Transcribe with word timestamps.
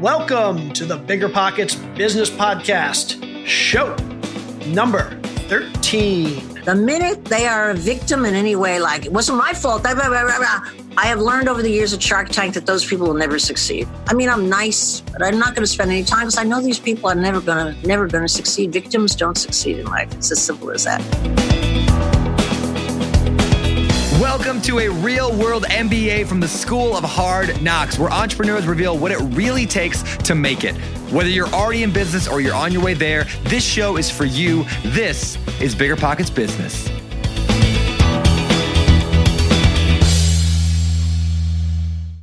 Welcome 0.00 0.72
to 0.72 0.84
the 0.84 0.96
Bigger 0.96 1.28
Pockets 1.28 1.76
Business 1.96 2.28
Podcast, 2.28 3.46
show 3.46 3.94
number 4.66 5.20
13. 5.48 6.62
The 6.64 6.74
minute 6.74 7.24
they 7.26 7.46
are 7.46 7.70
a 7.70 7.74
victim 7.74 8.24
in 8.24 8.34
any 8.34 8.56
way, 8.56 8.80
like 8.80 9.06
it 9.06 9.12
wasn't 9.12 9.38
my 9.38 9.52
fault, 9.52 9.82
blah, 9.82 9.94
blah, 9.94 10.08
blah, 10.08 10.60
I 10.96 11.06
have 11.06 11.20
learned 11.20 11.48
over 11.48 11.62
the 11.62 11.70
years 11.70 11.92
at 11.92 12.02
Shark 12.02 12.30
Tank 12.30 12.54
that 12.54 12.66
those 12.66 12.84
people 12.84 13.06
will 13.06 13.14
never 13.14 13.38
succeed. 13.38 13.86
I 14.08 14.14
mean, 14.14 14.28
I'm 14.28 14.48
nice, 14.48 15.02
but 15.02 15.22
I'm 15.22 15.38
not 15.38 15.54
going 15.54 15.62
to 15.62 15.70
spend 15.70 15.90
any 15.92 16.02
time 16.02 16.22
because 16.22 16.38
I 16.38 16.42
know 16.42 16.60
these 16.60 16.80
people 16.80 17.08
are 17.08 17.14
never 17.14 17.40
going 17.40 17.74
to 17.74 17.86
never 17.86 18.08
going 18.08 18.24
to 18.24 18.28
succeed. 18.28 18.72
Victims 18.72 19.14
don't 19.14 19.38
succeed 19.38 19.78
in 19.78 19.86
life. 19.86 20.12
It's 20.14 20.32
as 20.32 20.42
simple 20.42 20.70
as 20.70 20.84
that. 20.84 21.00
Welcome 24.32 24.62
to 24.62 24.78
a 24.78 24.88
real 24.88 25.36
world 25.36 25.64
MBA 25.64 26.24
from 26.24 26.38
the 26.38 26.46
School 26.46 26.96
of 26.96 27.02
Hard 27.02 27.60
Knocks, 27.60 27.98
where 27.98 28.08
entrepreneurs 28.12 28.64
reveal 28.64 28.96
what 28.96 29.10
it 29.10 29.18
really 29.34 29.66
takes 29.66 30.04
to 30.18 30.36
make 30.36 30.62
it. 30.62 30.76
Whether 31.10 31.30
you're 31.30 31.48
already 31.48 31.82
in 31.82 31.92
business 31.92 32.28
or 32.28 32.40
you're 32.40 32.54
on 32.54 32.70
your 32.70 32.80
way 32.80 32.94
there, 32.94 33.24
this 33.46 33.64
show 33.64 33.96
is 33.96 34.08
for 34.08 34.24
you. 34.24 34.64
This 34.84 35.36
is 35.60 35.74
Bigger 35.74 35.96
Pockets 35.96 36.30
Business. 36.30 36.86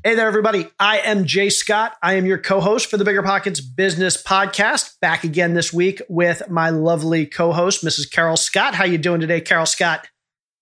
Hey 0.02 0.16
there, 0.16 0.27
everybody. 0.27 0.69
I 0.80 0.99
am 0.99 1.25
Jay 1.25 1.49
Scott. 1.49 1.97
I 2.02 2.14
am 2.14 2.25
your 2.25 2.38
co 2.38 2.61
host 2.61 2.89
for 2.89 2.95
the 2.95 3.03
Bigger 3.03 3.21
Pockets 3.21 3.59
Business 3.59 4.23
Podcast. 4.23 4.97
Back 5.02 5.25
again 5.25 5.55
this 5.55 5.73
week 5.73 6.02
with 6.08 6.49
my 6.49 6.69
lovely 6.69 7.25
co 7.25 7.52
host, 7.52 7.83
Mrs. 7.83 8.09
Carol 8.09 8.38
Scott. 8.38 8.75
How 8.75 8.86
you 8.86 8.97
doing 8.97 9.19
today, 9.19 9.42
Carol 9.42 9.66
Scott? 9.66 10.08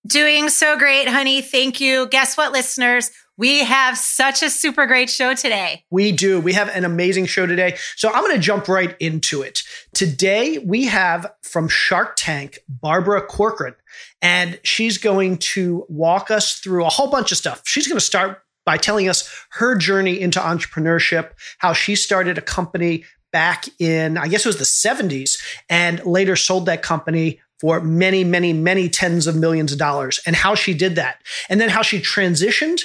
Doing 0.05 0.49
so 0.49 0.77
great, 0.77 1.07
honey. 1.07 1.41
Thank 1.41 1.81
you. 1.81 2.07
Guess 2.07 2.37
what, 2.37 2.51
listeners? 2.51 3.09
We 3.37 3.63
have 3.63 3.97
such 3.97 4.43
a 4.43 4.51
super 4.51 4.85
great 4.85 5.09
show 5.09 5.33
today. 5.33 5.83
We 5.89 6.11
do. 6.11 6.39
We 6.39 6.53
have 6.53 6.69
an 6.69 6.85
amazing 6.85 7.25
show 7.25 7.47
today. 7.47 7.77
So 7.95 8.11
I'm 8.13 8.21
going 8.21 8.35
to 8.35 8.41
jump 8.41 8.67
right 8.67 8.95
into 8.99 9.41
it. 9.41 9.63
Today, 9.95 10.59
we 10.59 10.85
have 10.85 11.31
from 11.41 11.67
Shark 11.67 12.15
Tank, 12.17 12.59
Barbara 12.69 13.21
Corcoran, 13.25 13.73
and 14.21 14.59
she's 14.63 14.99
going 14.99 15.37
to 15.37 15.85
walk 15.89 16.29
us 16.29 16.59
through 16.59 16.85
a 16.85 16.89
whole 16.89 17.09
bunch 17.09 17.31
of 17.31 17.37
stuff. 17.39 17.63
She's 17.65 17.87
going 17.87 17.97
to 17.97 18.05
start 18.05 18.43
by 18.63 18.77
telling 18.77 19.09
us 19.09 19.27
her 19.53 19.75
journey 19.75 20.21
into 20.21 20.39
entrepreneurship, 20.39 21.31
how 21.57 21.73
she 21.73 21.95
started 21.95 22.37
a 22.37 22.41
company 22.41 23.05
back 23.31 23.65
in, 23.79 24.17
I 24.17 24.27
guess 24.29 24.45
it 24.45 24.49
was 24.49 24.57
the 24.59 24.63
70s, 24.63 25.41
and 25.69 26.05
later 26.05 26.35
sold 26.35 26.67
that 26.67 26.81
company 26.83 27.41
for 27.59 27.79
many, 27.81 28.23
many, 28.23 28.53
many 28.53 28.89
tens 28.89 29.27
of 29.27 29.35
millions 29.35 29.71
of 29.71 29.77
dollars 29.77 30.19
and 30.25 30.35
how 30.35 30.55
she 30.55 30.73
did 30.73 30.95
that. 30.95 31.21
And 31.49 31.59
then 31.59 31.69
how 31.69 31.81
she 31.81 31.99
transitioned 31.99 32.81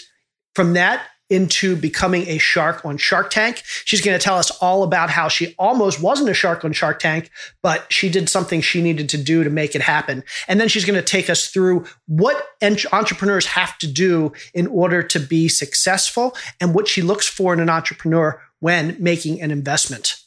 from 0.54 0.74
that 0.74 1.02
into 1.30 1.76
becoming 1.76 2.26
a 2.28 2.38
shark 2.38 2.84
on 2.84 2.96
Shark 2.96 3.30
Tank. 3.30 3.62
She's 3.84 4.00
going 4.00 4.18
to 4.18 4.22
tell 4.22 4.36
us 4.36 4.50
all 4.60 4.82
about 4.82 5.10
how 5.10 5.28
she 5.28 5.54
almost 5.58 6.02
wasn't 6.02 6.28
a 6.28 6.34
shark 6.34 6.64
on 6.64 6.72
Shark 6.72 6.98
Tank, 6.98 7.30
but 7.62 7.90
she 7.90 8.10
did 8.10 8.28
something 8.28 8.60
she 8.60 8.82
needed 8.82 9.08
to 9.10 9.16
do 9.16 9.44
to 9.44 9.50
make 9.50 9.76
it 9.76 9.80
happen. 9.80 10.24
And 10.48 10.60
then 10.60 10.68
she's 10.68 10.84
going 10.84 10.98
to 10.98 11.06
take 11.06 11.30
us 11.30 11.46
through 11.46 11.86
what 12.06 12.44
entrepreneurs 12.92 13.46
have 13.46 13.78
to 13.78 13.86
do 13.86 14.32
in 14.52 14.66
order 14.66 15.02
to 15.04 15.20
be 15.20 15.48
successful 15.48 16.34
and 16.60 16.74
what 16.74 16.88
she 16.88 17.00
looks 17.00 17.28
for 17.28 17.54
in 17.54 17.60
an 17.60 17.70
entrepreneur 17.70 18.42
when 18.58 18.96
making 18.98 19.40
an 19.40 19.52
investment. 19.52 20.19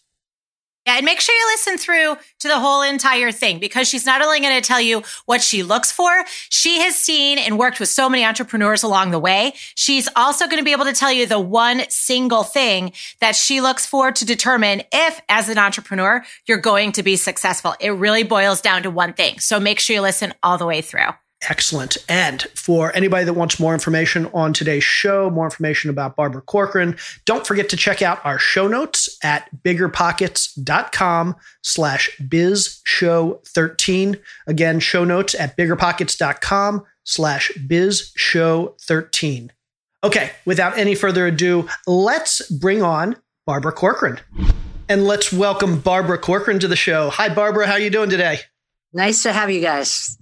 Yeah, 0.85 0.97
and 0.97 1.05
make 1.05 1.21
sure 1.21 1.33
you 1.33 1.45
listen 1.47 1.77
through 1.77 2.17
to 2.39 2.47
the 2.49 2.59
whole 2.59 2.81
entire 2.81 3.31
thing 3.31 3.59
because 3.59 3.87
she's 3.87 4.05
not 4.05 4.21
only 4.21 4.41
going 4.41 4.61
to 4.61 4.67
tell 4.67 4.81
you 4.81 5.01
what 5.25 5.41
she 5.41 5.63
looks 5.63 5.93
for, 5.93 6.25
she 6.49 6.81
has 6.81 6.97
seen 6.97 7.37
and 7.37 7.57
worked 7.57 7.79
with 7.79 7.87
so 7.87 8.09
many 8.09 8.25
entrepreneurs 8.25 8.83
along 8.83 9.11
the 9.11 9.19
way. 9.19 9.53
She's 9.75 10.09
also 10.15 10.45
going 10.45 10.57
to 10.57 10.65
be 10.65 10.73
able 10.73 10.85
to 10.85 10.93
tell 10.93 11.11
you 11.11 11.25
the 11.25 11.39
one 11.39 11.83
single 11.89 12.43
thing 12.43 12.91
that 13.21 13.35
she 13.35 13.61
looks 13.61 13.85
for 13.85 14.11
to 14.11 14.25
determine 14.25 14.83
if, 14.91 15.21
as 15.29 15.47
an 15.47 15.57
entrepreneur, 15.57 16.21
you're 16.47 16.57
going 16.57 16.91
to 16.93 17.03
be 17.03 17.15
successful. 17.15 17.75
It 17.79 17.91
really 17.91 18.23
boils 18.23 18.59
down 18.59 18.83
to 18.83 18.91
one 18.91 19.13
thing. 19.13 19.39
So 19.39 19.61
make 19.61 19.79
sure 19.79 19.95
you 19.95 20.01
listen 20.01 20.33
all 20.43 20.57
the 20.57 20.65
way 20.65 20.81
through. 20.81 21.11
Excellent. 21.49 21.97
And 22.07 22.43
for 22.55 22.95
anybody 22.95 23.25
that 23.25 23.33
wants 23.33 23.59
more 23.59 23.73
information 23.73 24.27
on 24.33 24.53
today's 24.53 24.83
show, 24.83 25.29
more 25.29 25.45
information 25.45 25.89
about 25.89 26.15
Barbara 26.15 26.41
Corcoran, 26.41 26.97
don't 27.25 27.45
forget 27.45 27.69
to 27.69 27.77
check 27.77 28.01
out 28.01 28.25
our 28.25 28.39
show 28.39 28.67
notes 28.67 29.17
at 29.23 29.49
biggerpockets.com 29.63 31.35
slash 31.61 32.17
biz 32.27 32.81
show 32.85 33.41
13. 33.47 34.17
Again, 34.47 34.79
show 34.79 35.03
notes 35.03 35.35
at 35.35 35.57
biggerpockets.com 35.57 36.83
slash 37.03 37.51
biz 37.67 38.11
show 38.15 38.75
13. 38.81 39.51
Okay, 40.03 40.31
without 40.45 40.77
any 40.77 40.95
further 40.95 41.27
ado, 41.27 41.67
let's 41.87 42.41
bring 42.49 42.83
on 42.83 43.15
Barbara 43.45 43.71
Corcoran. 43.71 44.19
And 44.89 45.05
let's 45.07 45.31
welcome 45.31 45.79
Barbara 45.79 46.17
Corcoran 46.17 46.59
to 46.59 46.67
the 46.67 46.75
show. 46.75 47.09
Hi, 47.09 47.33
Barbara. 47.33 47.67
How 47.67 47.73
are 47.73 47.79
you 47.79 47.89
doing 47.89 48.09
today? 48.09 48.39
Nice 48.93 49.23
to 49.23 49.33
have 49.33 49.49
you 49.49 49.61
guys. 49.61 50.17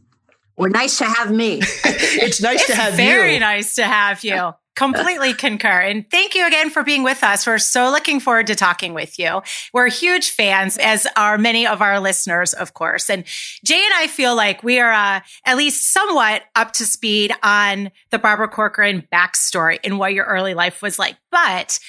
Or 0.62 0.70
nice 0.70 1.00
to 1.00 1.06
have 1.06 1.32
me. 1.32 1.60
it's 1.84 2.40
nice 2.40 2.60
it's 2.60 2.68
to 2.68 2.76
have 2.76 2.94
very 2.94 3.10
you. 3.10 3.18
Very 3.18 3.40
nice 3.40 3.74
to 3.76 3.84
have 3.84 4.24
you. 4.24 4.54
Completely 4.76 5.34
concur. 5.48 5.82
And 5.82 6.08
thank 6.12 6.36
you 6.36 6.46
again 6.46 6.70
for 6.70 6.84
being 6.84 7.02
with 7.02 7.24
us. 7.24 7.48
We're 7.48 7.58
so 7.58 7.90
looking 7.90 8.20
forward 8.20 8.46
to 8.46 8.54
talking 8.54 8.94
with 8.94 9.18
you. 9.18 9.42
We're 9.74 9.90
huge 9.90 10.30
fans, 10.30 10.78
as 10.78 11.08
are 11.18 11.40
many 11.40 11.66
of 11.66 11.82
our 11.82 12.00
listeners, 12.00 12.54
of 12.54 12.76
course. 12.76 13.10
And 13.10 13.24
Jay 13.66 13.84
and 13.84 13.94
I 13.96 14.06
feel 14.06 14.36
like 14.36 14.62
we 14.62 14.80
are 14.80 14.94
uh, 14.94 15.22
at 15.48 15.58
least 15.58 15.92
somewhat 15.92 16.44
up 16.56 16.74
to 16.74 16.86
speed 16.86 17.34
on 17.42 17.90
the 18.12 18.20
Barbara 18.20 18.48
Corcoran 18.48 19.08
backstory 19.12 19.80
and 19.84 19.98
what 19.98 20.14
your 20.14 20.26
early 20.26 20.54
life 20.54 20.84
was 20.84 21.00
like. 21.00 21.16
But 21.32 21.80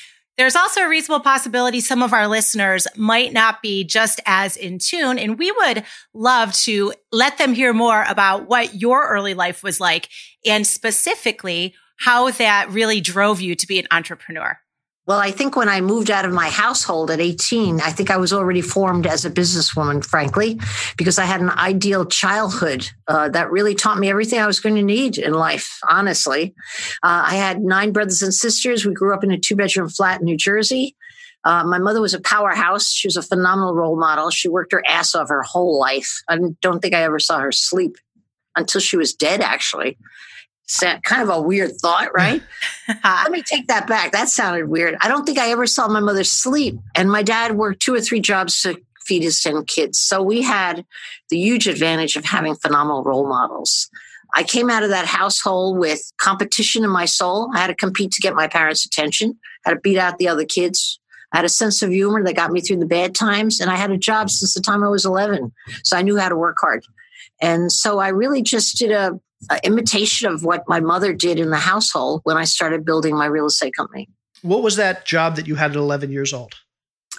there's 0.43 0.57
also 0.57 0.81
a 0.81 0.89
reasonable 0.89 1.23
possibility 1.23 1.81
some 1.81 2.03
of 2.03 2.13
our 2.13 2.27
listeners 2.27 2.89
might 2.97 3.33
not 3.33 3.63
be 3.63 3.85
just 3.85 4.21
as 4.27 4.57
in 4.57 4.81
tune. 4.81 5.17
And 5.17 5.39
we 5.39 5.53
would 5.53 5.85
love 6.13 6.53
to 6.65 6.93
let 7.13 7.39
them 7.39 7.55
hear 7.55 7.73
more 7.73 8.05
about 8.09 8.49
what 8.49 8.75
your 8.75 9.07
early 9.07 9.35
life 9.35 9.63
was 9.63 9.79
like 9.79 10.09
and 10.45 10.67
specifically 10.67 11.77
how 12.01 12.33
that 12.33 12.73
really 12.73 13.01
drove 13.01 13.41
you 13.41 13.55
to 13.55 13.67
be 13.69 13.79
an 13.79 13.87
entrepreneur. 13.93 14.59
Well, 15.05 15.19
I 15.19 15.33
think 15.33 15.57
when 15.57 15.69
I 15.69 15.81
moved 15.81 16.13
out 16.13 16.25
of 16.25 16.33
my 16.33 16.49
household 16.49 17.11
at 17.11 17.21
18, 17.21 17.81
I 17.81 17.91
think 17.91 18.09
I 18.09 18.19
was 18.19 18.33
already 18.33 18.61
formed 18.61 19.05
as 19.05 19.25
a 19.25 19.31
businesswoman, 19.31 20.05
frankly, 20.05 20.61
because 20.97 21.19
I 21.19 21.25
had 21.25 21.41
an 21.41 21.51
ideal 21.51 22.07
childhood 22.07 22.89
uh, 23.09 23.29
that 23.31 23.51
really 23.51 23.75
taught 23.75 23.99
me 23.99 24.09
everything 24.09 24.39
I 24.39 24.47
was 24.47 24.61
going 24.61 24.77
to 24.77 24.83
need 24.83 25.19
in 25.19 25.33
life, 25.33 25.81
honestly. 25.91 26.55
Uh, 27.03 27.25
I 27.27 27.35
had 27.35 27.61
nine 27.61 27.91
brothers 27.91 28.23
and 28.23 28.33
sisters. 28.33 28.87
We 28.87 28.95
grew 28.95 29.13
up 29.13 29.25
in 29.25 29.33
a 29.33 29.39
two 29.39 29.57
bedroom 29.57 29.89
flat 29.89 30.21
in 30.21 30.27
New 30.27 30.37
Jersey. 30.37 30.95
Uh, 31.45 31.65
my 31.65 31.79
mother 31.79 32.01
was 32.01 32.15
a 32.15 32.21
powerhouse. 32.21 32.89
She 32.93 33.09
was 33.09 33.17
a 33.17 33.23
phenomenal 33.23 33.75
role 33.75 33.99
model. 33.99 34.31
She 34.31 34.49
worked 34.49 34.71
her 34.71 34.85
ass 34.87 35.17
off 35.17 35.31
her 35.31 35.43
whole 35.43 35.81
life. 35.81 36.23
I 36.29 36.39
don't 36.61 36.79
think 36.79 36.95
I 36.95 37.03
ever 37.03 37.19
saw 37.19 37.41
her 37.41 37.51
sleep 37.51 37.97
until 38.55 38.81
she 38.81 38.97
was 38.97 39.13
dead, 39.13 39.41
actually 39.41 39.99
kind 41.03 41.23
of 41.23 41.29
a 41.29 41.41
weird 41.41 41.73
thought, 41.81 42.15
right? 42.15 42.43
Let 43.05 43.31
me 43.31 43.43
take 43.43 43.69
that 43.69 43.87
back. 43.87 44.13
That 44.13 44.29
sounded 44.29 44.69
weird. 44.69 44.97
I 45.01 45.09
don't 45.09 45.25
think 45.25 45.39
I 45.39 45.51
ever 45.51 45.67
saw 45.67 45.89
my 45.89 46.01
mother 46.01 46.25
sleep. 46.25 46.79
And 46.95 47.11
my 47.11 47.23
dad 47.23 47.57
worked 47.57 47.83
two 47.83 47.95
or 47.95 48.01
three 48.01 48.21
jobs 48.21 48.63
to 48.63 48.81
feed 49.05 49.23
his 49.23 49.41
10 49.41 49.65
kids. 49.65 49.99
So 49.99 50.23
we 50.23 50.43
had 50.43 50.85
the 51.29 51.39
huge 51.39 51.67
advantage 51.67 52.17
of 52.17 52.25
having 52.25 52.55
phenomenal 52.55 53.03
role 53.03 53.29
models. 53.29 53.91
I 54.35 54.45
came 54.45 54.71
out 54.71 54.83
of 54.83 54.91
that 54.91 55.07
household 55.07 55.79
with 55.79 56.11
competition 56.17 56.85
in 56.85 56.91
my 56.91 57.05
soul. 57.05 57.51
I 57.55 57.59
had 57.59 57.67
to 57.67 57.75
compete 57.75 58.13
to 58.13 58.23
get 58.23 58.35
my 58.35 58.49
parents' 58.49 58.87
attention, 58.87 59.39
I 59.67 59.71
had 59.71 59.75
to 59.75 59.81
beat 59.81 59.99
out 59.99 60.19
the 60.19 60.29
other 60.29 60.45
kids. 60.45 60.99
I 61.33 61.39
had 61.39 61.45
a 61.45 61.51
sense 61.51 61.83
of 61.83 61.91
humor 61.91 62.23
that 62.25 62.37
got 62.37 62.53
me 62.53 62.61
through 62.61 62.79
the 62.79 62.87
bad 62.87 63.15
times, 63.15 63.61
and 63.61 63.71
I 63.71 63.77
had 63.77 63.91
a 63.91 63.97
job 63.97 64.29
since 64.29 64.53
the 64.53 64.61
time 64.61 64.85
I 64.85 64.89
was 64.89 65.07
11. 65.07 65.53
So 65.83 65.97
I 65.97 66.03
knew 66.03 66.19
how 66.19 66.29
to 66.29 66.37
work 66.37 66.57
hard. 66.61 66.85
And 67.41 67.73
so 67.73 67.99
I 67.99 68.09
really 68.09 68.43
just 68.43 68.79
did 68.79 68.91
a, 68.91 69.19
a 69.51 69.59
imitation 69.65 70.29
of 70.29 70.45
what 70.45 70.65
my 70.69 70.81
mother 70.81 71.13
did 71.13 71.39
in 71.39 71.51
the 71.51 71.57
household 71.57 72.21
when 72.25 72.37
I 72.37 72.45
started 72.45 72.85
building 72.85 73.17
my 73.17 73.27
real 73.27 73.47
estate 73.47 73.75
company. 73.75 74.09
What 74.43 74.63
was 74.63 74.77
that 74.77 75.07
job 75.07 75.37
that 75.37 75.47
you 75.47 75.55
had 75.55 75.71
at 75.71 75.77
11 75.77 76.11
years 76.11 76.33
old? 76.33 76.55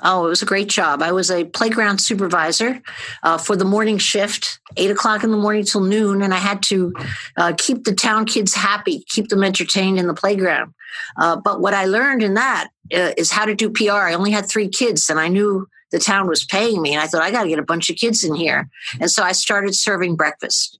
Oh, 0.01 0.25
it 0.25 0.29
was 0.29 0.41
a 0.41 0.47
great 0.47 0.69
job. 0.69 1.01
I 1.01 1.11
was 1.11 1.29
a 1.29 1.45
playground 1.45 1.99
supervisor 1.99 2.81
uh, 3.21 3.37
for 3.37 3.55
the 3.55 3.65
morning 3.65 3.99
shift, 3.99 4.59
eight 4.75 4.89
o'clock 4.89 5.23
in 5.23 5.29
the 5.29 5.37
morning 5.37 5.63
till 5.63 5.81
noon, 5.81 6.23
and 6.23 6.33
I 6.33 6.37
had 6.37 6.63
to 6.63 6.93
uh, 7.37 7.53
keep 7.57 7.83
the 7.83 7.93
town 7.93 8.25
kids 8.25 8.55
happy, 8.55 9.05
keep 9.09 9.29
them 9.29 9.43
entertained 9.43 9.99
in 9.99 10.07
the 10.07 10.13
playground. 10.13 10.73
Uh, 11.17 11.35
but 11.35 11.61
what 11.61 11.75
I 11.75 11.85
learned 11.85 12.23
in 12.23 12.33
that 12.33 12.69
uh, 12.93 13.11
is 13.17 13.31
how 13.31 13.45
to 13.45 13.53
do 13.53 13.69
PR. 13.69 13.91
I 13.91 14.13
only 14.13 14.31
had 14.31 14.47
three 14.47 14.67
kids, 14.67 15.09
and 15.09 15.19
I 15.19 15.27
knew 15.27 15.67
the 15.91 15.99
town 15.99 16.27
was 16.27 16.43
paying 16.43 16.81
me, 16.81 16.93
and 16.93 17.01
I 17.01 17.07
thought 17.07 17.21
I 17.21 17.29
got 17.29 17.43
to 17.43 17.49
get 17.49 17.59
a 17.59 17.63
bunch 17.63 17.89
of 17.91 17.95
kids 17.95 18.23
in 18.23 18.33
here, 18.33 18.67
and 18.99 19.11
so 19.11 19.23
I 19.23 19.31
started 19.31 19.75
serving 19.75 20.15
breakfast. 20.15 20.79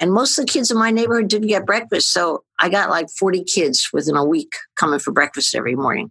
And 0.00 0.12
most 0.12 0.38
of 0.38 0.46
the 0.46 0.52
kids 0.52 0.70
in 0.70 0.78
my 0.78 0.90
neighborhood 0.90 1.28
didn't 1.28 1.48
get 1.48 1.66
breakfast. 1.66 2.12
So 2.12 2.44
I 2.58 2.68
got 2.68 2.90
like 2.90 3.08
40 3.10 3.44
kids 3.44 3.88
within 3.92 4.16
a 4.16 4.24
week 4.24 4.52
coming 4.76 4.98
for 4.98 5.12
breakfast 5.12 5.54
every 5.54 5.74
morning. 5.74 6.10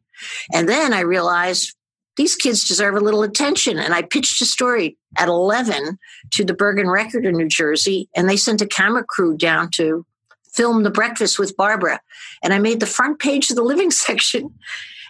And 0.54 0.68
then 0.68 0.94
I 0.94 1.02
realized 1.02 1.74
these 2.18 2.36
kids 2.36 2.68
deserve 2.68 2.96
a 2.96 3.00
little 3.00 3.24
attention. 3.24 3.78
And 3.78 3.94
I 3.94 4.02
pitched 4.02 4.42
a 4.42 4.46
story 4.46 4.98
at 5.18 5.30
11 5.30 5.98
to 6.32 6.44
the 6.44 6.54
Bergen 6.54 6.90
Record 6.90 7.26
in 7.26 7.38
New 7.38 7.48
Jersey, 7.48 8.10
and 8.16 8.28
they 8.28 8.38
sent 8.38 8.62
a 8.62 8.68
camera 8.68 9.04
crew 9.04 9.38
down 9.38 9.70
to 9.76 10.06
film 10.52 10.84
the 10.84 10.90
breakfast 10.90 11.38
with 11.38 11.56
Barbara. 11.56 12.02
And 12.44 12.54
I 12.54 12.60
made 12.60 12.80
the 12.80 12.88
front 12.88 13.20
page 13.20 13.50
of 13.50 13.56
the 13.56 13.64
living 13.64 13.92
section. 14.06 14.54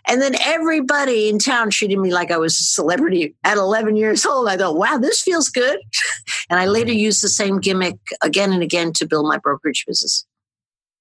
And 0.07 0.21
then 0.21 0.35
everybody 0.41 1.29
in 1.29 1.39
town 1.39 1.69
treated 1.69 1.99
me 1.99 2.13
like 2.13 2.31
I 2.31 2.37
was 2.37 2.59
a 2.59 2.63
celebrity 2.63 3.35
at 3.43 3.57
11 3.57 3.95
years 3.95 4.25
old. 4.25 4.47
I 4.47 4.57
thought, 4.57 4.77
wow, 4.77 4.97
this 4.97 5.21
feels 5.21 5.49
good. 5.49 5.79
and 6.49 6.59
I 6.59 6.65
later 6.65 6.91
mm-hmm. 6.91 6.99
used 6.99 7.23
the 7.23 7.29
same 7.29 7.59
gimmick 7.59 7.97
again 8.21 8.53
and 8.53 8.63
again 8.63 8.93
to 8.93 9.05
build 9.05 9.27
my 9.27 9.37
brokerage 9.37 9.85
business. 9.85 10.25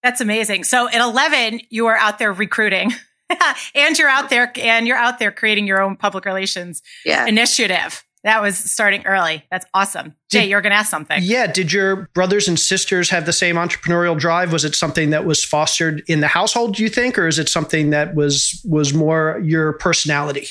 That's 0.03 0.20
amazing. 0.20 0.64
So 0.64 0.88
at 0.88 1.00
11, 1.00 1.62
you 1.70 1.85
were 1.85 1.97
out 1.97 2.19
there 2.19 2.32
recruiting. 2.32 2.93
and 3.75 3.99
you're 3.99 4.08
out 4.08 4.31
there 4.31 4.53
and 4.56 4.87
you're 4.87 4.97
out 4.97 5.19
there 5.19 5.32
creating 5.32 5.67
your 5.67 5.82
own 5.82 5.97
public 5.97 6.25
relations 6.25 6.82
yeah. 7.05 7.26
initiative. 7.26 8.05
That 8.26 8.43
was 8.43 8.58
starting 8.58 9.06
early. 9.06 9.44
That's 9.52 9.64
awesome. 9.73 10.17
Did, 10.31 10.40
Jay, 10.40 10.49
you're 10.49 10.61
going 10.61 10.73
to 10.73 10.76
ask 10.76 10.90
something. 10.90 11.20
Yeah. 11.23 11.46
Did 11.46 11.73
your 11.73 12.08
brothers 12.12 12.49
and 12.49 12.58
sisters 12.58 13.08
have 13.11 13.25
the 13.25 13.32
same 13.32 13.55
entrepreneurial 13.55 14.19
drive? 14.19 14.52
Was 14.52 14.64
it 14.64 14.75
something 14.75 15.11
that 15.11 15.25
was 15.25 15.44
fostered 15.44 16.02
in 16.08 16.19
the 16.19 16.26
household, 16.26 16.75
do 16.75 16.82
you 16.82 16.88
think, 16.88 17.20
or 17.20 17.28
is 17.28 17.38
it 17.38 17.49
something 17.49 17.90
that 17.90 18.17
was 18.17 18.61
was 18.69 18.93
more 18.93 19.40
your 19.44 19.75
personality? 19.75 20.49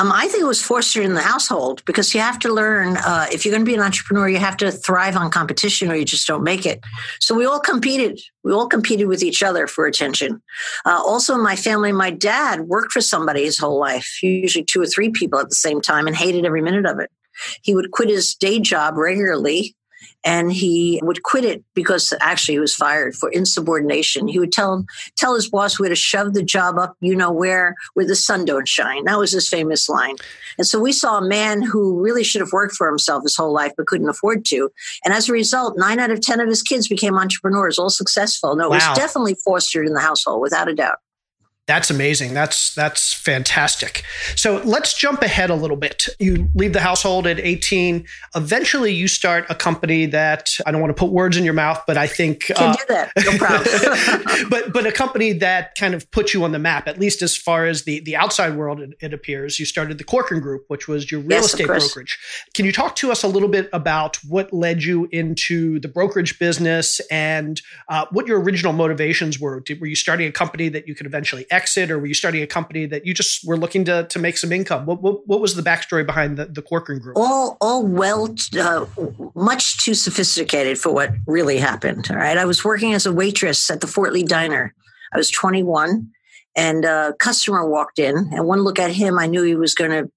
Um, 0.00 0.12
I 0.12 0.28
think 0.28 0.42
it 0.42 0.46
was 0.46 0.62
fostered 0.62 1.04
in 1.04 1.12
the 1.12 1.20
household 1.20 1.84
because 1.84 2.14
you 2.14 2.20
have 2.22 2.38
to 2.38 2.50
learn 2.50 2.96
uh, 2.96 3.26
if 3.30 3.44
you're 3.44 3.52
going 3.52 3.66
to 3.66 3.70
be 3.70 3.74
an 3.74 3.82
entrepreneur, 3.82 4.30
you 4.30 4.38
have 4.38 4.56
to 4.56 4.72
thrive 4.72 5.14
on 5.14 5.30
competition 5.30 5.90
or 5.90 5.94
you 5.94 6.06
just 6.06 6.26
don't 6.26 6.42
make 6.42 6.64
it. 6.64 6.80
So 7.20 7.34
we 7.34 7.44
all 7.44 7.60
competed. 7.60 8.18
We 8.42 8.50
all 8.50 8.66
competed 8.66 9.08
with 9.08 9.22
each 9.22 9.42
other 9.42 9.66
for 9.66 9.86
attention. 9.86 10.40
Uh, 10.86 11.02
also, 11.04 11.34
in 11.34 11.42
my 11.42 11.54
family, 11.54 11.92
my 11.92 12.10
dad 12.10 12.62
worked 12.62 12.92
for 12.92 13.02
somebody 13.02 13.44
his 13.44 13.58
whole 13.58 13.78
life, 13.78 14.22
usually 14.22 14.64
two 14.64 14.80
or 14.80 14.86
three 14.86 15.10
people 15.10 15.38
at 15.38 15.50
the 15.50 15.54
same 15.54 15.82
time, 15.82 16.06
and 16.06 16.16
hated 16.16 16.46
every 16.46 16.62
minute 16.62 16.86
of 16.86 16.98
it. 16.98 17.10
He 17.60 17.74
would 17.74 17.90
quit 17.90 18.08
his 18.08 18.34
day 18.34 18.58
job 18.58 18.96
regularly 18.96 19.76
and 20.24 20.52
he 20.52 21.00
would 21.02 21.22
quit 21.22 21.44
it 21.44 21.64
because 21.74 22.12
actually 22.20 22.54
he 22.54 22.60
was 22.60 22.74
fired 22.74 23.14
for 23.14 23.30
insubordination. 23.30 24.28
He 24.28 24.38
would 24.38 24.52
tell 24.52 24.84
tell 25.16 25.34
his 25.34 25.48
boss 25.48 25.78
"We 25.78 25.84
where 25.84 25.90
to 25.90 25.96
shove 25.96 26.34
the 26.34 26.42
job 26.42 26.78
up, 26.78 26.96
you 27.00 27.16
know 27.16 27.32
where, 27.32 27.74
where 27.94 28.06
the 28.06 28.16
sun 28.16 28.44
don't 28.44 28.68
shine. 28.68 29.04
That 29.04 29.18
was 29.18 29.32
his 29.32 29.48
famous 29.48 29.88
line. 29.88 30.16
And 30.58 30.66
so 30.66 30.78
we 30.78 30.92
saw 30.92 31.18
a 31.18 31.26
man 31.26 31.62
who 31.62 32.00
really 32.00 32.24
should 32.24 32.40
have 32.40 32.52
worked 32.52 32.74
for 32.74 32.88
himself 32.88 33.22
his 33.22 33.36
whole 33.36 33.52
life 33.52 33.72
but 33.76 33.86
couldn't 33.86 34.08
afford 34.08 34.44
to. 34.46 34.70
And 35.04 35.14
as 35.14 35.28
a 35.28 35.32
result, 35.32 35.78
nine 35.78 35.98
out 35.98 36.10
of 36.10 36.20
ten 36.20 36.40
of 36.40 36.48
his 36.48 36.62
kids 36.62 36.88
became 36.88 37.18
entrepreneurs, 37.18 37.78
all 37.78 37.90
successful. 37.90 38.56
No, 38.56 38.66
it 38.66 38.70
was 38.70 38.96
definitely 38.96 39.36
fostered 39.44 39.86
in 39.86 39.94
the 39.94 40.00
household, 40.00 40.40
without 40.40 40.68
a 40.68 40.74
doubt. 40.74 40.98
That's 41.70 41.88
amazing. 41.88 42.34
That's 42.34 42.74
that's 42.74 43.14
fantastic. 43.14 44.02
So 44.34 44.60
let's 44.64 44.92
jump 44.92 45.22
ahead 45.22 45.50
a 45.50 45.54
little 45.54 45.76
bit. 45.76 46.08
You 46.18 46.48
leave 46.52 46.72
the 46.72 46.80
household 46.80 47.28
at 47.28 47.38
18. 47.38 48.04
Eventually, 48.34 48.92
you 48.92 49.06
start 49.06 49.46
a 49.48 49.54
company 49.54 50.06
that 50.06 50.50
I 50.66 50.72
don't 50.72 50.80
want 50.80 50.90
to 50.90 51.00
put 51.00 51.12
words 51.12 51.36
in 51.36 51.44
your 51.44 51.54
mouth, 51.54 51.80
but 51.86 51.96
I 51.96 52.08
think 52.08 52.40
can 52.40 52.56
uh, 52.58 52.72
do 52.72 52.82
that. 52.88 53.12
No 53.24 53.38
problem. 53.38 54.48
but 54.50 54.72
but 54.72 54.84
a 54.84 54.90
company 54.90 55.32
that 55.34 55.76
kind 55.76 55.94
of 55.94 56.10
puts 56.10 56.34
you 56.34 56.42
on 56.42 56.50
the 56.50 56.58
map, 56.58 56.88
at 56.88 56.98
least 56.98 57.22
as 57.22 57.36
far 57.36 57.66
as 57.66 57.84
the 57.84 58.00
the 58.00 58.16
outside 58.16 58.56
world 58.56 58.80
it, 58.80 58.94
it 58.98 59.14
appears. 59.14 59.60
You 59.60 59.64
started 59.64 59.98
the 59.98 60.02
Corcoran 60.02 60.40
Group, 60.40 60.64
which 60.66 60.88
was 60.88 61.08
your 61.08 61.20
real 61.20 61.38
yes, 61.38 61.54
estate 61.54 61.68
brokerage. 61.68 62.18
Can 62.52 62.64
you 62.64 62.72
talk 62.72 62.96
to 62.96 63.12
us 63.12 63.22
a 63.22 63.28
little 63.28 63.48
bit 63.48 63.70
about 63.72 64.16
what 64.24 64.52
led 64.52 64.82
you 64.82 65.08
into 65.12 65.78
the 65.78 65.86
brokerage 65.86 66.36
business 66.40 67.00
and 67.12 67.62
uh, 67.88 68.06
what 68.10 68.26
your 68.26 68.40
original 68.40 68.72
motivations 68.72 69.38
were? 69.38 69.60
Did, 69.60 69.80
were 69.80 69.86
you 69.86 69.94
starting 69.94 70.26
a 70.26 70.32
company 70.32 70.68
that 70.70 70.88
you 70.88 70.96
could 70.96 71.06
eventually 71.06 71.46
exit? 71.48 71.59
Exit, 71.60 71.90
or 71.90 71.98
were 71.98 72.06
you 72.06 72.14
starting 72.14 72.42
a 72.42 72.46
company 72.46 72.86
that 72.86 73.04
you 73.06 73.12
just 73.12 73.46
were 73.46 73.56
looking 73.56 73.84
to 73.84 74.06
to 74.08 74.18
make 74.18 74.38
some 74.38 74.52
income? 74.52 74.86
What 74.86 75.02
what, 75.02 75.26
what 75.26 75.40
was 75.40 75.54
the 75.54 75.62
backstory 75.62 76.04
behind 76.06 76.38
the, 76.38 76.46
the 76.46 76.62
Corcoran 76.62 76.98
Group? 77.00 77.16
All 77.16 77.56
all 77.60 77.86
well, 77.86 78.34
uh, 78.58 78.86
much 79.34 79.78
too 79.84 79.94
sophisticated 79.94 80.78
for 80.78 80.92
what 80.92 81.10
really 81.26 81.58
happened. 81.58 82.08
All 82.10 82.16
right, 82.16 82.38
I 82.38 82.44
was 82.44 82.64
working 82.64 82.94
as 82.94 83.06
a 83.06 83.12
waitress 83.12 83.70
at 83.70 83.80
the 83.80 83.86
Fort 83.86 84.12
Lee 84.12 84.22
Diner. 84.22 84.74
I 85.12 85.18
was 85.18 85.30
21, 85.30 86.08
and 86.56 86.84
a 86.84 87.14
customer 87.18 87.68
walked 87.68 87.98
in, 87.98 88.16
and 88.32 88.46
one 88.46 88.60
look 88.60 88.78
at 88.78 88.92
him, 88.92 89.18
I 89.18 89.26
knew 89.26 89.42
he 89.42 89.56
was 89.56 89.74
going 89.74 89.90
to. 89.90 90.10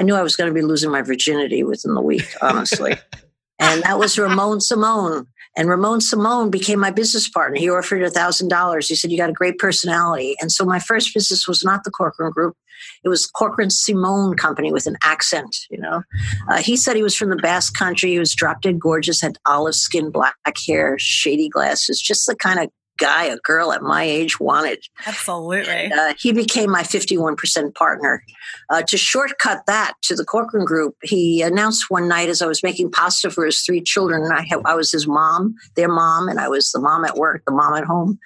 I 0.00 0.04
knew 0.04 0.14
I 0.14 0.22
was 0.22 0.36
going 0.36 0.48
to 0.48 0.54
be 0.54 0.62
losing 0.62 0.92
my 0.92 1.02
virginity 1.02 1.64
within 1.64 1.94
the 1.94 2.00
week, 2.00 2.32
honestly. 2.40 2.94
and 3.58 3.82
that 3.82 3.98
was 3.98 4.16
Ramon 4.16 4.60
Simone. 4.60 5.26
And 5.58 5.68
Ramon 5.68 6.00
Simone 6.00 6.50
became 6.50 6.78
my 6.78 6.92
business 6.92 7.28
partner. 7.28 7.58
He 7.58 7.68
offered 7.68 8.02
a 8.04 8.10
thousand 8.10 8.48
dollars. 8.48 8.88
He 8.88 8.94
said, 8.94 9.10
"You 9.10 9.18
got 9.18 9.28
a 9.28 9.32
great 9.32 9.58
personality." 9.58 10.36
And 10.40 10.52
so 10.52 10.64
my 10.64 10.78
first 10.78 11.12
business 11.12 11.48
was 11.48 11.64
not 11.64 11.82
the 11.82 11.90
Corcoran 11.90 12.30
Group; 12.30 12.56
it 13.04 13.08
was 13.08 13.26
Corcoran 13.26 13.68
Simone 13.68 14.36
Company 14.36 14.72
with 14.72 14.86
an 14.86 14.96
accent. 15.02 15.56
You 15.68 15.80
know, 15.80 16.02
uh, 16.48 16.58
he 16.58 16.76
said 16.76 16.94
he 16.94 17.02
was 17.02 17.16
from 17.16 17.30
the 17.30 17.36
Basque 17.36 17.76
Country. 17.76 18.10
He 18.10 18.20
was 18.20 18.34
drop 18.36 18.62
dead 18.62 18.78
gorgeous, 18.78 19.20
had 19.20 19.36
olive 19.46 19.74
skin, 19.74 20.12
black 20.12 20.36
hair, 20.64 20.96
shady 20.98 21.48
glasses, 21.48 22.00
just 22.00 22.26
the 22.26 22.36
kind 22.36 22.60
of 22.60 22.70
guy 22.98 23.24
a 23.24 23.38
girl 23.38 23.72
at 23.72 23.82
my 23.82 24.02
age 24.02 24.38
wanted. 24.38 24.84
Absolutely. 25.06 25.72
And, 25.72 25.92
uh, 25.92 26.14
he 26.18 26.32
became 26.32 26.70
my 26.70 26.82
51% 26.82 27.74
partner. 27.74 28.22
Uh, 28.70 28.82
to 28.82 28.96
shortcut 28.96 29.62
that 29.66 29.94
to 30.02 30.14
the 30.14 30.24
Corcoran 30.24 30.64
Group, 30.64 30.96
he 31.02 31.42
announced 31.42 31.86
one 31.88 32.08
night 32.08 32.28
as 32.28 32.42
I 32.42 32.46
was 32.46 32.62
making 32.62 32.90
pasta 32.90 33.30
for 33.30 33.46
his 33.46 33.60
three 33.60 33.80
children, 33.80 34.30
I, 34.30 34.46
I 34.64 34.74
was 34.74 34.92
his 34.92 35.06
mom, 35.06 35.54
their 35.76 35.88
mom, 35.88 36.28
and 36.28 36.38
I 36.38 36.48
was 36.48 36.70
the 36.70 36.80
mom 36.80 37.04
at 37.04 37.16
work, 37.16 37.42
the 37.46 37.52
mom 37.52 37.74
at 37.74 37.84
home. 37.84 38.18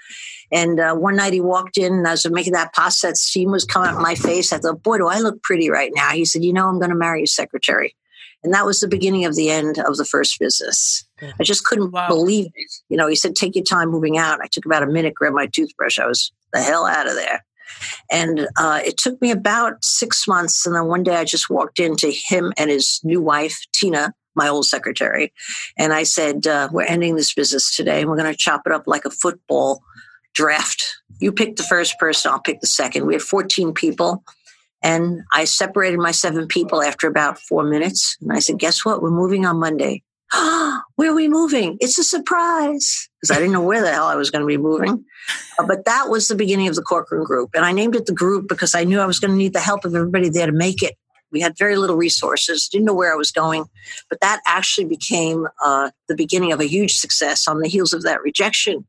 And 0.51 0.81
uh, 0.81 0.95
one 0.95 1.17
night 1.17 1.33
he 1.33 1.41
walked 1.41 1.79
in 1.79 1.93
and 1.95 2.07
I 2.07 2.13
was 2.13 2.29
making 2.31 2.53
that 2.53 2.75
pasta, 2.75 3.09
that 3.09 3.17
steam 3.17 3.51
was 3.51 3.65
coming 3.65 3.89
out 3.89 4.01
my 4.01 4.15
face. 4.15 4.53
I 4.53 4.59
thought, 4.59 4.83
boy, 4.83 4.99
do 4.99 5.09
I 5.09 5.21
look 5.21 5.43
pretty 5.43 5.71
right 5.71 5.91
now. 5.95 6.11
He 6.11 6.27
said, 6.27 6.45
you 6.45 6.53
know, 6.53 6.69
I'm 6.69 6.79
going 6.79 6.91
to 6.91 6.97
marry 6.97 7.21
your 7.21 7.27
secretary. 7.27 7.97
And 8.45 8.53
that 8.53 8.67
was 8.67 8.81
the 8.81 8.89
beginning 8.89 9.25
of 9.25 9.37
the 9.37 9.51
end 9.51 9.79
of 9.79 9.97
the 9.97 10.05
first 10.05 10.39
business. 10.39 11.05
I 11.23 11.43
just 11.43 11.65
couldn't 11.65 11.93
wow. 11.93 12.09
believe 12.09 12.51
it. 12.55 12.73
You 12.89 12.97
know, 12.97 13.07
he 13.07 13.17
said, 13.17 13.35
take 13.35 13.55
your 13.55 13.65
time 13.65 13.91
moving 13.91 14.19
out. 14.19 14.41
I 14.41 14.47
took 14.51 14.67
about 14.67 14.83
a 14.83 14.87
minute, 14.87 15.15
grabbed 15.15 15.35
my 15.35 15.47
toothbrush. 15.47 15.99
I 15.99 16.07
was 16.07 16.33
the 16.53 16.61
hell 16.61 16.87
out 16.87 17.07
of 17.07 17.15
there. 17.15 17.45
And 18.11 18.49
uh, 18.57 18.81
it 18.85 18.97
took 18.97 19.21
me 19.23 19.31
about 19.31 19.85
six 19.85 20.27
months. 20.29 20.67
And 20.67 20.75
then 20.75 20.87
one 20.87 21.03
day 21.03 21.17
I 21.17 21.25
just 21.25 21.49
walked 21.49 21.81
into 21.81 22.11
him 22.11 22.53
and 22.57 22.71
his 22.71 23.01
new 23.03 23.21
wife, 23.21 23.59
Tina, 23.73 24.13
my 24.35 24.49
old 24.49 24.67
secretary. 24.67 25.33
And 25.79 25.93
I 25.93 26.03
said, 26.03 26.47
uh, 26.47 26.69
We're 26.73 26.85
ending 26.85 27.17
this 27.17 27.35
business 27.35 27.75
today. 27.75 28.05
We're 28.05 28.17
going 28.17 28.31
to 28.31 28.37
chop 28.37 28.63
it 28.67 28.73
up 28.73 28.87
like 28.87 29.05
a 29.05 29.11
football 29.11 29.83
draft. 30.35 30.85
You 31.21 31.33
pick 31.33 31.57
the 31.57 31.63
first 31.63 31.99
person, 31.99 32.33
I'll 32.33 32.41
pick 32.41 32.61
the 32.61 32.67
second. 32.67 33.07
We 33.07 33.15
had 33.15 33.23
14 33.23 33.73
people. 33.75 34.25
And 34.83 35.21
I 35.33 35.45
separated 35.45 35.99
my 35.99 36.11
seven 36.11 36.49
people 36.49 36.83
after 36.83 37.07
about 37.07 37.39
four 37.39 37.63
minutes. 37.63 38.17
And 38.21 38.33
I 38.33 38.41
said, 38.41 38.59
Guess 38.59 38.85
what? 38.85 39.01
We're 39.01 39.11
moving 39.11 39.47
on 39.47 39.59
Monday. 39.59 40.03
where 40.97 41.11
are 41.11 41.15
we 41.15 41.29
moving? 41.29 41.77
It's 41.81 41.99
a 41.99 42.05
surprise. 42.05 43.09
Because 43.21 43.37
I 43.37 43.39
didn't 43.39 43.53
know 43.53 43.63
where 43.63 43.83
the 43.83 43.93
hell 43.93 44.07
I 44.07 44.17
was 44.17 44.31
going 44.31 44.43
to 44.43 44.47
be 44.47 44.57
moving. 44.57 45.05
Uh, 45.59 45.65
but 45.65 45.85
that 45.85 46.09
was 46.09 46.27
the 46.27 46.35
beginning 46.35 46.67
of 46.67 46.75
the 46.75 46.83
Corcoran 46.83 47.23
Group. 47.23 47.51
And 47.55 47.65
I 47.65 47.71
named 47.71 47.95
it 47.95 48.07
the 48.07 48.13
group 48.13 48.49
because 48.49 48.75
I 48.75 48.83
knew 48.83 48.99
I 48.99 49.07
was 49.07 49.21
going 49.21 49.31
to 49.31 49.37
need 49.37 49.53
the 49.53 49.61
help 49.61 49.85
of 49.85 49.95
everybody 49.95 50.31
there 50.31 50.47
to 50.47 50.53
make 50.53 50.83
it. 50.83 50.97
We 51.31 51.41
had 51.41 51.57
very 51.57 51.77
little 51.77 51.95
resources, 51.97 52.67
didn't 52.67 52.87
know 52.87 52.95
where 52.95 53.13
I 53.13 53.17
was 53.17 53.31
going. 53.31 53.67
But 54.09 54.21
that 54.21 54.41
actually 54.47 54.87
became 54.87 55.47
uh, 55.63 55.91
the 56.09 56.17
beginning 56.17 56.53
of 56.53 56.61
a 56.61 56.67
huge 56.67 56.97
success 56.97 57.47
on 57.47 57.61
the 57.61 57.69
heels 57.69 57.93
of 57.93 58.03
that 58.03 58.23
rejection. 58.23 58.85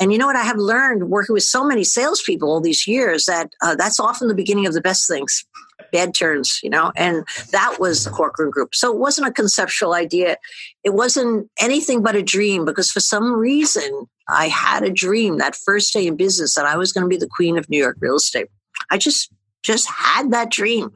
And 0.00 0.12
you 0.12 0.18
know 0.18 0.26
what 0.26 0.36
I 0.36 0.42
have 0.42 0.58
learned 0.58 1.08
working 1.08 1.34
with 1.34 1.44
so 1.44 1.64
many 1.64 1.84
salespeople 1.84 2.50
all 2.50 2.60
these 2.60 2.86
years 2.86 3.26
that 3.26 3.50
uh, 3.62 3.76
that's 3.76 4.00
often 4.00 4.28
the 4.28 4.34
beginning 4.34 4.66
of 4.66 4.74
the 4.74 4.80
best 4.80 5.08
things. 5.08 5.44
Bad 5.92 6.14
turns, 6.14 6.60
you 6.62 6.70
know, 6.70 6.92
and 6.96 7.24
that 7.52 7.76
was 7.78 8.04
the 8.04 8.10
Corcoran 8.10 8.50
Group. 8.50 8.74
So 8.74 8.92
it 8.92 8.98
wasn't 8.98 9.28
a 9.28 9.32
conceptual 9.32 9.94
idea. 9.94 10.36
It 10.82 10.94
wasn't 10.94 11.50
anything 11.60 12.02
but 12.02 12.16
a 12.16 12.22
dream 12.22 12.64
because 12.64 12.90
for 12.90 13.00
some 13.00 13.32
reason 13.32 14.06
I 14.28 14.48
had 14.48 14.82
a 14.82 14.90
dream 14.90 15.38
that 15.38 15.56
first 15.56 15.92
day 15.92 16.06
in 16.06 16.16
business 16.16 16.54
that 16.54 16.66
I 16.66 16.76
was 16.76 16.92
going 16.92 17.04
to 17.04 17.08
be 17.08 17.16
the 17.16 17.28
queen 17.28 17.58
of 17.58 17.68
New 17.68 17.78
York 17.78 17.96
real 18.00 18.16
estate. 18.16 18.48
I 18.90 18.98
just 18.98 19.30
just 19.64 19.88
had 19.88 20.30
that 20.30 20.50
dream. 20.50 20.92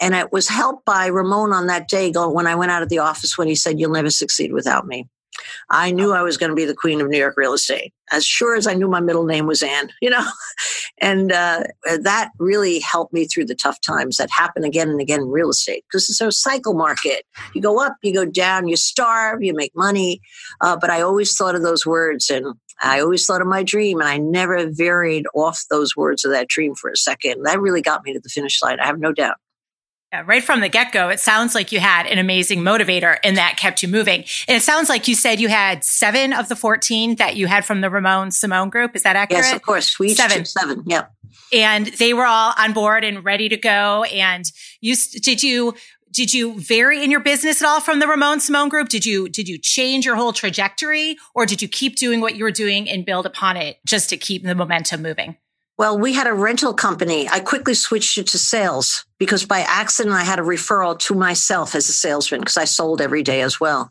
And 0.00 0.14
it 0.14 0.30
was 0.30 0.46
helped 0.46 0.84
by 0.84 1.06
Ramon 1.06 1.52
on 1.52 1.66
that 1.66 1.88
day 1.88 2.12
when 2.12 2.46
I 2.46 2.54
went 2.54 2.70
out 2.70 2.82
of 2.82 2.90
the 2.90 2.98
office 2.98 3.36
when 3.36 3.48
he 3.48 3.54
said, 3.54 3.80
You'll 3.80 3.90
never 3.90 4.10
succeed 4.10 4.52
without 4.52 4.86
me. 4.86 5.08
I 5.70 5.90
knew 5.90 6.12
I 6.12 6.22
was 6.22 6.36
going 6.36 6.50
to 6.50 6.56
be 6.56 6.64
the 6.64 6.74
queen 6.74 7.00
of 7.00 7.08
New 7.08 7.18
York 7.18 7.34
real 7.36 7.52
estate, 7.52 7.92
as 8.12 8.24
sure 8.24 8.56
as 8.56 8.66
I 8.66 8.74
knew 8.74 8.88
my 8.88 9.00
middle 9.00 9.24
name 9.24 9.46
was 9.46 9.62
Anne, 9.62 9.90
you 10.00 10.10
know? 10.10 10.26
And 11.00 11.32
uh, 11.32 11.64
that 12.02 12.30
really 12.38 12.80
helped 12.80 13.12
me 13.12 13.26
through 13.26 13.46
the 13.46 13.54
tough 13.54 13.80
times 13.80 14.16
that 14.16 14.30
happen 14.30 14.64
again 14.64 14.88
and 14.90 15.00
again 15.00 15.20
in 15.20 15.28
real 15.28 15.50
estate 15.50 15.84
because 15.88 16.08
it's 16.10 16.20
a 16.20 16.32
cycle 16.32 16.74
market. 16.74 17.24
You 17.54 17.62
go 17.62 17.84
up, 17.84 17.96
you 18.02 18.12
go 18.12 18.24
down, 18.24 18.68
you 18.68 18.76
starve, 18.76 19.42
you 19.42 19.54
make 19.54 19.72
money. 19.74 20.20
Uh, 20.60 20.76
but 20.76 20.90
I 20.90 21.00
always 21.00 21.34
thought 21.36 21.54
of 21.54 21.62
those 21.62 21.86
words 21.86 22.30
and 22.30 22.54
I 22.82 23.00
always 23.00 23.26
thought 23.26 23.42
of 23.42 23.46
my 23.46 23.62
dream 23.62 24.00
and 24.00 24.08
I 24.08 24.18
never 24.18 24.66
varied 24.70 25.26
off 25.34 25.64
those 25.70 25.96
words 25.96 26.24
of 26.24 26.32
that 26.32 26.48
dream 26.48 26.74
for 26.74 26.90
a 26.90 26.96
second. 26.96 27.42
That 27.44 27.60
really 27.60 27.82
got 27.82 28.04
me 28.04 28.12
to 28.12 28.20
the 28.20 28.28
finish 28.28 28.62
line. 28.62 28.80
I 28.80 28.86
have 28.86 28.98
no 28.98 29.12
doubt. 29.12 29.36
Yeah, 30.12 30.24
right 30.26 30.42
from 30.42 30.60
the 30.60 30.68
get 30.68 30.90
go, 30.90 31.08
it 31.08 31.20
sounds 31.20 31.54
like 31.54 31.70
you 31.70 31.78
had 31.78 32.06
an 32.06 32.18
amazing 32.18 32.60
motivator 32.60 33.18
and 33.22 33.36
that 33.36 33.56
kept 33.56 33.80
you 33.80 33.88
moving. 33.88 34.24
And 34.48 34.56
it 34.56 34.62
sounds 34.62 34.88
like 34.88 35.06
you 35.06 35.14
said 35.14 35.38
you 35.38 35.48
had 35.48 35.84
seven 35.84 36.32
of 36.32 36.48
the 36.48 36.56
14 36.56 37.14
that 37.16 37.36
you 37.36 37.46
had 37.46 37.64
from 37.64 37.80
the 37.80 37.88
Ramon 37.88 38.32
Simone 38.32 38.70
group. 38.70 38.96
Is 38.96 39.04
that 39.04 39.14
accurate? 39.14 39.44
Yes, 39.44 39.54
of 39.54 39.62
course. 39.62 40.00
We 40.00 40.14
seven. 40.14 40.44
seven. 40.44 40.82
Yeah. 40.84 41.06
And 41.52 41.86
they 41.86 42.12
were 42.12 42.24
all 42.24 42.54
on 42.58 42.72
board 42.72 43.04
and 43.04 43.24
ready 43.24 43.48
to 43.50 43.56
go. 43.56 44.02
And 44.04 44.44
you, 44.80 44.96
did 44.96 45.44
you, 45.44 45.74
did 46.10 46.34
you 46.34 46.58
vary 46.58 47.04
in 47.04 47.12
your 47.12 47.20
business 47.20 47.62
at 47.62 47.68
all 47.68 47.80
from 47.80 48.00
the 48.00 48.08
Ramon 48.08 48.40
Simone 48.40 48.68
group? 48.68 48.88
Did 48.88 49.06
you, 49.06 49.28
did 49.28 49.48
you 49.48 49.58
change 49.58 50.04
your 50.04 50.16
whole 50.16 50.32
trajectory 50.32 51.18
or 51.36 51.46
did 51.46 51.62
you 51.62 51.68
keep 51.68 51.94
doing 51.94 52.20
what 52.20 52.34
you 52.34 52.42
were 52.42 52.50
doing 52.50 52.90
and 52.90 53.06
build 53.06 53.26
upon 53.26 53.56
it 53.56 53.78
just 53.86 54.10
to 54.10 54.16
keep 54.16 54.42
the 54.42 54.56
momentum 54.56 55.02
moving? 55.02 55.36
Well, 55.80 55.98
we 55.98 56.12
had 56.12 56.26
a 56.26 56.34
rental 56.34 56.74
company. 56.74 57.26
I 57.26 57.40
quickly 57.40 57.72
switched 57.72 58.18
it 58.18 58.26
to 58.26 58.38
sales 58.38 59.06
because 59.16 59.46
by 59.46 59.60
accident 59.60 60.14
I 60.14 60.24
had 60.24 60.38
a 60.38 60.42
referral 60.42 60.98
to 60.98 61.14
myself 61.14 61.74
as 61.74 61.88
a 61.88 61.92
salesman 61.94 62.40
because 62.42 62.58
I 62.58 62.66
sold 62.66 63.00
every 63.00 63.22
day 63.22 63.40
as 63.40 63.58
well. 63.58 63.90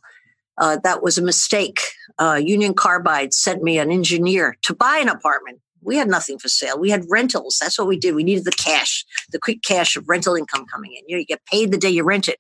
Uh, 0.56 0.78
that 0.84 1.02
was 1.02 1.18
a 1.18 1.24
mistake. 1.24 1.82
Uh, 2.20 2.40
Union 2.40 2.76
Carbide 2.76 3.34
sent 3.34 3.64
me 3.64 3.80
an 3.80 3.92
engineer 3.92 4.56
to 4.62 4.76
buy 4.76 5.00
an 5.00 5.10
apartment. 5.10 5.62
We 5.82 5.98
had 5.98 6.08
nothing 6.08 6.38
for 6.38 6.48
sale. 6.48 6.78
We 6.78 6.92
had 6.92 7.06
rentals. 7.10 7.58
That's 7.60 7.80
what 7.80 7.88
we 7.88 7.98
did. 7.98 8.14
We 8.14 8.24
needed 8.24 8.46
the 8.46 8.52
cash, 8.52 9.04
the 9.32 9.40
quick 9.40 9.64
cash 9.64 9.96
of 9.96 10.08
rental 10.08 10.36
income 10.36 10.68
coming 10.72 10.92
in. 10.94 11.02
You, 11.08 11.16
know, 11.16 11.20
you 11.22 11.26
get 11.26 11.44
paid 11.48 11.72
the 11.72 11.80
day 11.80 11.90
you 11.90 12.04
rent 12.04 12.28
it. 12.28 12.38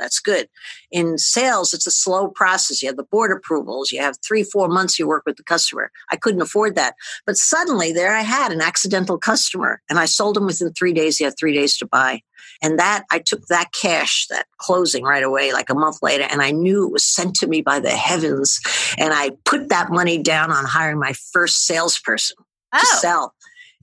That's 0.00 0.18
good. 0.18 0.48
In 0.90 1.18
sales, 1.18 1.74
it's 1.74 1.86
a 1.86 1.90
slow 1.90 2.28
process. 2.28 2.82
You 2.82 2.88
have 2.88 2.96
the 2.96 3.04
board 3.04 3.30
approvals. 3.30 3.92
You 3.92 4.00
have 4.00 4.16
three, 4.26 4.42
four 4.42 4.68
months 4.68 4.98
you 4.98 5.06
work 5.06 5.24
with 5.26 5.36
the 5.36 5.44
customer. 5.44 5.90
I 6.10 6.16
couldn't 6.16 6.40
afford 6.40 6.74
that. 6.76 6.94
But 7.26 7.36
suddenly 7.36 7.92
there 7.92 8.12
I 8.12 8.22
had 8.22 8.52
an 8.52 8.60
accidental 8.60 9.18
customer 9.18 9.82
and 9.88 9.98
I 9.98 10.06
sold 10.06 10.36
him 10.36 10.46
within 10.46 10.72
three 10.72 10.92
days. 10.92 11.18
He 11.18 11.24
had 11.24 11.34
three 11.38 11.54
days 11.54 11.76
to 11.78 11.86
buy. 11.86 12.22
And 12.62 12.78
that 12.78 13.04
I 13.10 13.18
took 13.18 13.46
that 13.46 13.72
cash, 13.72 14.26
that 14.28 14.46
closing 14.58 15.04
right 15.04 15.22
away, 15.22 15.52
like 15.52 15.70
a 15.70 15.74
month 15.74 15.98
later, 16.02 16.26
and 16.30 16.42
I 16.42 16.50
knew 16.50 16.86
it 16.86 16.92
was 16.92 17.04
sent 17.04 17.34
to 17.36 17.46
me 17.46 17.62
by 17.62 17.80
the 17.80 17.90
heavens. 17.90 18.60
And 18.98 19.12
I 19.12 19.30
put 19.44 19.68
that 19.68 19.90
money 19.90 20.22
down 20.22 20.50
on 20.50 20.64
hiring 20.64 20.98
my 20.98 21.14
first 21.32 21.66
salesperson 21.66 22.36
oh. 22.72 22.78
to 22.78 22.86
sell. 22.86 23.34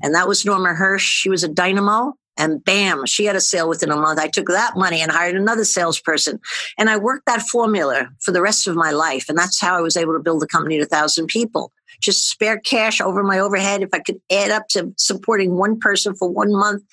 And 0.02 0.14
that 0.14 0.28
was 0.28 0.46
Norma 0.46 0.74
Hirsch. 0.74 1.06
She 1.06 1.30
was 1.30 1.44
a 1.44 1.48
dynamo. 1.48 2.14
And 2.38 2.64
bam, 2.64 3.06
she 3.06 3.26
had 3.26 3.36
a 3.36 3.42
sale 3.42 3.68
within 3.68 3.92
a 3.92 3.96
month. 3.96 4.20
I 4.20 4.28
took 4.28 4.48
that 4.48 4.78
money 4.78 5.02
and 5.02 5.12
hired 5.12 5.36
another 5.36 5.66
salesperson. 5.66 6.40
And 6.78 6.90
I 6.90 6.98
worked 6.98 7.26
that 7.26 7.42
formula 7.42 8.10
for 8.20 8.32
the 8.32 8.42
rest 8.42 8.68
of 8.68 8.76
my 8.76 8.92
life. 8.92 9.28
And 9.30 9.38
that's 9.38 9.60
how 9.60 9.76
I 9.78 9.82
was 9.82 9.98
able 9.98 10.14
to 10.14 10.20
build 10.20 10.44
a 10.44 10.48
company 10.48 10.78
to 10.78 10.84
a 10.84 10.88
thousand 10.88 11.28
people. 11.28 11.72
Just 12.02 12.30
spare 12.30 12.60
cash 12.60 13.02
over 13.02 13.24
my 13.24 13.40
overhead. 13.40 13.82
If 13.82 13.90
I 13.94 14.00
could 14.00 14.22
add 14.32 14.52
up 14.52 14.68
to 14.70 14.94
supporting 14.98 15.58
one 15.58 15.80
person 15.80 16.16
for 16.16 16.30
one 16.30 16.52
month, 16.52 16.84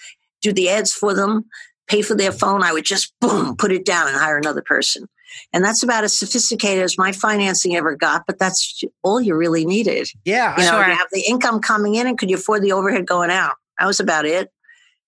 do 0.40 0.52
the 0.52 0.70
ads 0.70 0.92
for 0.92 1.14
them, 1.14 1.44
pay 1.88 2.02
for 2.02 2.14
their 2.14 2.32
phone, 2.32 2.62
I 2.62 2.72
would 2.72 2.84
just 2.84 3.12
boom, 3.20 3.56
put 3.56 3.72
it 3.72 3.84
down 3.84 4.08
and 4.08 4.16
hire 4.16 4.38
another 4.38 4.62
person. 4.62 5.08
And 5.52 5.64
that's 5.64 5.82
about 5.82 6.04
as 6.04 6.16
sophisticated 6.16 6.84
as 6.84 6.96
my 6.96 7.12
financing 7.12 7.76
ever 7.76 7.96
got, 7.96 8.22
but 8.26 8.38
that's 8.38 8.82
all 9.02 9.20
you 9.20 9.34
really 9.34 9.66
needed. 9.66 10.08
Yeah. 10.24 10.56
You 10.56 10.62
know, 10.64 10.70
sure. 10.70 10.86
you 10.86 10.94
have 10.94 11.08
the 11.12 11.24
income 11.28 11.60
coming 11.60 11.96
in 11.96 12.06
and 12.06 12.16
could 12.16 12.30
you 12.30 12.36
afford 12.36 12.62
the 12.62 12.72
overhead 12.72 13.06
going 13.06 13.30
out? 13.30 13.54
That 13.78 13.86
was 13.86 14.00
about 14.00 14.26
it. 14.26 14.52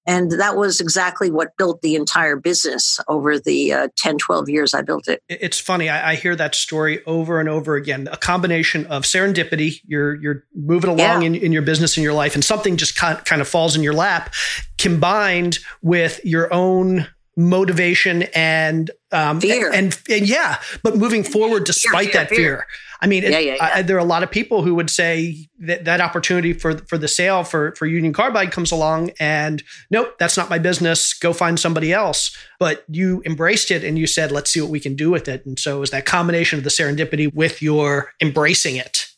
And 0.07 0.33
that 0.33 0.57
was 0.57 0.81
exactly 0.81 1.31
what 1.31 1.57
built 1.57 1.83
the 1.83 1.97
entire 1.97 2.37
business 2.37 3.01
over 3.09 3.39
the 3.39 3.73
uh, 3.73 3.89
10, 3.97 4.19
12 4.19 4.49
years 4.49 4.73
I 4.75 4.83
built 4.83 5.09
it. 5.09 5.23
It's 5.29 5.59
funny. 5.59 5.89
I, 5.89 6.13
I, 6.13 6.15
hear 6.15 6.37
that 6.37 6.55
story 6.55 7.05
over 7.07 7.41
and 7.41 7.49
over 7.49 7.75
again. 7.75 8.09
A 8.13 8.17
combination 8.17 8.87
of 8.87 9.03
serendipity, 9.03 9.81
you're, 9.85 10.15
you're 10.15 10.45
moving 10.55 10.91
along 10.91 11.23
yeah. 11.23 11.27
in, 11.27 11.35
in 11.35 11.53
your 11.53 11.63
business 11.63 11.97
and 11.97 12.05
your 12.05 12.13
life, 12.13 12.35
and 12.35 12.45
something 12.45 12.77
just 12.77 12.97
kind, 12.97 13.23
kind 13.25 13.41
of 13.41 13.49
falls 13.49 13.77
in 13.77 13.83
your 13.83 13.95
lap, 13.95 14.33
combined 14.79 15.59
with 15.83 16.21
your 16.25 16.53
own 16.53 17.09
motivation 17.37 18.23
and 18.35 18.91
um, 19.13 19.41
fear. 19.41 19.67
And, 19.67 19.77
and, 19.77 20.03
and 20.09 20.29
yeah, 20.29 20.61
but 20.83 20.97
moving 20.97 21.23
forward 21.23 21.65
despite 21.65 22.13
fear, 22.13 22.13
fear, 22.13 22.21
that 22.23 22.29
fear. 22.29 22.67
I 23.01 23.07
mean, 23.07 23.23
yeah, 23.23 23.39
yeah, 23.39 23.55
yeah. 23.55 23.71
I, 23.75 23.83
there 23.83 23.97
are 23.97 24.01
a 24.01 24.05
lot 24.05 24.23
of 24.23 24.31
people 24.31 24.63
who 24.63 24.75
would 24.75 24.91
say 24.91 25.49
that 25.61 25.85
that 25.85 26.01
opportunity 26.01 26.53
for 26.53 26.79
for 26.79 26.99
the 26.99 27.09
sale 27.09 27.45
for 27.45 27.75
for 27.77 27.87
Union 27.87 28.13
Carbide 28.13 28.53
comes 28.53 28.73
along, 28.73 29.11
and 29.21 29.63
nope, 29.91 30.15
that's 30.19 30.37
not 30.37 30.49
my 30.49 30.59
business. 30.59 31.13
Go 31.15 31.33
find 31.33 31.61
somebody 31.61 31.93
else. 31.93 32.37
But 32.59 32.85
you 32.89 33.23
embraced 33.27 33.71
it 33.71 33.85
and 33.85 33.99
you 33.99 34.07
said, 34.07 34.33
let's 34.33 34.51
see 34.51 34.61
what 34.61 34.71
we 34.71 34.81
can 34.81 34.97
do 34.97 35.11
with 35.11 35.29
it. 35.29 35.45
And 35.45 35.59
so 35.59 35.77
it 35.77 35.81
was 35.81 35.91
that 35.91 36.07
combination 36.07 36.59
of 36.59 36.65
the 36.65 36.71
serendipity 36.71 37.33
with 37.33 37.61
your 37.61 38.13
embracing 38.21 38.77
it. 38.77 39.09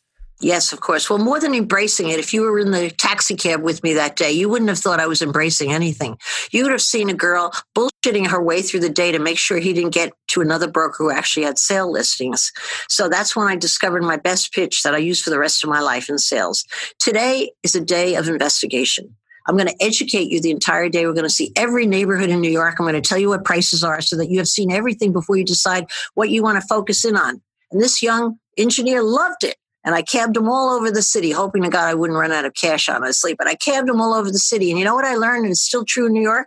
Yes, 0.41 0.73
of 0.73 0.81
course. 0.81 1.11
Well, 1.11 1.19
more 1.19 1.41
than 1.41 1.53
embracing 1.53 2.11
it, 2.11 2.21
if 2.21 2.33
you 2.33 2.43
were 2.43 2.61
in 2.61 2.71
the 2.71 2.91
taxi 2.91 3.35
cab 3.35 3.61
with 3.61 3.83
me 3.83 3.95
that 3.95 4.15
day, 4.15 4.31
you 4.31 4.49
wouldn't 4.49 4.69
have 4.69 4.79
thought 4.79 5.01
I 5.01 5.09
was 5.09 5.21
embracing 5.21 5.73
anything. 5.73 6.17
You 6.53 6.63
would 6.63 6.71
have 6.71 6.83
seen 6.83 7.11
a 7.11 7.15
girl 7.15 7.53
bullshitting 7.77 8.29
her 8.29 8.41
way 8.41 8.63
through 8.63 8.81
the 8.81 8.89
day 8.89 9.11
to 9.11 9.19
make 9.19 9.37
sure 9.37 9.59
he 9.59 9.73
didn't 9.73 9.95
get 9.95 10.13
to 10.29 10.41
another 10.41 10.71
broker 10.71 11.03
who 11.03 11.11
actually 11.11 11.45
had 11.45 11.59
sale 11.59 11.91
listings. 11.91 12.53
So 12.89 13.09
that's 13.09 13.35
when 13.35 13.49
I 13.49 13.57
discovered 13.57 14.05
my 14.05 14.17
best 14.17 14.53
pitch 14.53 14.85
that 14.85 14.95
I 14.95 14.99
use 14.99 15.21
for 15.21 15.31
the 15.31 15.41
rest 15.41 15.65
of 15.65 15.71
my 15.71 15.81
life 15.81 16.09
in 16.09 16.19
sales. 16.19 16.65
Today 17.01 17.51
is 17.65 17.75
a 17.75 17.81
day 17.81 18.15
of 18.15 18.29
investigation. 18.29 19.17
I'm 19.49 19.57
going 19.57 19.67
to 19.67 19.83
educate 19.83 20.31
you 20.31 20.41
the 20.41 20.53
entire 20.53 20.89
day. 20.89 21.05
We're 21.05 21.15
going 21.15 21.25
to 21.25 21.31
see 21.31 21.53
every 21.57 21.87
neighborhood 21.87 22.31
in 22.31 22.41
New 22.41 22.51
York. 22.51 22.77
I'm 22.79 22.85
going 22.85 22.95
to 22.95 23.01
tell 23.01 23.19
you 23.19 23.31
what 23.31 23.45
prices 23.45 23.83
are 23.83 24.01
so 24.01 24.15
that 24.17 24.31
you 24.31 24.39
have 24.39 24.47
seen 24.47 24.71
everything 24.71 25.13
before 25.13 25.37
you 25.37 25.45
decide 25.45 25.87
what 26.15 26.29
you 26.31 26.45
want 26.45 26.61
to 26.61 26.67
focus 26.69 27.05
in 27.05 27.17
on. 27.17 27.41
And 27.73 27.83
this 27.83 28.03
young 28.03 28.39
engineer 28.57 29.03
loved 29.03 29.43
it. 29.43 29.57
And 29.89 29.95
I 29.95 30.03
cabbed 30.03 30.35
them 30.35 30.51
all 30.51 30.69
over 30.69 30.91
the 30.91 31.01
city, 31.01 31.31
hoping 31.31 31.63
to 31.63 31.71
God 31.71 31.89
I 31.89 31.95
wouldn't 31.95 32.19
run 32.19 32.31
out 32.31 32.45
of 32.45 32.53
cash, 32.53 32.91
on 32.91 33.01
my 33.01 33.11
sleep. 33.11 33.39
But 33.39 33.49
I 33.49 33.55
cabbed 33.55 33.89
them 33.89 34.03
all 34.03 34.13
over 34.13 34.31
the 34.31 34.39
city. 34.39 34.69
And 34.69 34.79
you 34.79 34.85
know 34.85 34.95
what 34.95 35.07
I 35.07 35.15
learned? 35.15 35.45
And 35.45 35.53
it's 35.53 35.63
still 35.63 35.87
true 35.87 36.05
in 36.05 36.13
New 36.13 36.21
York? 36.21 36.47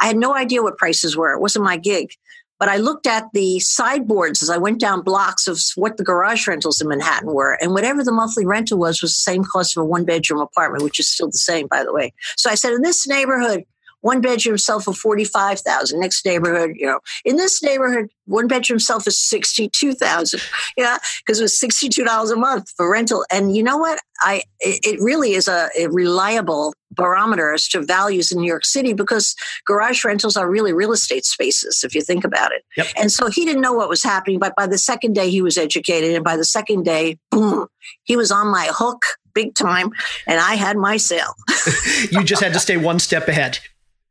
I 0.00 0.06
had 0.06 0.16
no 0.16 0.34
idea 0.34 0.62
what 0.62 0.78
prices 0.78 1.14
were. 1.14 1.34
It 1.34 1.40
wasn't 1.42 1.66
my 1.66 1.76
gig. 1.76 2.14
But 2.58 2.70
I 2.70 2.78
looked 2.78 3.06
at 3.06 3.26
the 3.34 3.60
sideboards 3.60 4.42
as 4.42 4.48
I 4.48 4.56
went 4.56 4.80
down 4.80 5.02
blocks 5.02 5.46
of 5.46 5.60
what 5.74 5.98
the 5.98 6.02
garage 6.02 6.48
rentals 6.48 6.80
in 6.80 6.88
Manhattan 6.88 7.34
were. 7.34 7.58
And 7.60 7.74
whatever 7.74 8.02
the 8.02 8.10
monthly 8.10 8.46
rental 8.46 8.78
was, 8.78 9.02
was 9.02 9.10
the 9.10 9.30
same 9.30 9.44
cost 9.44 9.76
of 9.76 9.82
a 9.82 9.84
one 9.84 10.06
bedroom 10.06 10.40
apartment, 10.40 10.82
which 10.82 10.98
is 10.98 11.06
still 11.06 11.26
the 11.26 11.32
same, 11.32 11.66
by 11.66 11.84
the 11.84 11.92
way. 11.92 12.14
So 12.38 12.48
I 12.48 12.54
said, 12.54 12.72
in 12.72 12.80
this 12.80 13.06
neighborhood, 13.06 13.64
one 14.02 14.20
bedroom 14.20 14.58
self 14.58 14.84
for 14.84 14.92
45,000. 14.92 15.98
Next 15.98 16.24
neighborhood, 16.26 16.72
you 16.76 16.86
know, 16.86 17.00
in 17.24 17.36
this 17.36 17.62
neighborhood, 17.62 18.10
one 18.26 18.46
bedroom 18.46 18.78
self 18.78 19.06
is 19.06 19.18
62,000. 19.20 20.40
Yeah. 20.76 20.98
Cause 21.26 21.38
it 21.38 21.42
was 21.42 21.58
$62 21.58 22.32
a 22.32 22.36
month 22.36 22.72
for 22.76 22.90
rental. 22.90 23.26
And 23.30 23.54
you 23.54 23.62
know 23.62 23.76
what? 23.76 24.00
I, 24.20 24.42
it 24.60 24.98
really 25.00 25.32
is 25.32 25.46
a, 25.46 25.68
a 25.78 25.88
reliable 25.88 26.72
barometer 26.92 27.52
as 27.52 27.68
to 27.68 27.82
values 27.82 28.32
in 28.32 28.40
New 28.40 28.46
York 28.46 28.64
City 28.64 28.92
because 28.94 29.34
garage 29.66 30.04
rentals 30.04 30.36
are 30.36 30.48
really 30.48 30.72
real 30.72 30.92
estate 30.92 31.24
spaces, 31.24 31.82
if 31.84 31.94
you 31.94 32.00
think 32.00 32.24
about 32.24 32.52
it. 32.52 32.64
Yep. 32.76 32.86
And 32.96 33.12
so 33.12 33.28
he 33.28 33.44
didn't 33.44 33.60
know 33.60 33.74
what 33.74 33.88
was 33.88 34.02
happening, 34.02 34.38
but 34.38 34.54
by 34.56 34.66
the 34.66 34.78
second 34.78 35.14
day 35.14 35.30
he 35.30 35.42
was 35.42 35.58
educated. 35.58 36.14
And 36.14 36.24
by 36.24 36.36
the 36.36 36.44
second 36.44 36.84
day, 36.84 37.18
boom, 37.30 37.68
he 38.04 38.16
was 38.16 38.30
on 38.30 38.48
my 38.48 38.68
hook 38.72 39.02
big 39.34 39.54
time 39.54 39.90
and 40.26 40.38
I 40.38 40.54
had 40.54 40.76
my 40.76 40.96
sale. 40.96 41.34
you 42.10 42.24
just 42.24 42.42
had 42.42 42.52
to 42.52 42.60
stay 42.60 42.76
one 42.76 42.98
step 42.98 43.28
ahead. 43.28 43.58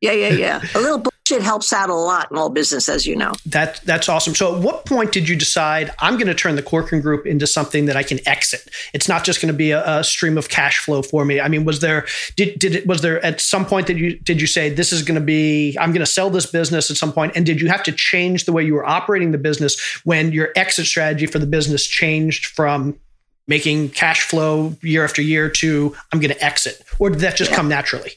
Yeah, 0.02 0.14
yeah, 0.14 0.30
yeah. 0.30 0.62
A 0.74 0.80
little 0.80 0.98
bullshit 0.98 1.44
helps 1.44 1.72
out 1.72 1.92
a 1.92 1.94
lot 1.94 2.32
in 2.32 2.38
all 2.38 2.50
business, 2.50 2.90
as 2.90 3.06
you 3.06 3.16
know. 3.16 3.34
That 3.46 3.82
that's 3.86 4.10
awesome. 4.10 4.34
So, 4.34 4.56
at 4.56 4.64
what 4.64 4.88
point 4.88 5.12
did 5.12 5.30
you 5.30 5.36
decide 5.36 5.92
I'm 6.00 6.16
going 6.16 6.28
to 6.28 6.34
turn 6.34 6.56
the 6.56 6.64
Corcoran 6.64 7.04
Group 7.04 7.28
into 7.28 7.46
something 7.46 7.86
that 7.86 7.96
I 7.96 8.02
can 8.02 8.20
exit? 8.28 8.68
It's 8.94 9.08
not 9.08 9.24
just 9.24 9.42
going 9.42 9.54
to 9.54 9.58
be 9.58 9.70
a, 9.70 10.00
a, 10.00 10.04
stream 10.04 10.40
of 10.40 10.50
cash 10.50 10.80
flow 10.80 11.04
for 11.04 11.24
me. 11.24 11.40
I 11.40 11.48
mean, 11.48 11.66
was 11.66 11.82
there 11.82 12.08
did 12.36 12.58
did 12.58 12.76
it 12.76 12.88
was 12.88 13.02
there 13.02 13.24
at 13.24 13.40
some 13.40 13.64
point 13.64 13.86
that 13.88 13.98
you 13.98 14.18
did 14.18 14.42
you 14.42 14.48
say 14.48 14.70
this 14.70 14.92
is 14.92 15.04
going 15.04 15.20
to 15.20 15.26
be 15.26 15.78
I'm 15.80 15.92
going 15.92 16.06
to 16.06 16.12
sell 16.12 16.32
this 16.32 16.48
business 16.48 16.90
at 16.90 16.98
some 16.98 17.14
point? 17.14 17.34
And 17.36 17.46
did 17.46 17.62
you 17.62 17.68
have 17.68 17.84
to 17.84 17.92
change 17.92 18.46
the 18.46 18.52
way 18.52 18.64
you 18.64 18.74
were 18.74 18.88
operating 18.88 19.32
the 19.32 19.38
business 19.38 19.80
when 20.04 20.32
your 20.32 20.50
exit 20.56 20.88
strategy 20.88 21.28
for 21.28 21.38
the 21.38 21.46
business 21.46 21.86
changed 21.86 22.48
from 22.48 23.00
making 23.48 23.90
cash 23.90 24.22
flow 24.22 24.76
year 24.82 25.04
after 25.04 25.22
year 25.22 25.48
to 25.48 25.96
I'm 26.12 26.20
going 26.20 26.34
to 26.34 26.44
exit, 26.44 26.84
or 26.98 27.12
did 27.12 27.20
that 27.20 27.36
just 27.36 27.52
yeah. 27.52 27.58
come 27.58 27.70
naturally? 27.70 28.14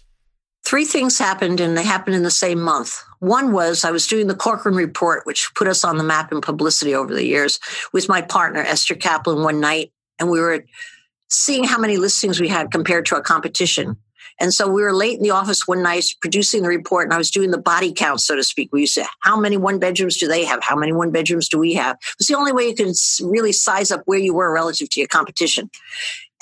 Three 0.64 0.85
things 0.85 1.18
happened 1.18 1.61
and 1.61 1.76
they 1.76 1.85
happened 1.85 2.16
in 2.16 2.23
the 2.23 2.30
same 2.30 2.61
month. 2.61 3.02
One 3.21 3.52
was 3.52 3.85
I 3.85 3.90
was 3.90 4.06
doing 4.06 4.26
the 4.26 4.35
Corcoran 4.35 4.75
report, 4.75 5.26
which 5.26 5.50
put 5.54 5.68
us 5.68 5.85
on 5.85 5.99
the 5.99 6.04
map 6.04 6.33
in 6.33 6.40
publicity 6.40 6.94
over 6.94 7.14
the 7.14 7.25
years 7.25 7.59
with 7.92 8.09
my 8.09 8.23
partner, 8.23 8.61
Esther 8.61 8.94
Kaplan, 8.94 9.42
one 9.42 9.61
night. 9.61 9.92
And 10.18 10.30
we 10.30 10.40
were 10.40 10.64
seeing 11.28 11.64
how 11.64 11.78
many 11.78 11.97
listings 11.97 12.40
we 12.40 12.49
had 12.49 12.71
compared 12.71 13.06
to 13.06 13.16
our 13.16 13.23
competition. 13.23 13.97
And 14.40 14.52
so 14.52 14.68
we 14.68 14.83
were 14.83 14.92
late 14.92 15.16
in 15.16 15.23
the 15.23 15.30
office 15.30 15.66
one 15.66 15.83
night 15.83 16.04
producing 16.21 16.62
the 16.62 16.68
report, 16.68 17.06
and 17.06 17.14
I 17.14 17.18
was 17.18 17.30
doing 17.30 17.52
the 17.52 17.59
body 17.59 17.92
count, 17.92 18.21
so 18.21 18.35
to 18.35 18.42
speak. 18.42 18.71
We 18.73 18.80
used 18.80 18.94
to, 18.97 19.06
how 19.21 19.38
many 19.38 19.56
one 19.56 19.78
bedrooms 19.78 20.16
do 20.16 20.26
they 20.26 20.44
have? 20.44 20.62
How 20.62 20.75
many 20.75 20.92
one 20.92 21.12
bedrooms 21.12 21.49
do 21.49 21.59
we 21.59 21.75
have? 21.75 21.97
It 21.97 22.18
was 22.18 22.26
the 22.26 22.35
only 22.35 22.52
way 22.52 22.64
you 22.64 22.75
could 22.75 22.94
really 23.23 23.52
size 23.52 23.92
up 23.92 24.02
where 24.06 24.18
you 24.18 24.35
were 24.35 24.52
relative 24.52 24.88
to 24.90 25.00
your 25.00 25.06
competition. 25.06 25.71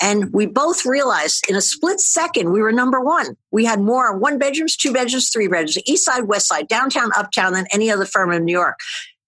And 0.01 0.33
we 0.33 0.45
both 0.45 0.85
realized 0.85 1.45
in 1.49 1.55
a 1.55 1.61
split 1.61 1.99
second, 1.99 2.51
we 2.51 2.61
were 2.61 2.71
number 2.71 2.99
one. 2.99 3.37
We 3.51 3.63
had 3.65 3.79
more 3.79 4.17
one 4.17 4.37
bedrooms, 4.37 4.75
two 4.75 4.91
bedrooms, 4.91 5.29
three 5.29 5.47
bedrooms, 5.47 5.77
east 5.85 6.05
side, 6.05 6.25
west 6.25 6.47
side, 6.47 6.67
downtown, 6.67 7.11
uptown 7.15 7.53
than 7.53 7.67
any 7.71 7.89
other 7.89 8.05
firm 8.05 8.31
in 8.31 8.43
New 8.43 8.51
York. 8.51 8.77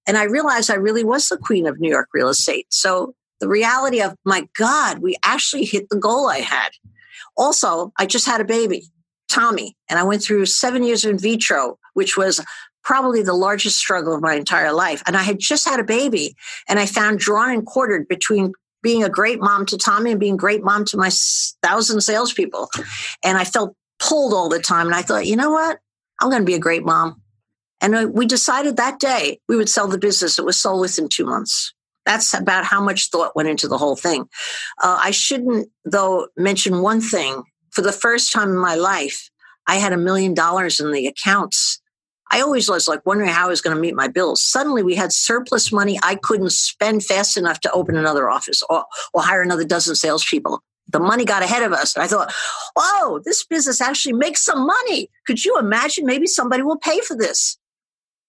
And 0.07 0.17
I 0.17 0.23
realized 0.23 0.69
I 0.69 0.75
really 0.75 1.03
was 1.03 1.27
the 1.27 1.37
queen 1.37 1.65
of 1.65 1.79
New 1.79 1.89
York 1.89 2.09
real 2.13 2.29
estate. 2.29 2.67
So 2.69 3.15
the 3.39 3.47
reality 3.47 4.01
of, 4.01 4.15
my 4.25 4.47
God, 4.57 4.99
we 4.99 5.15
actually 5.23 5.65
hit 5.65 5.89
the 5.89 5.99
goal 5.99 6.27
I 6.27 6.39
had. 6.39 6.69
Also, 7.37 7.91
I 7.97 8.05
just 8.05 8.25
had 8.25 8.41
a 8.41 8.45
baby, 8.45 8.83
Tommy, 9.29 9.75
and 9.89 9.99
I 9.99 10.03
went 10.03 10.23
through 10.23 10.45
seven 10.45 10.83
years 10.83 11.05
in 11.05 11.17
vitro, 11.17 11.77
which 11.93 12.17
was 12.17 12.43
probably 12.83 13.23
the 13.23 13.33
largest 13.33 13.77
struggle 13.77 14.13
of 14.13 14.21
my 14.21 14.35
entire 14.35 14.71
life. 14.71 15.01
And 15.07 15.17
I 15.17 15.23
had 15.23 15.39
just 15.39 15.67
had 15.67 15.79
a 15.79 15.83
baby, 15.83 16.35
and 16.69 16.79
I 16.79 16.85
found 16.85 17.19
drawn 17.19 17.51
and 17.51 17.65
quartered 17.65 18.07
between 18.07 18.53
being 18.85 19.03
a 19.03 19.09
great 19.09 19.39
mom 19.39 19.65
to 19.65 19.79
Tommy 19.79 20.11
and 20.11 20.19
being 20.19 20.37
great 20.37 20.63
mom 20.63 20.85
to 20.85 20.95
my 20.95 21.09
thousand 21.63 22.01
salespeople. 22.01 22.69
And 23.23 23.35
I 23.35 23.43
felt 23.43 23.75
pulled 23.97 24.31
all 24.31 24.47
the 24.47 24.59
time. 24.59 24.85
And 24.85 24.95
I 24.95 25.01
thought, 25.01 25.25
you 25.25 25.35
know 25.35 25.49
what? 25.49 25.79
I'm 26.21 26.29
going 26.29 26.43
to 26.43 26.45
be 26.45 26.53
a 26.53 26.59
great 26.59 26.85
mom. 26.85 27.19
And 27.81 28.13
we 28.13 28.27
decided 28.27 28.77
that 28.77 28.99
day 28.99 29.39
we 29.49 29.55
would 29.55 29.69
sell 29.69 29.87
the 29.87 29.97
business. 29.97 30.37
It 30.37 30.45
was 30.45 30.61
sold 30.61 30.81
within 30.81 31.09
two 31.09 31.25
months. 31.25 31.73
That's 32.05 32.35
about 32.35 32.63
how 32.63 32.79
much 32.79 33.09
thought 33.09 33.35
went 33.35 33.49
into 33.49 33.67
the 33.67 33.79
whole 33.79 33.95
thing. 33.95 34.29
Uh, 34.83 34.99
I 35.01 35.09
shouldn't, 35.09 35.67
though, 35.83 36.27
mention 36.37 36.83
one 36.83 37.01
thing. 37.01 37.41
For 37.71 37.81
the 37.81 37.91
first 37.91 38.31
time 38.31 38.49
in 38.49 38.57
my 38.57 38.75
life, 38.75 39.31
I 39.65 39.77
had 39.77 39.93
a 39.93 39.97
million 39.97 40.35
dollars 40.35 40.79
in 40.79 40.91
the 40.91 41.07
accounts. 41.07 41.81
I 42.35 42.41
always 42.41 42.69
was 42.69 42.85
like 42.85 43.05
wondering 43.05 43.29
how 43.29 43.45
I 43.45 43.49
was 43.49 43.61
going 43.61 43.73
to 43.77 43.81
meet 43.81 43.95
my 43.95 44.09
bills. 44.09 44.43
Suddenly, 44.43 44.83
we 44.83 44.93
had 44.93 45.13
surplus 45.13 45.71
money 45.71 45.97
I 46.03 46.15
couldn't 46.15 46.51
spend 46.51 47.05
fast 47.05 47.37
enough 47.37 47.61
to 47.61 47.71
open 47.71 47.95
another 47.95 48.29
office 48.29 48.61
or, 48.69 48.83
or 49.13 49.21
hire 49.21 49.41
another 49.41 49.63
dozen 49.63 49.95
salespeople. 49.95 50.61
The 50.91 50.99
money 50.99 51.23
got 51.23 51.43
ahead 51.43 51.63
of 51.63 51.71
us. 51.71 51.95
And 51.95 52.03
I 52.03 52.07
thought, 52.07 52.33
oh, 52.75 53.21
this 53.23 53.45
business 53.45 53.79
actually 53.79 54.15
makes 54.15 54.43
some 54.43 54.67
money. 54.67 55.09
Could 55.25 55.45
you 55.45 55.57
imagine? 55.57 56.05
Maybe 56.05 56.27
somebody 56.27 56.61
will 56.61 56.77
pay 56.77 56.99
for 56.99 57.15
this. 57.15 57.57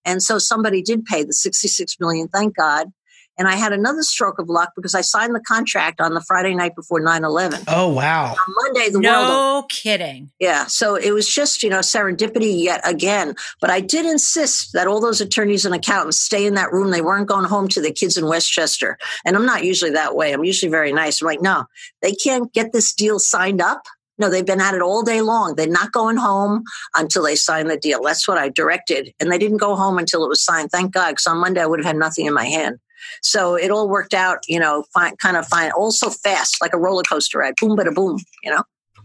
And 0.05 0.23
so 0.23 0.39
somebody 0.39 0.83
did 0.83 1.05
pay 1.05 1.25
the 1.25 1.33
66 1.33 1.97
million, 1.99 2.29
thank 2.29 2.55
God. 2.55 2.93
And 3.39 3.49
I 3.49 3.55
had 3.55 3.73
another 3.73 4.03
stroke 4.03 4.39
of 4.39 4.49
luck 4.49 4.73
because 4.75 4.95
I 4.95 5.01
signed 5.03 5.35
the 5.35 5.41
contract 5.41 6.01
on 6.01 6.15
the 6.15 6.23
Friday 6.23 6.55
night 6.55 6.75
before 6.75 7.01
9 7.01 7.25
11. 7.25 7.61
Oh, 7.69 7.89
wow. 7.89 8.33
On 8.33 8.55
Monday, 8.63 8.91
the 8.91 9.01
no 9.01 9.13
world. 9.13 9.29
No 9.29 9.67
kidding. 9.69 10.31
Yeah. 10.41 10.67
So 10.67 10.95
it 10.95 11.13
was 11.13 11.33
just, 11.33 11.63
you 11.63 11.71
know, 11.71 11.81
serendipity 11.81 12.63
yet 12.63 12.81
again. 12.85 13.35
But 13.61 13.71
I 13.71 13.81
did 13.81 14.07
insist 14.07 14.73
that 14.73 14.87
all 14.87 15.01
those 15.01 15.21
attorneys 15.21 15.65
and 15.65 15.75
accountants 15.75 16.19
stay 16.19 16.47
in 16.47 16.55
that 16.55 16.73
room. 16.73 16.91
They 16.91 17.03
weren't 17.03 17.29
going 17.29 17.45
home 17.45 17.69
to 17.69 17.81
the 17.81 17.93
kids 17.93 18.17
in 18.17 18.27
Westchester. 18.27 18.97
And 19.25 19.37
I'm 19.37 19.47
not 19.47 19.65
usually 19.65 19.93
that 19.93 20.15
way. 20.15 20.33
I'm 20.33 20.45
usually 20.45 20.71
very 20.71 20.93
nice. 20.93 21.21
I'm 21.21 21.27
like, 21.27 21.43
no, 21.43 21.65
they 22.03 22.13
can't 22.13 22.53
get 22.53 22.73
this 22.73 22.95
deal 22.95 23.19
signed 23.19 23.61
up. 23.61 23.83
No, 24.19 24.31
they've 24.31 24.47
been 24.47 24.63
at 24.63 24.75
it 24.75 24.81
all 24.81 25.03
day 25.03 25.21
long. 25.21 25.57
They're 25.57 25.67
not 25.67 25.93
going 25.93 26.17
home 26.17 26.65
until 26.97 27.23
they 27.23 27.37
sign 27.37 27.67
the 27.67 27.77
deal. 27.77 28.03
That's 28.03 28.27
what 28.27 28.39
I 28.39 28.49
directed. 28.49 29.13
And 29.21 29.31
they 29.31 29.37
didn't 29.37 29.59
go 29.59 29.77
home 29.77 29.99
until 29.99 30.25
it 30.25 30.29
was 30.29 30.43
signed. 30.43 30.71
Thank 30.71 30.95
God, 30.95 31.11
because 31.11 31.27
on 31.27 31.39
Monday 31.39 31.61
I 31.61 31.67
would 31.67 31.81
have 31.81 31.87
had 31.87 31.97
nothing 31.97 32.25
in 32.25 32.33
my 32.33 32.47
hand. 32.47 32.79
So 33.23 33.55
it 33.55 33.71
all 33.71 33.89
worked 33.89 34.15
out, 34.15 34.39
you 34.49 34.59
know, 34.59 34.85
fine, 34.93 35.17
kind 35.17 35.37
of 35.37 35.47
fine, 35.47 35.71
also 35.73 36.11
fast, 36.11 36.57
like 36.61 36.73
a 36.73 36.79
roller 36.79 37.03
coaster 37.03 37.39
ride, 37.39 37.55
boom, 37.61 37.77
bada 37.77 37.95
boom, 37.95 38.19
you 38.43 38.51
know. 38.51 38.63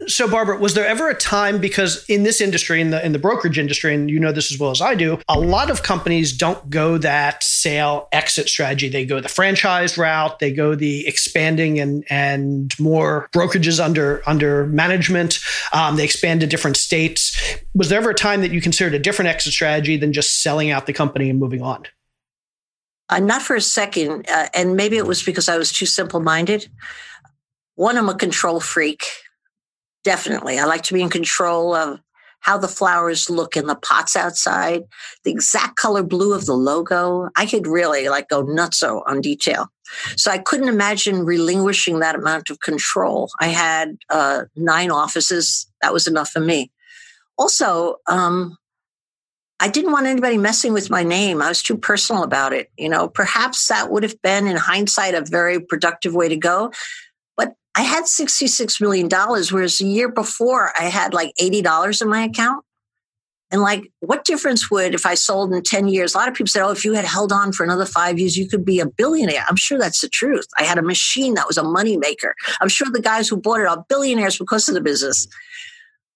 So, 0.07 0.27
Barbara, 0.27 0.57
was 0.57 0.73
there 0.73 0.87
ever 0.87 1.09
a 1.09 1.13
time 1.13 1.59
because 1.59 2.03
in 2.09 2.23
this 2.23 2.41
industry, 2.41 2.81
in 2.81 2.89
the 2.89 3.05
in 3.05 3.11
the 3.11 3.19
brokerage 3.19 3.59
industry, 3.59 3.93
and 3.93 4.09
you 4.09 4.19
know 4.19 4.31
this 4.31 4.51
as 4.51 4.59
well 4.59 4.71
as 4.71 4.81
I 4.81 4.95
do, 4.95 5.19
a 5.27 5.39
lot 5.39 5.69
of 5.69 5.83
companies 5.83 6.35
don't 6.35 6.69
go 6.69 6.97
that 6.97 7.43
sale 7.43 8.07
exit 8.11 8.49
strategy. 8.49 8.89
They 8.89 9.05
go 9.05 9.19
the 9.19 9.29
franchise 9.29 9.97
route. 9.97 10.39
They 10.39 10.51
go 10.51 10.73
the 10.73 11.07
expanding 11.07 11.79
and 11.79 12.03
and 12.09 12.77
more 12.79 13.29
brokerages 13.31 13.83
under 13.83 14.23
under 14.25 14.65
management. 14.67 15.39
Um, 15.71 15.97
they 15.97 16.03
expand 16.03 16.41
to 16.41 16.47
different 16.47 16.77
states. 16.77 17.37
Was 17.75 17.89
there 17.89 17.99
ever 17.99 18.09
a 18.09 18.15
time 18.15 18.41
that 18.41 18.51
you 18.51 18.59
considered 18.59 18.95
a 18.95 18.99
different 18.99 19.29
exit 19.29 19.53
strategy 19.53 19.97
than 19.97 20.13
just 20.13 20.41
selling 20.41 20.71
out 20.71 20.87
the 20.87 20.93
company 20.93 21.29
and 21.29 21.39
moving 21.39 21.61
on? 21.61 21.85
Uh, 23.11 23.19
not 23.19 23.41
for 23.41 23.55
a 23.55 23.61
second. 23.61 24.25
Uh, 24.29 24.47
and 24.53 24.75
maybe 24.75 24.97
it 24.97 25.05
was 25.05 25.21
because 25.21 25.49
I 25.49 25.57
was 25.57 25.71
too 25.71 25.85
simple 25.85 26.21
minded. 26.21 26.69
One, 27.75 27.97
I'm 27.97 28.09
a 28.09 28.15
control 28.15 28.59
freak. 28.59 29.03
Definitely. 30.03 30.57
I 30.57 30.65
like 30.65 30.83
to 30.83 30.93
be 30.93 31.01
in 31.01 31.09
control 31.09 31.75
of 31.75 31.99
how 32.39 32.57
the 32.57 32.67
flowers 32.67 33.29
look 33.29 33.55
in 33.55 33.67
the 33.67 33.75
pots 33.75 34.15
outside, 34.15 34.83
the 35.23 35.31
exact 35.31 35.75
color 35.75 36.01
blue 36.01 36.33
of 36.33 36.45
the 36.45 36.55
logo. 36.55 37.29
I 37.35 37.45
could 37.45 37.67
really 37.67 38.09
like 38.09 38.29
go 38.29 38.43
nutso 38.43 39.03
on 39.05 39.21
detail. 39.21 39.67
So 40.15 40.31
I 40.31 40.39
couldn't 40.39 40.69
imagine 40.69 41.25
relinquishing 41.25 41.99
that 41.99 42.15
amount 42.15 42.49
of 42.49 42.59
control. 42.61 43.29
I 43.39 43.47
had 43.47 43.97
uh, 44.09 44.45
nine 44.55 44.89
offices. 44.89 45.67
That 45.81 45.93
was 45.93 46.07
enough 46.07 46.29
for 46.29 46.39
me. 46.39 46.71
Also, 47.37 47.97
um, 48.07 48.57
I 49.61 49.67
didn't 49.67 49.91
want 49.91 50.07
anybody 50.07 50.39
messing 50.39 50.73
with 50.73 50.89
my 50.89 51.03
name. 51.03 51.39
I 51.39 51.47
was 51.47 51.61
too 51.61 51.77
personal 51.77 52.23
about 52.23 52.51
it. 52.51 52.71
You 52.77 52.89
know, 52.89 53.07
perhaps 53.07 53.67
that 53.67 53.91
would 53.91 54.01
have 54.01 54.19
been 54.23 54.47
in 54.47 54.57
hindsight 54.57 55.13
a 55.13 55.21
very 55.21 55.59
productive 55.59 56.15
way 56.15 56.27
to 56.27 56.35
go. 56.35 56.71
But 57.37 57.53
I 57.75 57.83
had 57.83 58.05
$66 58.05 58.81
million, 58.81 59.07
whereas 59.07 59.79
a 59.79 59.85
year 59.85 60.11
before 60.11 60.71
I 60.77 60.85
had 60.85 61.13
like 61.13 61.31
$80 61.39 62.01
in 62.01 62.09
my 62.09 62.23
account. 62.23 62.65
And 63.51 63.61
like, 63.61 63.83
what 63.99 64.25
difference 64.25 64.71
would 64.71 64.95
if 64.95 65.05
I 65.05 65.13
sold 65.13 65.53
in 65.53 65.61
10 65.61 65.89
years? 65.89 66.15
A 66.15 66.17
lot 66.17 66.29
of 66.29 66.33
people 66.33 66.47
said, 66.47 66.63
oh, 66.63 66.71
if 66.71 66.83
you 66.83 66.93
had 66.93 67.05
held 67.05 67.31
on 67.31 67.51
for 67.51 67.63
another 67.63 67.85
five 67.85 68.17
years, 68.17 68.37
you 68.37 68.47
could 68.47 68.65
be 68.65 68.79
a 68.79 68.85
billionaire. 68.85 69.43
I'm 69.47 69.57
sure 69.57 69.77
that's 69.77 70.01
the 70.01 70.09
truth. 70.09 70.47
I 70.57 70.63
had 70.63 70.77
a 70.79 70.81
machine 70.81 71.35
that 71.35 71.47
was 71.47 71.57
a 71.57 71.63
moneymaker. 71.63 72.31
I'm 72.61 72.69
sure 72.69 72.89
the 72.89 73.01
guys 73.01 73.27
who 73.27 73.37
bought 73.37 73.59
it 73.59 73.67
are 73.67 73.85
billionaires 73.89 74.37
because 74.37 74.69
of 74.69 74.73
the 74.73 74.81
business. 74.81 75.27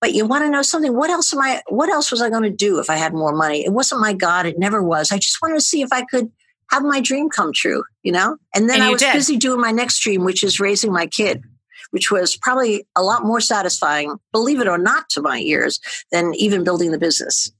But 0.06 0.14
you 0.14 0.28
want 0.28 0.44
to 0.44 0.52
know 0.52 0.62
something? 0.62 0.96
What 0.96 1.10
else 1.10 1.34
am 1.34 1.42
I? 1.42 1.64
What 1.68 1.90
else 1.90 2.12
was 2.12 2.22
I 2.22 2.30
going 2.30 2.44
to 2.44 2.52
do 2.52 2.78
if 2.78 2.92
I 2.92 2.96
had 2.96 3.12
more 3.12 3.36
money? 3.36 3.66
It 3.66 3.74
wasn't 3.74 4.02
my 4.02 4.14
God. 4.14 4.46
It 4.46 4.60
never 4.60 4.84
was. 4.84 5.12
I 5.12 5.18
just 5.18 5.42
wanted 5.42 5.56
to 5.56 5.62
see 5.62 5.82
if 5.82 5.92
I 5.92 6.04
could 6.04 6.32
have 6.70 6.84
my 6.84 7.02
dream 7.02 7.28
come 7.28 7.52
true. 7.52 7.84
You 8.04 8.12
know. 8.12 8.38
And 8.54 8.70
then 8.70 8.76
and 8.76 8.84
I 8.84 8.92
was 8.92 9.02
did. 9.02 9.14
busy 9.14 9.36
doing 9.36 9.60
my 9.60 9.72
next 9.72 9.98
dream, 10.02 10.24
which 10.24 10.44
is 10.44 10.60
raising 10.60 10.94
my 10.94 11.08
kid, 11.08 11.42
which 11.90 12.12
was 12.12 12.38
probably 12.38 12.86
a 12.96 13.02
lot 13.02 13.26
more 13.26 13.42
satisfying, 13.42 14.20
believe 14.32 14.60
it 14.60 14.68
or 14.68 14.78
not, 14.78 15.10
to 15.10 15.24
my 15.24 15.40
ears 15.40 15.80
than 16.12 16.36
even 16.36 16.64
building 16.64 16.92
the 16.92 17.00
business. 17.00 17.52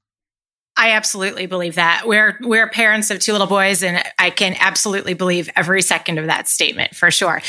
I 0.78 0.92
absolutely 0.92 1.48
believe 1.48 1.74
that. 1.76 2.04
We're 2.06 2.38
we're 2.42 2.70
parents 2.70 3.10
of 3.10 3.18
two 3.18 3.32
little 3.32 3.48
boys, 3.48 3.82
and 3.82 4.04
I 4.20 4.30
can 4.30 4.56
absolutely 4.60 5.16
believe 5.16 5.50
every 5.56 5.82
second 5.82 6.20
of 6.20 6.28
that 6.28 6.48
statement 6.48 6.96
for 6.96 7.10
sure. 7.10 7.42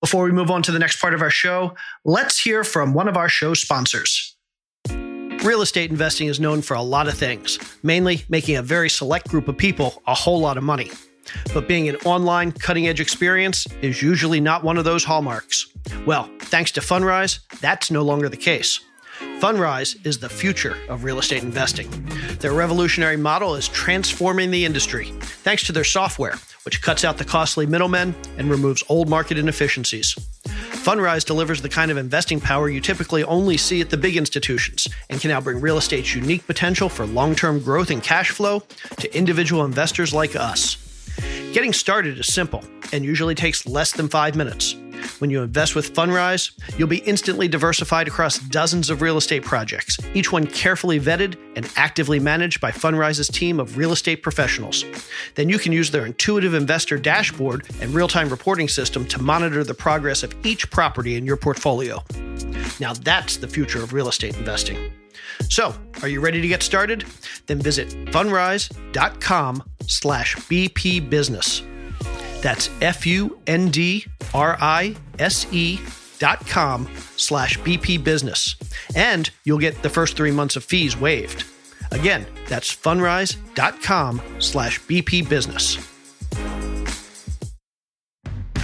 Before 0.00 0.22
we 0.22 0.30
move 0.30 0.48
on 0.48 0.62
to 0.62 0.70
the 0.70 0.78
next 0.78 1.00
part 1.00 1.12
of 1.12 1.22
our 1.22 1.30
show, 1.30 1.74
let's 2.04 2.38
hear 2.38 2.62
from 2.62 2.94
one 2.94 3.08
of 3.08 3.16
our 3.16 3.28
show 3.28 3.52
sponsors. 3.54 4.27
Real 5.48 5.62
estate 5.62 5.90
investing 5.90 6.28
is 6.28 6.38
known 6.38 6.60
for 6.60 6.74
a 6.74 6.82
lot 6.82 7.08
of 7.08 7.14
things, 7.14 7.58
mainly 7.82 8.22
making 8.28 8.56
a 8.56 8.62
very 8.62 8.90
select 8.90 9.28
group 9.28 9.48
of 9.48 9.56
people 9.56 10.02
a 10.06 10.12
whole 10.12 10.38
lot 10.38 10.58
of 10.58 10.62
money. 10.62 10.90
But 11.54 11.66
being 11.66 11.88
an 11.88 11.96
online, 12.04 12.52
cutting 12.52 12.86
edge 12.86 13.00
experience 13.00 13.66
is 13.80 14.02
usually 14.02 14.40
not 14.40 14.62
one 14.62 14.76
of 14.76 14.84
those 14.84 15.04
hallmarks. 15.04 15.72
Well, 16.04 16.28
thanks 16.40 16.70
to 16.72 16.82
Fundrise, 16.82 17.38
that's 17.62 17.90
no 17.90 18.02
longer 18.02 18.28
the 18.28 18.36
case. 18.36 18.80
Fundrise 19.40 19.96
is 20.04 20.18
the 20.18 20.28
future 20.28 20.76
of 20.90 21.02
real 21.02 21.18
estate 21.18 21.42
investing. 21.42 21.88
Their 22.40 22.52
revolutionary 22.52 23.16
model 23.16 23.54
is 23.54 23.68
transforming 23.68 24.50
the 24.50 24.66
industry 24.66 25.12
thanks 25.18 25.62
to 25.64 25.72
their 25.72 25.82
software, 25.82 26.34
which 26.66 26.82
cuts 26.82 27.06
out 27.06 27.16
the 27.16 27.24
costly 27.24 27.64
middlemen 27.64 28.14
and 28.36 28.50
removes 28.50 28.84
old 28.90 29.08
market 29.08 29.38
inefficiencies. 29.38 30.14
Fundrise 30.88 31.22
delivers 31.22 31.60
the 31.60 31.68
kind 31.68 31.90
of 31.90 31.98
investing 31.98 32.40
power 32.40 32.70
you 32.70 32.80
typically 32.80 33.22
only 33.24 33.58
see 33.58 33.82
at 33.82 33.90
the 33.90 33.96
big 33.98 34.16
institutions 34.16 34.88
and 35.10 35.20
can 35.20 35.28
now 35.28 35.38
bring 35.38 35.60
real 35.60 35.76
estate's 35.76 36.14
unique 36.14 36.46
potential 36.46 36.88
for 36.88 37.04
long 37.04 37.34
term 37.34 37.60
growth 37.60 37.90
and 37.90 38.02
cash 38.02 38.30
flow 38.30 38.60
to 38.96 39.14
individual 39.14 39.66
investors 39.66 40.14
like 40.14 40.34
us. 40.34 40.78
Getting 41.52 41.74
started 41.74 42.18
is 42.18 42.32
simple 42.32 42.64
and 42.90 43.04
usually 43.04 43.34
takes 43.34 43.66
less 43.66 43.92
than 43.92 44.08
five 44.08 44.34
minutes. 44.34 44.76
When 45.18 45.30
you 45.30 45.42
invest 45.42 45.74
with 45.74 45.92
Fundrise, 45.94 46.52
you'll 46.78 46.88
be 46.88 46.98
instantly 46.98 47.48
diversified 47.48 48.06
across 48.06 48.38
dozens 48.38 48.90
of 48.90 49.02
real 49.02 49.16
estate 49.16 49.44
projects, 49.44 49.98
each 50.14 50.32
one 50.32 50.46
carefully 50.46 51.00
vetted 51.00 51.36
and 51.56 51.70
actively 51.76 52.20
managed 52.20 52.60
by 52.60 52.70
Fundrise's 52.70 53.28
team 53.28 53.58
of 53.58 53.76
real 53.76 53.92
estate 53.92 54.22
professionals. 54.22 54.84
Then 55.34 55.48
you 55.48 55.58
can 55.58 55.72
use 55.72 55.90
their 55.90 56.06
intuitive 56.06 56.54
investor 56.54 56.98
dashboard 56.98 57.68
and 57.80 57.94
real 57.94 58.08
time 58.08 58.28
reporting 58.28 58.68
system 58.68 59.06
to 59.08 59.20
monitor 59.20 59.64
the 59.64 59.74
progress 59.74 60.22
of 60.22 60.34
each 60.46 60.70
property 60.70 61.16
in 61.16 61.26
your 61.26 61.36
portfolio. 61.36 62.02
Now 62.80 62.92
that's 62.94 63.38
the 63.38 63.48
future 63.48 63.82
of 63.82 63.92
real 63.92 64.08
estate 64.08 64.36
investing. 64.36 64.92
So, 65.48 65.74
are 66.02 66.08
you 66.08 66.20
ready 66.20 66.40
to 66.40 66.48
get 66.48 66.62
started? 66.62 67.04
Then 67.46 67.60
visit 67.60 67.88
fundrise.com 68.12 69.62
slash 69.86 70.36
BP 70.36 71.08
business. 71.08 71.62
That's 72.40 72.70
F 72.80 73.06
U 73.06 73.38
N 73.46 73.70
D 73.70 74.06
R 74.34 74.56
I 74.60 74.96
S 75.18 75.46
E 75.52 75.80
dot 76.18 76.46
com 76.46 76.88
slash 77.16 77.58
BP 77.60 78.02
business. 78.02 78.56
And 78.94 79.30
you'll 79.44 79.58
get 79.58 79.82
the 79.82 79.90
first 79.90 80.16
three 80.16 80.32
months 80.32 80.56
of 80.56 80.64
fees 80.64 80.96
waived. 80.96 81.44
Again, 81.90 82.26
that's 82.48 82.74
fundrise.com 82.74 84.22
slash 84.38 84.80
BP 84.80 85.28
business. 85.28 85.97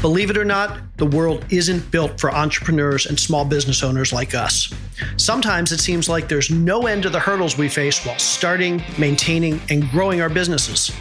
Believe 0.05 0.29
it 0.29 0.37
or 0.37 0.45
not, 0.45 0.81
the 0.99 1.07
world 1.07 1.47
isn't 1.49 1.91
built 1.91 2.21
for 2.21 2.31
entrepreneurs 2.31 3.07
and 3.07 3.19
small 3.19 3.43
business 3.43 3.83
owners 3.83 4.13
like 4.13 4.35
us. 4.35 4.71
Sometimes 5.17 5.73
it 5.73 5.81
seems 5.81 6.11
like 6.11 6.29
there's 6.29 6.51
no 6.51 6.87
end 6.87 7.05
to 7.05 7.09
the 7.09 7.19
hurdles 7.19 7.57
we 7.57 7.71
face 7.71 8.05
while 8.05 8.19
starting, 8.19 8.83
maintaining, 8.99 9.63
and 9.71 9.89
growing 9.89 10.21
our 10.21 10.29
businesses. 10.29 10.93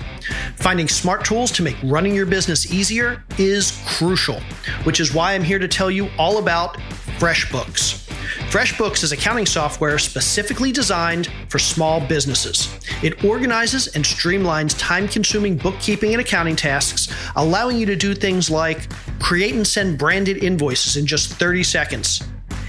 Finding 0.56 0.88
smart 0.88 1.26
tools 1.26 1.52
to 1.52 1.64
make 1.64 1.76
running 1.84 2.16
your 2.16 2.26
business 2.26 2.72
easier 2.72 3.22
is 3.38 3.78
crucial, 3.86 4.40
which 4.86 5.02
is 5.02 5.14
why 5.14 5.34
I'm 5.34 5.44
here 5.44 5.60
to 5.60 5.68
tell 5.68 5.92
you 5.92 6.08
all 6.18 6.38
about 6.38 6.78
FreshBooks. 7.20 8.03
FreshBooks 8.50 9.04
is 9.04 9.12
accounting 9.12 9.46
software 9.46 9.98
specifically 10.00 10.72
designed 10.72 11.30
for 11.50 11.60
small 11.60 12.00
businesses. 12.00 12.80
It 13.02 13.24
organizes 13.24 13.88
and 13.88 14.04
streamlines 14.04 14.78
time 14.78 15.08
consuming 15.08 15.58
bookkeeping 15.58 16.14
and 16.14 16.22
accounting 16.22 16.56
tasks, 16.56 17.14
allowing 17.36 17.78
you 17.78 17.86
to 17.88 17.96
do 17.96 18.14
things 18.14 18.50
like 18.50 18.92
create 19.20 19.56
and 19.56 19.68
send 19.68 19.98
branded 19.98 20.44
invoices 20.44 20.98
in 20.98 21.06
just 21.06 21.34
30 21.34 21.64
seconds, 21.64 22.24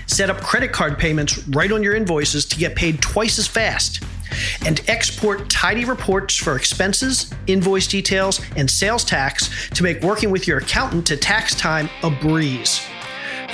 set 0.06 0.30
up 0.30 0.40
credit 0.40 0.72
card 0.72 0.98
payments 0.98 1.46
right 1.48 1.72
on 1.72 1.82
your 1.82 1.94
invoices 1.94 2.44
to 2.46 2.56
get 2.56 2.74
paid 2.74 3.00
twice 3.00 3.38
as 3.38 3.46
fast, 3.46 4.02
and 4.64 4.80
export 4.88 5.48
tidy 5.48 5.84
reports 5.84 6.36
for 6.36 6.56
expenses, 6.56 7.32
invoice 7.46 7.86
details, 7.86 8.40
and 8.56 8.70
sales 8.70 9.04
tax 9.04 9.68
to 9.70 9.82
make 9.82 10.02
working 10.02 10.30
with 10.30 10.48
your 10.48 10.58
accountant 10.58 11.06
to 11.06 11.16
tax 11.16 11.54
time 11.54 11.88
a 12.02 12.10
breeze. 12.10 12.80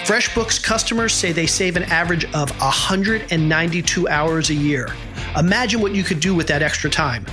FreshBooks 0.05 0.61
customers 0.61 1.13
say 1.13 1.31
they 1.31 1.47
save 1.47 1.77
an 1.77 1.85
average 1.85 2.25
of 2.35 2.51
192 2.59 4.09
hours 4.09 4.51
a 4.51 4.55
year. 4.55 4.89
Imagine 5.37 5.81
what 5.81 5.95
you 5.95 6.03
could 6.03 6.19
do 6.19 6.35
with 6.35 6.49
that 6.49 6.63
extra 6.63 6.91
time. 6.91 7.25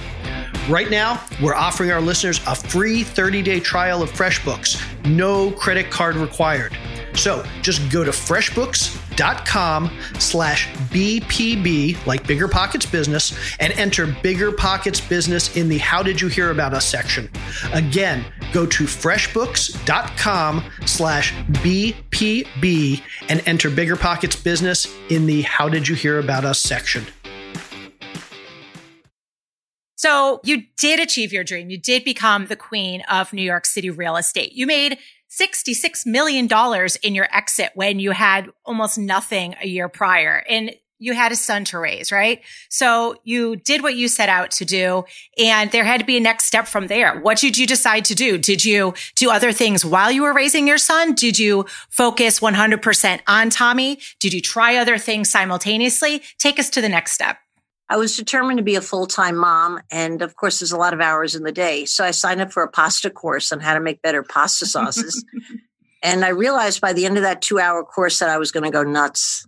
Right 0.70 0.90
now, 0.90 1.24
we're 1.42 1.56
offering 1.56 1.92
our 1.92 2.02
listeners 2.02 2.42
a 2.46 2.54
free 2.54 3.04
30 3.04 3.42
day 3.42 3.60
trial 3.62 4.02
of 4.02 4.12
FreshBooks, 4.12 5.06
no 5.06 5.50
credit 5.52 5.90
card 5.90 6.18
required. 6.18 6.78
So 7.14 7.46
just 7.62 7.90
go 7.90 8.04
to 8.04 8.12
freshbooks.com 8.12 9.98
slash 10.20 10.68
BPB, 10.68 12.06
like 12.06 12.28
Bigger 12.28 12.50
Pockets 12.50 12.86
Business, 12.86 13.34
and 13.60 13.72
enter 13.74 14.08
Bigger 14.22 14.52
Pockets 14.52 15.00
Business 15.00 15.56
in 15.56 15.70
the 15.70 15.78
How 15.78 16.04
Did 16.04 16.20
You 16.20 16.28
Hear 16.28 16.52
About 16.52 16.74
Us 16.74 16.86
section. 16.86 17.30
Again, 17.74 18.26
go 18.52 18.66
to 18.66 18.84
freshbooks.com 18.84 20.64
slash 20.86 21.34
BPB 21.34 23.02
and 23.30 23.42
enter 23.48 23.70
Bigger 23.70 23.96
Pockets 23.96 24.36
Business 24.36 24.94
in 25.10 25.26
the 25.26 25.44
How 25.44 25.70
Did 25.70 25.88
You 25.88 25.96
Hear 25.96 26.20
About 26.20 26.44
Us 26.44 26.60
section. 26.60 27.06
So 29.98 30.40
you 30.44 30.64
did 30.78 31.00
achieve 31.00 31.34
your 31.34 31.44
dream. 31.44 31.70
You 31.70 31.78
did 31.78 32.04
become 32.04 32.46
the 32.46 32.56
queen 32.56 33.02
of 33.10 33.34
New 33.34 33.42
York 33.42 33.66
City 33.66 33.90
real 33.90 34.16
estate. 34.16 34.54
You 34.54 34.68
made 34.68 35.00
$66 35.30 36.06
million 36.06 36.48
in 37.04 37.16
your 37.16 37.28
exit 37.36 37.72
when 37.74 38.00
you 38.00 38.12
had 38.12 38.50
almost 38.64 38.98
nothing 38.98 39.56
a 39.62 39.68
year 39.68 39.90
prior. 39.90 40.44
And 40.48 40.72
you 41.00 41.14
had 41.14 41.32
a 41.32 41.36
son 41.36 41.64
to 41.66 41.80
raise, 41.80 42.12
right? 42.12 42.42
So 42.70 43.16
you 43.24 43.56
did 43.56 43.84
what 43.84 43.96
you 43.96 44.08
set 44.08 44.30
out 44.30 44.52
to 44.52 44.66
do 44.66 45.06
and 45.38 45.72
there 45.72 45.84
had 45.84 46.00
to 46.00 46.06
be 46.06 46.18
a 46.18 46.20
next 46.20 46.46
step 46.46 46.68
from 46.68 46.88
there. 46.88 47.20
What 47.20 47.38
did 47.38 47.58
you 47.58 47.68
decide 47.68 48.06
to 48.06 48.16
do? 48.16 48.38
Did 48.38 48.66
you 48.66 48.94
do 49.16 49.30
other 49.30 49.52
things 49.52 49.86
while 49.86 50.12
you 50.12 50.24
were 50.24 50.34
raising 50.34 50.68
your 50.68 50.80
son? 50.80 51.14
Did 51.14 51.38
you 51.38 51.66
focus 51.90 52.40
100% 52.40 53.20
on 53.28 53.50
Tommy? 53.50 54.00
Did 54.20 54.34
you 54.34 54.42
try 54.42 54.78
other 54.78 54.98
things 54.98 55.30
simultaneously? 55.30 56.22
Take 56.40 56.60
us 56.60 56.70
to 56.72 56.82
the 56.82 56.90
next 56.90 57.14
step. 57.14 57.38
I 57.89 57.97
was 57.97 58.17
determined 58.17 58.58
to 58.58 58.63
be 58.63 58.76
a 58.76 58.82
full 58.82 59.08
time 59.08 59.38
mom. 59.38 59.80
And 59.91 60.21
of 60.21 60.36
course, 60.36 60.60
there's 60.60 60.71
a 60.71 60.78
lot 60.78 60.93
of 60.93 61.02
hours 61.02 61.36
in 61.36 61.43
the 61.43 61.52
day. 61.52 61.86
So 61.86 62.04
I 62.04 62.12
signed 62.12 62.41
up 62.41 62.52
for 62.52 62.63
a 62.63 62.69
pasta 62.69 63.10
course 63.10 63.52
on 63.52 63.60
how 63.60 63.73
to 63.73 63.80
make 63.80 64.02
better 64.02 64.23
pasta 64.23 64.65
sauces. 64.67 65.23
and 66.04 66.26
I 66.26 66.30
realized 66.30 66.82
by 66.82 66.93
the 66.93 67.06
end 67.06 67.17
of 67.17 67.23
that 67.23 67.41
two 67.41 67.60
hour 67.60 67.84
course 67.84 68.19
that 68.19 68.30
I 68.30 68.38
was 68.38 68.52
going 68.52 68.63
to 68.63 68.71
go 68.71 68.84
nuts. 68.84 69.47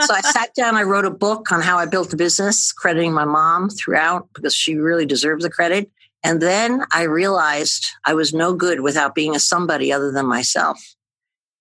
so 0.00 0.14
I 0.14 0.20
sat 0.20 0.54
down, 0.54 0.76
I 0.76 0.84
wrote 0.84 1.04
a 1.04 1.10
book 1.10 1.50
on 1.50 1.60
how 1.60 1.76
I 1.76 1.86
built 1.86 2.10
the 2.10 2.16
business, 2.16 2.72
crediting 2.72 3.12
my 3.12 3.24
mom 3.24 3.68
throughout 3.68 4.28
because 4.34 4.54
she 4.54 4.76
really 4.76 5.06
deserves 5.06 5.42
the 5.42 5.50
credit. 5.50 5.90
And 6.22 6.40
then 6.40 6.82
I 6.92 7.02
realized 7.02 7.88
I 8.04 8.14
was 8.14 8.32
no 8.32 8.54
good 8.54 8.80
without 8.80 9.14
being 9.14 9.36
a 9.36 9.38
somebody 9.38 9.92
other 9.92 10.10
than 10.10 10.26
myself. 10.26 10.80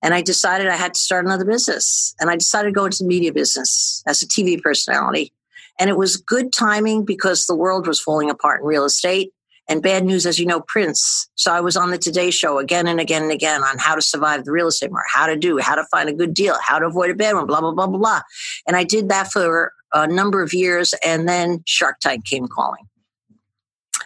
And 0.02 0.14
I 0.14 0.22
decided 0.22 0.68
I 0.68 0.76
had 0.76 0.94
to 0.94 1.00
start 1.00 1.26
another 1.26 1.46
business. 1.46 2.16
And 2.20 2.30
I 2.30 2.36
decided 2.36 2.70
to 2.70 2.74
go 2.74 2.86
into 2.86 3.00
the 3.00 3.08
media 3.08 3.34
business 3.34 4.04
as 4.08 4.22
a 4.22 4.28
TV 4.28 4.62
personality. 4.62 5.34
And 5.80 5.90
it 5.90 5.98
was 5.98 6.18
good 6.18 6.54
timing 6.54 7.06
because 7.06 7.46
the 7.46 7.56
world 7.56 7.88
was 7.88 8.00
falling 8.00 8.30
apart 8.30 8.62
in 8.62 8.68
real 8.68 8.86
estate 8.86 9.32
and 9.68 9.82
bad 9.82 10.06
news, 10.06 10.26
as 10.26 10.40
you 10.40 10.46
know, 10.46 10.62
Prince. 10.62 11.28
So 11.36 11.52
I 11.52 11.60
was 11.60 11.76
on 11.76 11.92
the 11.92 11.98
Today 11.98 12.30
Show 12.32 12.60
again 12.60 12.88
and 12.88 13.00
again 13.00 13.24
and 13.24 13.32
again 13.32 13.64
on 13.64 13.78
how 13.78 13.96
to 13.96 14.02
survive 14.02 14.46
the 14.46 14.52
real 14.52 14.68
estate 14.68 14.92
market, 14.92 15.10
how 15.14 15.26
to 15.26 15.36
do, 15.36 15.58
how 15.58 15.76
to 15.76 15.84
find 15.86 16.08
a 16.08 16.14
good 16.14 16.34
deal, 16.34 16.56
how 16.62 16.80
to 16.80 16.86
avoid 16.86 17.10
a 17.10 17.16
bad 17.16 17.36
one, 17.36 17.48
blah, 17.48 17.62
blah, 17.62 17.72
blah, 17.72 17.88
blah. 17.88 18.22
And 18.68 18.78
I 18.78 18.84
did 18.84 19.10
that 19.10 19.32
for 19.32 19.74
a 19.92 20.08
number 20.08 20.42
of 20.44 20.54
years. 20.54 20.94
And 21.04 21.28
then 21.28 21.64
Shark 21.66 22.00
Tank 22.00 22.26
came 22.26 22.48
calling. 22.48 22.88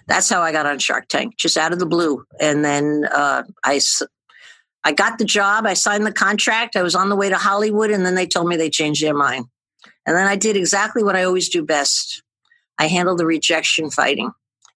That's 0.08 0.29
how 0.29 0.41
I 0.41 0.51
got 0.51 0.65
on 0.65 0.79
Shark 0.79 1.08
Tank, 1.08 1.38
just 1.38 1.58
out 1.58 1.73
of 1.73 1.79
the 1.79 1.86
blue. 1.86 2.23
And 2.39 2.63
then 2.63 3.05
uh, 3.13 3.43
I, 3.63 3.82
I 4.84 4.91
got 4.93 5.19
the 5.19 5.25
job. 5.25 5.65
I 5.65 5.73
signed 5.73 6.05
the 6.05 6.13
contract. 6.13 6.75
I 6.75 6.84
was 6.84 6.95
on 6.95 7.10
the 7.10 7.15
way 7.15 7.29
to 7.29 7.38
Hollywood. 7.38 7.91
And 7.91 8.05
then 8.05 8.15
they 8.15 8.25
told 8.25 8.47
me 8.47 8.55
they 8.55 8.69
changed 8.69 9.03
their 9.03 9.13
mind. 9.13 9.45
And 10.10 10.17
then 10.17 10.26
I 10.26 10.38
did 10.38 10.58
exactly 10.58 11.04
what 11.04 11.15
I 11.15 11.24
always 11.24 11.50
do 11.50 11.63
best. 11.63 12.24
I 12.80 12.88
handled 12.88 13.19
the 13.19 13.28
rejection 13.28 13.91
fighting. 13.91 14.32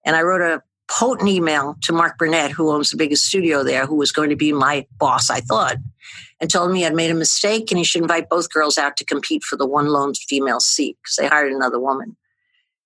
And 0.05 0.15
I 0.15 0.21
wrote 0.21 0.41
a 0.41 0.61
potent 0.87 1.27
email 1.27 1.75
to 1.81 1.91
Mark 1.91 2.19
Burnett, 2.19 2.51
who 2.51 2.69
owns 2.69 2.91
the 2.91 2.97
biggest 2.97 3.25
studio 3.25 3.63
there, 3.63 3.87
who 3.87 3.95
was 3.95 4.11
going 4.11 4.29
to 4.29 4.35
be 4.35 4.53
my 4.53 4.85
boss, 4.99 5.31
I 5.31 5.39
thought, 5.39 5.77
and 6.39 6.51
told 6.51 6.71
me 6.71 6.85
I'd 6.85 6.93
made 6.93 7.09
a 7.09 7.15
mistake 7.15 7.71
and 7.71 7.79
he 7.79 7.83
should 7.83 8.03
invite 8.03 8.29
both 8.29 8.53
girls 8.53 8.77
out 8.77 8.95
to 8.97 9.05
compete 9.05 9.43
for 9.43 9.55
the 9.55 9.65
one 9.65 9.87
lone 9.87 10.13
female 10.13 10.59
seat 10.59 10.97
because 11.01 11.15
they 11.15 11.25
hired 11.25 11.51
another 11.51 11.79
woman. 11.79 12.15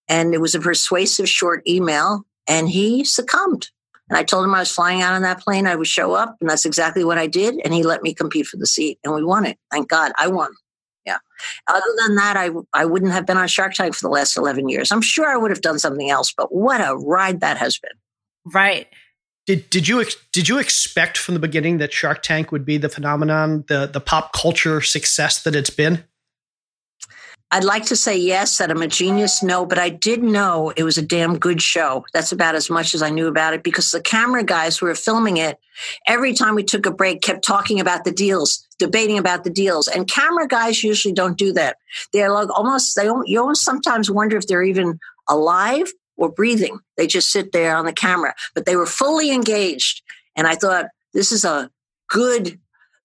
And 0.08 0.34
it 0.34 0.40
was 0.40 0.56
a 0.56 0.62
persuasive 0.62 1.28
short 1.28 1.68
email, 1.68 2.26
and 2.48 2.70
he 2.70 3.04
succumbed. 3.04 3.72
And 4.10 4.18
I 4.18 4.24
told 4.24 4.46
him 4.46 4.56
I 4.56 4.60
was 4.60 4.72
flying 4.72 5.02
out 5.02 5.12
on 5.12 5.24
that 5.24 5.42
plane, 5.42 5.68
I 5.68 5.76
would 5.76 5.86
show 5.86 6.14
up, 6.14 6.38
and 6.40 6.50
that's 6.50 6.64
exactly 6.64 7.04
what 7.04 7.18
I 7.18 7.28
did. 7.28 7.60
And 7.66 7.74
he 7.74 7.84
let 7.84 8.04
me 8.04 8.14
compete 8.14 8.48
for 8.48 8.56
the 8.56 8.68
seat, 8.68 9.00
and 9.04 9.14
we 9.14 9.22
won 9.22 9.46
it. 9.46 9.58
Thank 9.70 9.90
God 9.90 10.14
I 10.18 10.30
won. 10.30 10.54
Yeah. 11.68 11.76
Other 11.76 11.94
than 12.06 12.16
that, 12.16 12.38
I, 12.38 12.50
I 12.74 12.86
wouldn't 12.86 13.12
have 13.12 13.26
been 13.26 13.38
on 13.38 13.48
Shark 13.48 13.74
Tank 13.74 13.96
for 13.96 14.02
the 14.02 14.10
last 14.10 14.38
11 14.38 14.70
years. 14.70 14.92
I'm 14.92 15.02
sure 15.02 15.28
I 15.28 15.38
would 15.38 15.52
have 15.52 15.62
done 15.62 15.80
something 15.80 16.10
else, 16.10 16.34
but 16.36 16.54
what 16.54 16.82
a 16.82 16.96
ride 16.96 17.42
that 17.42 17.58
has 17.58 17.78
been. 17.78 17.92
Right. 18.54 18.88
Did, 19.46 19.70
did 19.70 19.88
you 19.88 20.04
did 20.34 20.50
you 20.50 20.60
expect 20.60 21.18
from 21.18 21.34
the 21.34 21.40
beginning 21.40 21.78
that 21.78 21.94
Shark 21.94 22.22
Tank 22.22 22.52
would 22.52 22.66
be 22.66 22.78
the 22.78 22.90
phenomenon, 22.90 23.64
the 23.70 23.88
the 23.88 24.02
pop 24.02 24.34
culture 24.34 24.82
success 24.82 25.44
that 25.44 25.56
it's 25.56 25.70
been? 25.70 26.04
I'd 27.50 27.64
like 27.64 27.86
to 27.86 27.96
say 27.96 28.18
yes, 28.18 28.58
that 28.58 28.70
I'm 28.70 28.82
a 28.82 28.88
genius. 28.88 29.42
No, 29.42 29.66
but 29.66 29.80
I 29.80 29.88
did 29.88 30.22
know 30.22 30.74
it 30.76 30.84
was 30.84 30.98
a 30.98 31.02
damn 31.02 31.38
good 31.38 31.62
show. 31.62 32.06
That's 32.14 32.34
about 32.34 32.56
as 32.56 32.70
much 32.70 32.94
as 32.94 33.02
I 33.02 33.10
knew 33.10 33.28
about 33.28 33.54
it 33.54 33.64
because 33.64 33.92
the 33.92 34.02
camera 34.02 34.44
guys 34.44 34.78
who 34.78 34.86
were 34.86 34.96
filming 34.96 35.38
it, 35.38 35.58
every 36.08 36.34
time 36.34 36.56
we 36.56 36.64
took 36.64 36.86
a 36.86 36.92
break, 36.92 37.22
kept 37.22 37.46
talking 37.46 37.80
about 37.80 38.04
the 38.04 38.12
deals, 38.12 38.68
debating 38.80 39.18
about 39.18 39.46
the 39.46 39.50
deals. 39.50 39.88
And 39.88 40.10
camera 40.10 40.46
guys 40.46 40.84
usually 40.84 41.14
don't 41.14 41.38
do 41.38 41.54
that. 41.54 41.78
They're 42.12 42.32
like 42.32 42.50
almost, 42.50 42.98
they 42.98 43.06
you 43.26 43.40
almost 43.40 43.64
sometimes 43.64 44.12
wonder 44.12 44.36
if 44.36 44.48
they're 44.48 44.64
even 44.64 45.00
alive 45.30 45.88
or 46.18 46.30
breathing. 46.30 46.80
They 46.98 47.08
just 47.08 47.32
sit 47.32 47.54
there 47.54 47.78
on 47.78 47.86
the 47.86 47.94
camera, 47.94 48.36
but 48.56 48.66
they 48.66 48.76
were 48.76 48.86
fully 48.86 49.32
engaged. 49.32 50.02
And 50.36 50.48
I 50.48 50.56
thought, 50.56 50.88
this 51.14 51.32
is 51.32 51.46
a 51.46 51.72
good, 52.10 52.60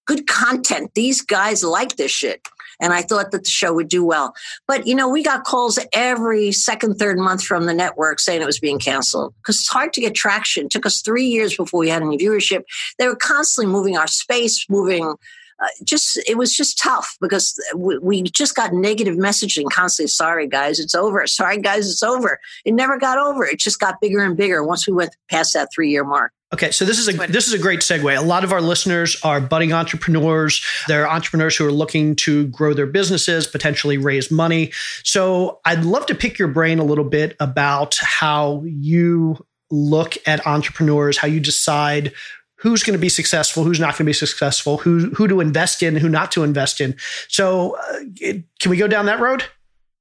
good 0.06 0.26
content. 0.26 0.90
These 0.94 1.22
guys 1.22 1.62
like 1.62 1.96
this 1.96 2.10
shit. 2.10 2.48
And 2.82 2.92
I 2.92 3.00
thought 3.00 3.30
that 3.30 3.44
the 3.44 3.50
show 3.50 3.72
would 3.72 3.88
do 3.88 4.04
well. 4.04 4.34
But, 4.68 4.86
you 4.86 4.94
know, 4.94 5.08
we 5.08 5.22
got 5.22 5.44
calls 5.44 5.78
every 5.94 6.52
second, 6.52 6.96
third 6.96 7.18
month 7.18 7.42
from 7.42 7.64
the 7.64 7.72
network 7.72 8.20
saying 8.20 8.42
it 8.42 8.46
was 8.46 8.58
being 8.58 8.78
canceled 8.78 9.34
because 9.38 9.56
it's 9.56 9.68
hard 9.68 9.92
to 9.94 10.00
get 10.00 10.14
traction. 10.14 10.66
It 10.66 10.70
took 10.70 10.84
us 10.84 11.00
three 11.00 11.26
years 11.26 11.56
before 11.56 11.80
we 11.80 11.88
had 11.88 12.02
any 12.02 12.18
viewership. 12.18 12.64
They 12.98 13.06
were 13.06 13.16
constantly 13.16 13.72
moving 13.72 13.96
our 13.96 14.08
space, 14.08 14.66
moving 14.68 15.14
uh, 15.62 15.66
just 15.84 16.20
it 16.26 16.36
was 16.36 16.56
just 16.56 16.76
tough 16.78 17.16
because 17.20 17.54
we, 17.76 17.96
we, 17.98 18.22
just 18.22 18.56
got 18.56 18.72
negative 18.72 19.16
messaging 19.16 19.70
constantly. 19.70 20.08
Sorry, 20.08 20.48
guys, 20.48 20.80
it's 20.80 20.94
over. 20.94 21.24
Sorry, 21.28 21.58
guys, 21.58 21.88
it's 21.88 22.02
over. 22.02 22.40
It 22.64 22.72
never 22.72 22.98
got 22.98 23.16
over. 23.16 23.44
It 23.44 23.60
just 23.60 23.78
got 23.78 24.00
bigger 24.00 24.24
and 24.24 24.36
bigger 24.36 24.64
once 24.64 24.88
we 24.88 24.92
went 24.92 25.14
past 25.30 25.52
that 25.54 25.68
three 25.72 25.90
year 25.90 26.02
mark. 26.04 26.32
Okay, 26.52 26.70
so 26.70 26.84
this 26.84 26.98
is 26.98 27.08
a 27.08 27.12
this 27.28 27.46
is 27.46 27.54
a 27.54 27.58
great 27.58 27.80
segue. 27.80 28.16
A 28.16 28.20
lot 28.20 28.44
of 28.44 28.52
our 28.52 28.60
listeners 28.60 29.16
are 29.22 29.40
budding 29.40 29.72
entrepreneurs. 29.72 30.62
They're 30.86 31.08
entrepreneurs 31.08 31.56
who 31.56 31.66
are 31.66 31.72
looking 31.72 32.14
to 32.16 32.46
grow 32.48 32.74
their 32.74 32.86
businesses, 32.86 33.46
potentially 33.46 33.96
raise 33.96 34.30
money. 34.30 34.70
So 35.02 35.60
I'd 35.64 35.84
love 35.84 36.04
to 36.06 36.14
pick 36.14 36.38
your 36.38 36.48
brain 36.48 36.78
a 36.78 36.84
little 36.84 37.04
bit 37.04 37.36
about 37.40 37.96
how 38.02 38.62
you 38.66 39.46
look 39.70 40.18
at 40.26 40.46
entrepreneurs, 40.46 41.16
how 41.16 41.26
you 41.26 41.40
decide 41.40 42.12
who's 42.56 42.82
going 42.82 42.96
to 42.96 43.00
be 43.00 43.08
successful, 43.08 43.64
who's 43.64 43.80
not 43.80 43.92
going 43.92 44.04
to 44.04 44.04
be 44.04 44.12
successful, 44.12 44.76
who 44.76 45.08
who 45.10 45.26
to 45.28 45.40
invest 45.40 45.82
in, 45.82 45.96
who 45.96 46.08
not 46.10 46.30
to 46.32 46.44
invest 46.44 46.82
in. 46.82 46.96
So, 47.28 47.76
uh, 47.76 48.34
can 48.60 48.70
we 48.70 48.76
go 48.76 48.86
down 48.86 49.06
that 49.06 49.20
road? 49.20 49.44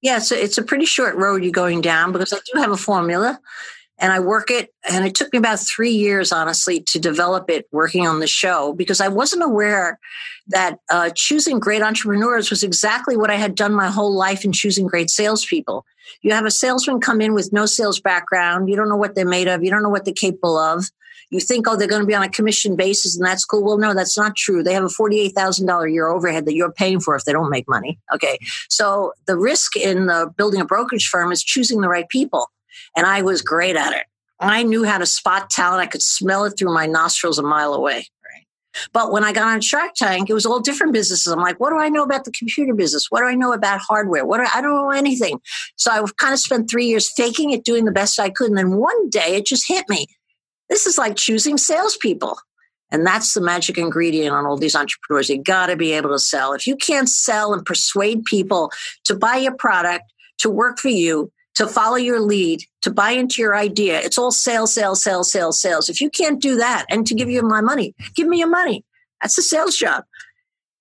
Yeah, 0.02 0.20
so 0.20 0.36
it's 0.36 0.58
a 0.58 0.64
pretty 0.64 0.86
short 0.86 1.16
road 1.16 1.44
you're 1.44 1.52
going 1.52 1.80
down 1.80 2.12
because 2.12 2.34
I 2.34 2.40
do 2.54 2.60
have 2.60 2.72
a 2.72 2.78
formula 2.78 3.40
and 4.02 4.12
I 4.12 4.20
work 4.20 4.50
it. 4.50 4.74
And 4.90 5.06
it 5.06 5.14
took 5.14 5.32
me 5.32 5.38
about 5.38 5.60
three 5.60 5.92
years, 5.92 6.32
honestly, 6.32 6.82
to 6.88 7.00
develop 7.00 7.50
it 7.50 7.68
working 7.72 8.08
on 8.08 8.20
the 8.20 8.28
show 8.28 8.74
because 8.74 9.00
I 9.00 9.08
wasn't 9.08 9.44
aware 9.44 10.00
that 10.48 10.80
uh, 10.90 11.12
choosing 11.16 11.60
great 11.60 11.84
entrepreneurs 11.84 12.50
was 12.50 12.64
exactly 12.64 13.16
what 13.16 13.30
I 13.30 13.36
had 13.36 13.54
done 13.54 13.74
my 13.74 13.90
whole 13.90 14.14
life 14.14 14.44
in 14.44 14.52
choosing 14.52 14.88
great 14.88 15.12
salespeople. 15.12 15.86
You 16.24 16.34
have 16.34 16.46
a 16.46 16.52
salesman 16.52 17.00
come 17.00 17.22
in 17.22 17.36
with 17.36 17.54
no 17.54 17.68
sales 17.68 18.02
background. 18.02 18.70
You 18.70 18.76
don't 18.76 18.90
know 18.90 18.98
what 18.98 19.14
they're 19.14 19.26
made 19.26 19.48
of. 19.48 19.64
You 19.64 19.70
don't 19.70 19.84
know 19.84 19.90
what 19.90 20.04
they're 20.04 20.14
capable 20.16 20.58
of. 20.58 20.90
You 21.30 21.40
think, 21.40 21.66
oh, 21.70 21.78
they're 21.78 21.88
going 21.88 22.02
to 22.02 22.08
be 22.08 22.16
on 22.16 22.24
a 22.24 22.30
commission 22.30 22.76
basis 22.76 23.16
and 23.16 23.26
that's 23.26 23.46
cool. 23.46 23.64
Well, 23.64 23.78
no, 23.78 23.94
that's 23.94 24.18
not 24.18 24.36
true. 24.36 24.64
They 24.64 24.74
have 24.74 24.84
a 24.84 24.88
$48,000 24.88 25.88
a 25.88 25.92
year 25.92 26.10
overhead 26.10 26.46
that 26.46 26.56
you're 26.56 26.74
paying 26.74 27.00
for 27.00 27.16
if 27.16 27.24
they 27.24 27.32
don't 27.32 27.50
make 27.50 27.70
money. 27.70 28.00
Okay. 28.14 28.38
So 28.68 29.14
the 29.28 29.38
risk 29.38 29.78
in 29.78 30.10
building 30.36 30.60
a 30.60 30.66
brokerage 30.66 31.08
firm 31.08 31.32
is 31.32 31.42
choosing 31.42 31.80
the 31.80 31.88
right 31.88 32.10
people. 32.10 32.48
And 32.96 33.06
I 33.06 33.22
was 33.22 33.42
great 33.42 33.76
at 33.76 33.94
it. 33.94 34.04
I 34.40 34.64
knew 34.64 34.84
how 34.84 34.98
to 34.98 35.06
spot 35.06 35.50
talent. 35.50 35.82
I 35.82 35.86
could 35.86 36.02
smell 36.02 36.46
it 36.46 36.56
through 36.58 36.74
my 36.74 36.88
nostrils 36.88 37.38
a 37.38 37.44
mile 37.44 37.74
away. 37.74 38.08
But 38.94 39.12
when 39.12 39.24
I 39.24 39.34
got 39.34 39.48
on 39.48 39.62
Shark 39.62 39.92
Tank, 39.96 40.30
it 40.30 40.34
was 40.34 40.46
all 40.46 40.60
different 40.60 40.94
businesses. 40.94 41.32
I'm 41.32 41.40
like, 41.40 41.60
what 41.60 41.72
do 41.72 41.78
I 41.78 41.90
know 41.90 42.04
about 42.04 42.24
the 42.24 42.32
computer 42.32 42.74
business? 42.74 43.08
What 43.10 43.20
do 43.20 43.26
I 43.26 43.36
know 43.36 43.54
about 43.54 43.82
hardware? 43.82 44.26
What 44.26 44.38
do 44.38 44.44
I, 44.44 44.60
I 44.60 44.62
don't 44.62 44.74
know 44.74 44.92
anything. 44.92 45.42
So 45.76 45.92
I 45.92 46.04
kind 46.18 46.34
of 46.34 46.40
spent 46.40 46.70
three 46.70 46.86
years 46.86 47.12
faking 47.16 47.52
it, 47.52 47.66
doing 47.66 47.86
the 47.86 47.92
best 47.92 48.20
I 48.20 48.30
could. 48.30 48.50
And 48.50 48.58
then 48.58 48.78
one 48.78 49.10
day 49.10 49.36
it 49.36 49.46
just 49.46 49.68
hit 49.68 49.88
me. 49.90 50.08
This 50.70 50.86
is 50.86 50.98
like 50.98 51.18
choosing 51.18 51.58
salespeople. 51.58 52.38
And 52.92 53.06
that's 53.06 53.34
the 53.34 53.42
magic 53.42 53.78
ingredient 53.78 54.34
on 54.34 54.46
all 54.46 54.58
these 54.58 54.76
entrepreneurs. 54.76 55.30
You 55.30 55.42
got 55.42 55.68
to 55.68 55.76
be 55.76 55.94
able 55.94 56.10
to 56.10 56.20
sell. 56.20 56.54
If 56.54 56.68
you 56.68 56.76
can't 56.76 57.10
sell 57.10 57.54
and 57.54 57.66
persuade 57.66 58.26
people 58.26 58.70
to 59.06 59.16
buy 59.16 59.38
your 59.38 59.56
product, 59.56 60.12
to 60.40 60.50
work 60.50 60.80
for 60.80 60.90
you, 60.90 61.32
to 61.56 61.68
follow 61.68 61.98
your 61.98 62.20
lead, 62.20 62.62
to 62.82 62.92
buy 62.92 63.12
into 63.12 63.42
your 63.42 63.56
idea. 63.56 64.00
It's 64.00 64.18
all 64.18 64.32
sales, 64.32 64.74
sales, 64.74 65.04
sales, 65.04 65.32
sales, 65.32 65.62
sales. 65.62 65.90
If 65.90 66.02
you 66.02 66.10
can't 66.10 66.42
do 66.42 66.56
that 66.58 66.86
and 66.90 67.06
to 67.08 67.16
give 67.16 67.30
you 67.30 67.42
my 67.42 67.62
money, 67.62 67.94
give 68.16 68.28
me 68.28 68.40
your 68.40 68.50
money. 68.50 68.86
That's 69.22 69.38
a 69.38 69.42
sales 69.42 69.76
job. 69.76 70.04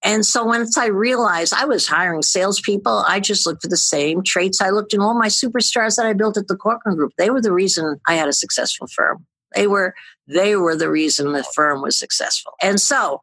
And 0.02 0.24
so 0.24 0.44
once 0.44 0.78
I 0.78 0.86
realized 0.86 1.52
I 1.54 1.66
was 1.66 1.86
hiring 1.86 2.22
salespeople, 2.22 3.04
I 3.06 3.20
just 3.20 3.46
looked 3.46 3.62
for 3.62 3.68
the 3.68 3.76
same 3.76 4.22
traits 4.22 4.60
I 4.60 4.70
looked 4.70 4.94
in 4.94 5.00
all 5.00 5.18
my 5.18 5.26
superstars 5.28 5.96
that 5.96 6.06
I 6.06 6.14
built 6.14 6.38
at 6.38 6.48
the 6.48 6.56
Corcoran 6.56 6.96
Group. 6.96 7.12
They 7.18 7.28
were 7.28 7.42
the 7.42 7.52
reason 7.52 8.00
I 8.06 8.14
had 8.14 8.28
a 8.28 8.32
successful 8.32 8.86
firm. 8.86 9.26
They 9.54 9.66
were 9.66 9.94
they 10.26 10.56
were 10.56 10.76
the 10.76 10.90
reason 10.90 11.32
the 11.32 11.44
firm 11.54 11.82
was 11.82 11.98
successful. 11.98 12.52
And 12.62 12.80
so 12.80 13.20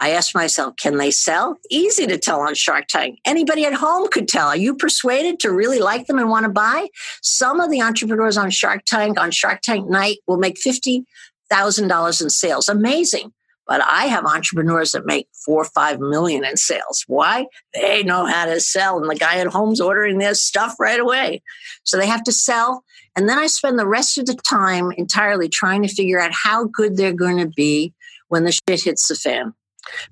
I 0.00 0.12
asked 0.12 0.34
myself, 0.34 0.76
can 0.76 0.96
they 0.96 1.10
sell? 1.10 1.58
Easy 1.70 2.06
to 2.06 2.16
tell 2.16 2.40
on 2.40 2.54
Shark 2.54 2.86
Tank. 2.88 3.18
Anybody 3.26 3.66
at 3.66 3.74
home 3.74 4.08
could 4.08 4.28
tell. 4.28 4.48
Are 4.48 4.56
you 4.56 4.74
persuaded 4.74 5.38
to 5.40 5.52
really 5.52 5.78
like 5.78 6.06
them 6.06 6.18
and 6.18 6.30
want 6.30 6.44
to 6.44 6.50
buy? 6.50 6.88
Some 7.22 7.60
of 7.60 7.70
the 7.70 7.82
entrepreneurs 7.82 8.38
on 8.38 8.50
Shark 8.50 8.86
Tank, 8.86 9.20
on 9.20 9.30
Shark 9.30 9.60
Tank 9.60 9.90
night, 9.90 10.18
will 10.26 10.38
make 10.38 10.56
$50,000 10.56 12.22
in 12.22 12.30
sales. 12.30 12.68
Amazing. 12.70 13.32
But 13.66 13.82
I 13.82 14.06
have 14.06 14.24
entrepreneurs 14.24 14.92
that 14.92 15.04
make 15.04 15.28
four 15.44 15.62
or 15.62 15.66
five 15.66 16.00
million 16.00 16.44
in 16.46 16.56
sales. 16.56 17.04
Why? 17.06 17.46
They 17.74 18.02
know 18.02 18.24
how 18.24 18.46
to 18.46 18.58
sell. 18.58 18.98
And 18.98 19.08
the 19.08 19.14
guy 19.14 19.36
at 19.36 19.46
home's 19.48 19.82
ordering 19.82 20.18
their 20.18 20.34
stuff 20.34 20.76
right 20.80 20.98
away. 20.98 21.42
So 21.84 21.98
they 21.98 22.06
have 22.06 22.24
to 22.24 22.32
sell. 22.32 22.84
And 23.14 23.28
then 23.28 23.38
I 23.38 23.48
spend 23.48 23.78
the 23.78 23.86
rest 23.86 24.16
of 24.16 24.24
the 24.24 24.34
time 24.34 24.92
entirely 24.92 25.50
trying 25.50 25.82
to 25.82 25.88
figure 25.88 26.18
out 26.18 26.32
how 26.32 26.64
good 26.64 26.96
they're 26.96 27.12
going 27.12 27.36
to 27.36 27.46
be 27.46 27.92
when 28.28 28.44
the 28.44 28.52
shit 28.52 28.82
hits 28.82 29.06
the 29.06 29.14
fan 29.14 29.54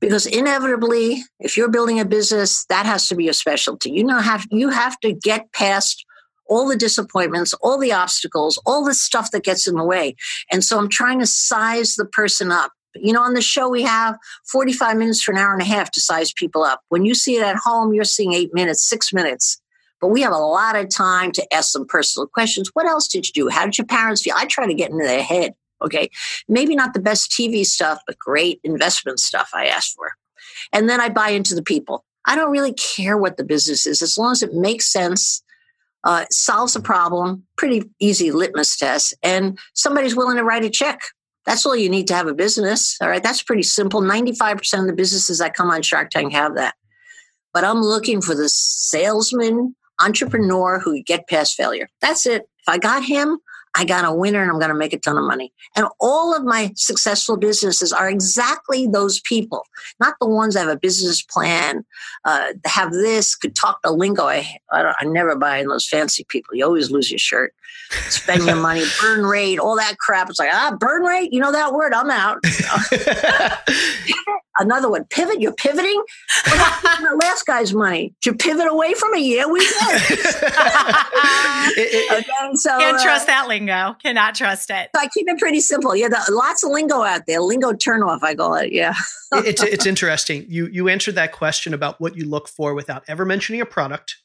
because 0.01 0.27
inevitably 0.27 1.23
if 1.41 1.57
you're 1.57 1.71
building 1.71 2.01
a 2.01 2.05
business 2.05 2.65
that 2.67 2.87
has 2.87 3.09
to 3.09 3.17
be 3.17 3.29
a 3.29 3.35
specialty. 3.35 3.91
You 3.91 4.05
know 4.05 4.19
have 4.19 4.47
you 4.51 4.71
have 4.71 4.99
to 5.01 5.13
get 5.13 5.53
past 5.53 6.05
all 6.47 6.67
the 6.67 6.77
disappointments 6.77 7.53
all 7.55 7.79
the 7.79 7.93
obstacles 7.93 8.61
all 8.65 8.85
the 8.85 8.95
stuff 8.95 9.31
that 9.33 9.45
gets 9.45 9.67
in 9.67 9.75
the 9.75 9.85
way. 9.85 10.17
And 10.51 10.65
so 10.65 10.79
i'm 10.79 10.89
trying 10.89 11.21
to 11.21 11.27
size 11.27 11.97
the 11.97 12.07
person 12.07 12.51
up. 12.53 12.73
You 12.95 13.13
know 13.13 13.23
on 13.23 13.35
the 13.35 13.43
show 13.43 13.69
we 13.69 13.83
have 13.83 14.17
45 14.51 14.97
minutes 14.97 15.23
for 15.23 15.33
an 15.33 15.39
hour 15.39 15.53
and 15.53 15.63
a 15.63 15.67
half 15.67 15.91
to 15.93 16.01
size 16.01 16.33
people 16.33 16.65
up. 16.65 16.81
When 16.89 17.05
you 17.05 17.15
see 17.15 17.37
it 17.37 17.43
at 17.43 17.57
home 17.57 17.93
you're 17.93 18.05
seeing 18.05 18.33
eight 18.33 18.55
minutes 18.55 18.89
six 18.89 19.13
minutes. 19.13 19.61
But 20.01 20.09
we 20.09 20.23
have 20.23 20.33
a 20.33 20.39
lot 20.39 20.77
of 20.77 20.89
time 20.91 21.33
to 21.33 21.55
ask 21.55 21.71
some 21.71 21.85
personal 21.85 22.29
questions. 22.29 22.71
What 22.73 22.87
else 22.87 23.09
did 23.09 23.27
you 23.27 23.33
do? 23.33 23.49
How 23.49 23.65
did 23.65 23.79
your 23.79 23.87
parents 23.87 24.23
feel? 24.23 24.35
I 24.37 24.47
try 24.47 24.65
to 24.67 24.75
get 24.75 24.91
into 24.91 25.05
their 25.05 25.25
head 25.25 25.55
Okay. 25.83 26.11
Maybe 26.49 26.75
not 26.75 26.95
the 26.95 27.01
best 27.01 27.31
TV 27.31 27.65
stuff, 27.65 28.01
but 28.07 28.19
great 28.19 28.61
investment 28.65 29.21
stuff 29.21 29.51
I 29.55 29.67
asked 29.67 29.95
for. 29.95 30.13
And 30.73 30.89
then 30.89 31.01
I 31.01 31.09
buy 31.09 31.31
into 31.31 31.55
the 31.55 31.63
people. 31.63 32.05
I 32.25 32.37
don't 32.37 32.51
really 32.51 32.75
care 32.75 33.17
what 33.17 33.37
the 33.37 33.45
business 33.45 33.87
is 33.87 34.03
as 34.03 34.19
long 34.19 34.33
as 34.33 34.43
it 34.43 34.53
makes 34.53 34.93
sense, 34.93 35.43
uh, 36.05 36.27
solves 36.31 36.77
a 36.77 36.81
problem, 36.81 37.45
pretty 37.57 37.85
easy 38.01 38.31
litmus 38.31 38.77
test, 38.77 39.15
and 39.23 39.59
somebody's 39.75 40.17
willing 40.17 40.37
to 40.37 40.45
write 40.45 40.65
a 40.65 40.71
check. 40.71 41.01
That's 41.47 41.65
all 41.65 41.75
you 41.75 41.89
need 41.89 42.07
to 42.09 42.15
have 42.15 42.27
a 42.27 42.35
business. 42.35 42.97
All 43.01 43.09
right. 43.09 43.23
That's 43.23 43.43
pretty 43.43 43.63
simple. 43.63 44.03
95% 44.03 44.81
of 44.81 44.87
the 44.87 44.93
businesses 44.93 45.39
that 45.39 45.55
come 45.55 45.71
on 45.71 45.81
Shark 45.81 46.11
Tank 46.11 46.33
have 46.33 46.57
that. 46.57 46.75
But 47.55 47.65
I'm 47.65 47.81
looking 47.81 48.21
for 48.21 48.35
the 48.35 48.51
salesman, 48.51 49.75
entrepreneur 49.99 50.79
who 50.79 51.03
get 51.03 51.27
past 51.27 51.55
failure. 51.55 51.89
That's 52.03 52.27
it. 52.27 52.43
If 52.43 52.69
I 52.69 52.77
got 52.77 53.03
him, 53.03 53.39
I 53.79 53.85
got 53.85 54.05
a 54.05 54.13
winner 54.13 54.43
and 54.43 54.51
I'm 54.51 54.59
going 54.59 54.71
to 54.71 54.75
make 54.75 54.93
a 54.93 54.99
ton 54.99 55.17
of 55.17 55.23
money. 55.23 55.53
And 55.77 55.87
all 56.01 56.35
of 56.35 56.43
my 56.43 56.73
successful 56.75 57.37
businesses 57.37 57.93
are 57.93 58.11
exactly 58.11 58.89
those 58.89 59.21
people, 59.21 59.65
not 60.01 60.17
the 60.21 60.29
ones 60.29 60.55
that 60.55 60.67
have 60.67 60.77
a 60.77 60.77
business 60.77 61.23
plan, 61.23 61.85
uh, 62.25 62.55
have 62.65 62.91
this, 62.91 63.37
could 63.37 63.55
talk 63.55 63.79
the 63.85 63.93
lingo. 63.93 64.25
I, 64.25 64.59
I, 64.73 64.95
I 64.99 65.05
never 65.05 65.37
buy 65.37 65.59
in 65.59 65.69
those 65.69 65.87
fancy 65.87 66.25
people. 66.29 66.57
You 66.57 66.65
always 66.65 66.91
lose 66.91 67.09
your 67.09 67.21
shirt, 67.21 67.55
spend 68.09 68.47
your 68.47 68.57
money, 68.57 68.83
burn 69.01 69.25
rate, 69.25 69.61
all 69.61 69.77
that 69.77 69.99
crap. 69.99 70.29
It's 70.29 70.41
like, 70.41 70.51
ah, 70.53 70.77
burn 70.77 71.03
rate, 71.05 71.33
you 71.33 71.39
know 71.39 71.53
that 71.53 71.73
word, 71.73 71.93
I'm 71.95 72.11
out. 72.11 72.43
Another 74.59 74.91
one, 74.91 75.05
pivot. 75.05 75.41
You're 75.41 75.53
pivoting. 75.53 76.03
the 76.45 77.19
last 77.23 77.47
guy's 77.47 77.73
money. 77.73 78.15
Did 78.21 78.31
you 78.31 78.37
pivot 78.37 78.67
away 78.67 78.95
from 78.95 79.15
a 79.15 79.19
year? 79.19 79.51
We 79.51 79.61
did. 79.61 79.71
okay, 81.79 82.25
so 82.55 82.79
can't 82.79 82.97
uh, 82.97 83.03
trust 83.03 83.27
that 83.27 83.47
lingo. 83.49 83.95
Cannot 84.03 84.35
trust 84.35 84.71
it. 84.71 84.91
So 84.95 85.01
I 85.01 85.09
keep 85.09 85.29
it 85.29 85.39
pretty 85.39 85.61
simple. 85.61 85.95
Yeah, 85.95 86.09
the, 86.09 86.25
lots 86.31 86.65
of 86.65 86.71
lingo 86.71 87.03
out 87.03 87.27
there. 87.27 87.41
Lingo 87.41 87.73
turnoff, 87.73 88.23
I 88.23 88.35
call 88.35 88.55
it. 88.55 88.73
Yeah. 88.73 88.95
it's 89.33 89.63
it's 89.63 89.87
interesting. 89.87 90.47
You 90.49 90.67
you 90.67 90.89
answered 90.89 91.15
that 91.15 91.33
question 91.33 91.75
about 91.75 92.01
what 92.01 92.17
you 92.17 92.25
look 92.25 92.49
for 92.49 92.75
without 92.75 93.05
ever 93.09 93.25
mentioning 93.25 93.61
a 93.61 93.67
product, 93.67 94.17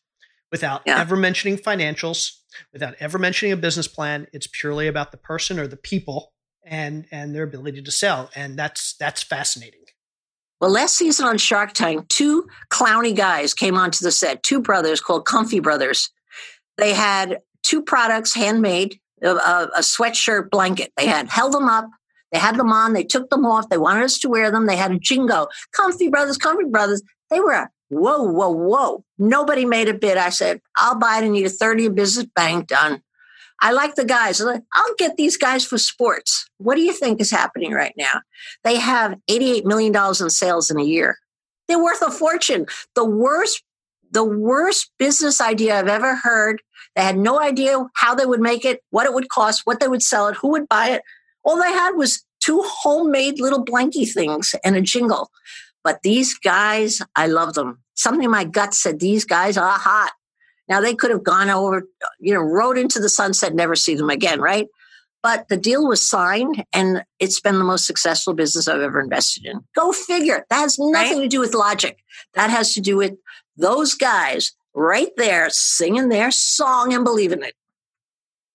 without 0.51 0.81
yeah. 0.85 0.99
ever 0.99 1.15
mentioning 1.15 1.57
financials, 1.57 2.37
without 2.71 2.95
ever 2.99 3.19
mentioning 3.19 3.51
a 3.51 3.57
business 3.57 3.87
plan. 3.87 4.27
It's 4.33 4.47
purely 4.47 4.87
about 4.87 5.11
the 5.11 5.17
person 5.17 5.59
or 5.59 5.67
the 5.67 5.77
people 5.77 6.33
and 6.65 7.05
and 7.11 7.35
their 7.35 7.43
ability 7.43 7.81
to 7.81 7.91
sell, 7.91 8.29
and 8.35 8.57
that's 8.57 8.95
that's 8.99 9.23
fascinating. 9.23 9.81
Well, 10.63 10.71
last 10.71 10.95
season 10.95 11.25
on 11.25 11.37
Shark 11.39 11.73
Tank, 11.73 12.07
two 12.07 12.47
clowny 12.69 13.13
guys 13.13 13.53
came 13.53 13.77
onto 13.77 14.01
the 14.01 14.13
set, 14.13 14.43
two 14.43 14.61
brothers 14.61 15.01
called 15.01 15.25
Comfy 15.25 15.59
Brothers. 15.59 16.09
They 16.77 16.93
had 16.93 17.41
two 17.63 17.81
products 17.81 18.33
handmade, 18.33 18.97
a, 19.21 19.27
a 19.27 19.81
sweatshirt 19.81 20.49
blanket. 20.49 20.93
They 20.95 21.05
had 21.05 21.27
held 21.27 21.51
them 21.51 21.67
up. 21.67 21.89
They 22.31 22.39
had 22.39 22.55
them 22.55 22.71
on. 22.71 22.93
They 22.93 23.03
took 23.03 23.29
them 23.29 23.45
off. 23.45 23.67
They 23.67 23.77
wanted 23.77 24.05
us 24.05 24.17
to 24.19 24.29
wear 24.29 24.51
them. 24.51 24.65
They 24.65 24.77
had 24.77 24.91
a 24.91 24.99
jingo. 24.99 25.47
Comfy 25.73 26.07
Brothers, 26.07 26.37
Comfy 26.37 26.63
Brothers. 26.63 27.01
They 27.29 27.41
were 27.41 27.67
whoa, 27.89 28.23
whoa, 28.23 28.49
whoa. 28.49 29.03
Nobody 29.17 29.65
made 29.65 29.89
a 29.89 29.93
bid. 29.93 30.15
I 30.15 30.29
said, 30.29 30.61
I'll 30.77 30.95
buy 30.97 31.17
it 31.17 31.25
and 31.25 31.33
need 31.33 31.45
a 31.45 31.49
30 31.49 31.89
business 31.89 32.27
bank 32.37 32.67
done. 32.67 33.01
I 33.61 33.71
like 33.71 33.95
the 33.95 34.05
guys. 34.05 34.41
I'll 34.41 34.95
get 34.97 35.15
these 35.17 35.37
guys 35.37 35.65
for 35.65 35.77
sports. 35.77 36.49
What 36.57 36.75
do 36.75 36.81
you 36.81 36.93
think 36.93 37.21
is 37.21 37.31
happening 37.31 37.71
right 37.71 37.93
now? 37.97 38.21
They 38.63 38.77
have 38.77 39.15
$88 39.29 39.65
million 39.65 39.95
in 39.95 40.29
sales 40.29 40.69
in 40.69 40.79
a 40.79 40.83
year. 40.83 41.17
They're 41.67 41.81
worth 41.81 42.01
a 42.01 42.11
fortune. 42.11 42.65
The 42.95 43.05
worst, 43.05 43.63
the 44.11 44.23
worst 44.23 44.91
business 44.99 45.39
idea 45.39 45.79
I've 45.79 45.87
ever 45.87 46.15
heard. 46.15 46.61
They 46.95 47.03
had 47.03 47.17
no 47.17 47.39
idea 47.39 47.85
how 47.95 48.15
they 48.15 48.25
would 48.25 48.41
make 48.41 48.65
it, 48.65 48.81
what 48.89 49.05
it 49.05 49.13
would 49.13 49.29
cost, 49.29 49.61
what 49.65 49.79
they 49.79 49.87
would 49.87 50.03
sell 50.03 50.27
it, 50.27 50.35
who 50.35 50.49
would 50.49 50.67
buy 50.67 50.89
it. 50.89 51.01
All 51.43 51.57
they 51.57 51.71
had 51.71 51.91
was 51.91 52.23
two 52.39 52.61
homemade 52.65 53.39
little 53.39 53.63
blanky 53.63 54.11
things 54.11 54.53
and 54.63 54.75
a 54.75 54.81
jingle. 54.81 55.29
But 55.83 55.99
these 56.03 56.37
guys, 56.37 57.01
I 57.15 57.27
love 57.27 57.53
them. 57.53 57.81
Something 57.95 58.23
in 58.23 58.31
my 58.31 58.43
gut 58.43 58.73
said, 58.73 58.99
these 58.99 59.25
guys 59.25 59.57
are 59.57 59.71
hot. 59.71 60.11
Now 60.73 60.81
they 60.81 60.95
could 60.95 61.11
have 61.11 61.23
gone 61.23 61.51
over, 61.51 61.87
you 62.19 62.33
know, 62.33 62.41
rode 62.41 62.79
into 62.79 62.99
the 62.99 63.07
sunset, 63.07 63.53
never 63.53 63.75
see 63.75 63.93
them 63.93 64.09
again, 64.09 64.41
right? 64.41 64.65
But 65.21 65.47
the 65.47 65.55
deal 65.55 65.87
was 65.87 66.03
signed 66.03 66.65
and 66.73 67.03
it's 67.19 67.39
been 67.39 67.59
the 67.59 67.63
most 67.63 67.85
successful 67.85 68.33
business 68.33 68.67
I've 68.67 68.81
ever 68.81 68.99
invested 68.99 69.45
in. 69.45 69.59
Go 69.75 69.91
figure. 69.91 70.47
That 70.49 70.61
has 70.61 70.79
nothing 70.79 71.19
right? 71.19 71.23
to 71.25 71.27
do 71.27 71.39
with 71.39 71.53
logic. 71.53 71.99
That 72.33 72.49
has 72.49 72.73
to 72.73 72.81
do 72.81 72.97
with 72.97 73.13
those 73.55 73.93
guys 73.93 74.53
right 74.73 75.11
there 75.15 75.51
singing 75.51 76.09
their 76.09 76.31
song 76.31 76.91
and 76.91 77.03
believing 77.03 77.43
it. 77.43 77.53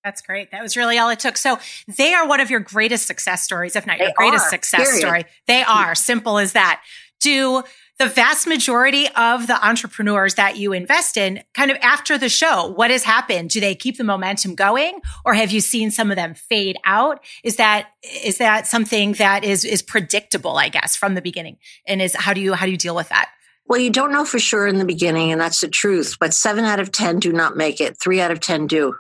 That's 0.03 0.21
great. 0.21 0.51
That 0.51 0.63
was 0.65 0.77
really 0.77 0.99
all 0.99 1.11
it 1.11 1.21
took. 1.21 1.37
So 1.37 1.61
they 1.87 2.15
are 2.15 2.27
one 2.27 2.41
of 2.41 2.51
your 2.51 2.59
greatest 2.59 3.07
success 3.07 3.45
stories, 3.45 3.77
if 3.77 3.87
not 3.87 3.99
they 3.99 4.07
your 4.07 4.13
greatest 4.17 4.47
are, 4.47 4.51
success 4.51 4.89
period. 4.89 5.01
story. 5.03 5.25
They 5.47 5.63
are 5.63 5.95
simple 5.95 6.39
as 6.39 6.55
that. 6.55 6.83
Do 7.21 7.63
the 7.99 8.09
vast 8.09 8.47
majority 8.47 9.09
of 9.17 9.49
the 9.49 9.67
entrepreneurs 9.67 10.37
that 10.37 10.57
you 10.57 10.73
invest 10.73 11.17
in 11.17 11.43
kind 11.55 11.71
of 11.71 11.77
after 11.83 12.17
the 12.17 12.29
show, 12.29 12.69
what 12.69 12.91
has 12.91 13.03
happened? 13.03 13.51
Do 13.51 13.61
they 13.61 13.75
keep 13.75 13.97
the 13.97 14.05
momentum 14.05 14.55
going 14.55 15.01
or 15.25 15.35
have 15.35 15.51
you 15.51 15.61
seen 15.61 15.91
some 15.91 16.11
of 16.11 16.17
them 16.17 16.35
fade 16.35 16.79
out? 16.85 17.25
Is 17.43 17.57
that, 17.57 17.89
is 18.23 18.39
that 18.39 18.69
something 18.69 19.15
that 19.15 19.43
is, 19.43 19.65
is 19.65 19.83
predictable, 19.83 20.57
I 20.57 20.69
guess, 20.69 20.95
from 20.95 21.15
the 21.15 21.23
beginning? 21.23 21.59
And 21.87 22.01
is, 22.01 22.15
how 22.15 22.33
do 22.33 22.41
you, 22.41 22.55
how 22.55 22.67
do 22.67 22.73
you 22.73 22.79
deal 22.79 22.95
with 22.95 23.09
that? 23.09 23.31
Well, 23.67 23.81
you 23.81 23.91
don't 23.91 24.13
know 24.13 24.25
for 24.25 24.39
sure 24.39 24.67
in 24.67 24.79
the 24.79 24.85
beginning, 24.85 25.31
and 25.31 25.41
that's 25.41 25.61
the 25.61 25.69
truth, 25.69 26.17
but 26.19 26.33
seven 26.33 26.65
out 26.65 26.81
of 26.81 26.91
10 26.91 27.19
do 27.19 27.33
not 27.33 27.57
make 27.57 27.81
it. 27.81 28.01
Three 28.01 28.21
out 28.21 28.31
of 28.31 28.41
10 28.41 28.67
do. 28.67 28.95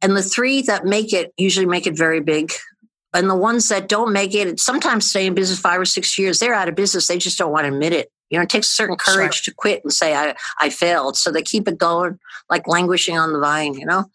And 0.00 0.16
the 0.16 0.22
three 0.22 0.62
that 0.62 0.86
make 0.86 1.12
it 1.12 1.32
usually 1.36 1.66
make 1.66 1.86
it 1.86 1.96
very 1.96 2.20
big. 2.20 2.52
And 3.12 3.28
the 3.28 3.36
ones 3.36 3.68
that 3.68 3.88
don't 3.88 4.12
make 4.12 4.34
it, 4.34 4.60
sometimes 4.60 5.10
stay 5.10 5.26
in 5.26 5.34
business 5.34 5.58
five 5.58 5.80
or 5.80 5.84
six 5.84 6.18
years, 6.18 6.38
they're 6.38 6.54
out 6.54 6.68
of 6.68 6.74
business. 6.74 7.06
They 7.06 7.18
just 7.18 7.36
don't 7.36 7.52
want 7.52 7.66
to 7.66 7.72
admit 7.72 7.92
it. 7.92 8.10
You 8.30 8.38
know, 8.38 8.42
it 8.42 8.48
takes 8.48 8.68
a 8.68 8.74
certain 8.74 8.96
courage 8.96 9.42
sure. 9.42 9.52
to 9.52 9.54
quit 9.54 9.82
and 9.84 9.92
say, 9.92 10.14
I, 10.14 10.34
I 10.60 10.70
failed. 10.70 11.16
So 11.16 11.30
they 11.30 11.42
keep 11.42 11.68
it 11.68 11.78
going, 11.78 12.18
like 12.50 12.66
languishing 12.66 13.18
on 13.18 13.32
the 13.32 13.38
vine, 13.38 13.74
you 13.74 13.86
know? 13.86 14.06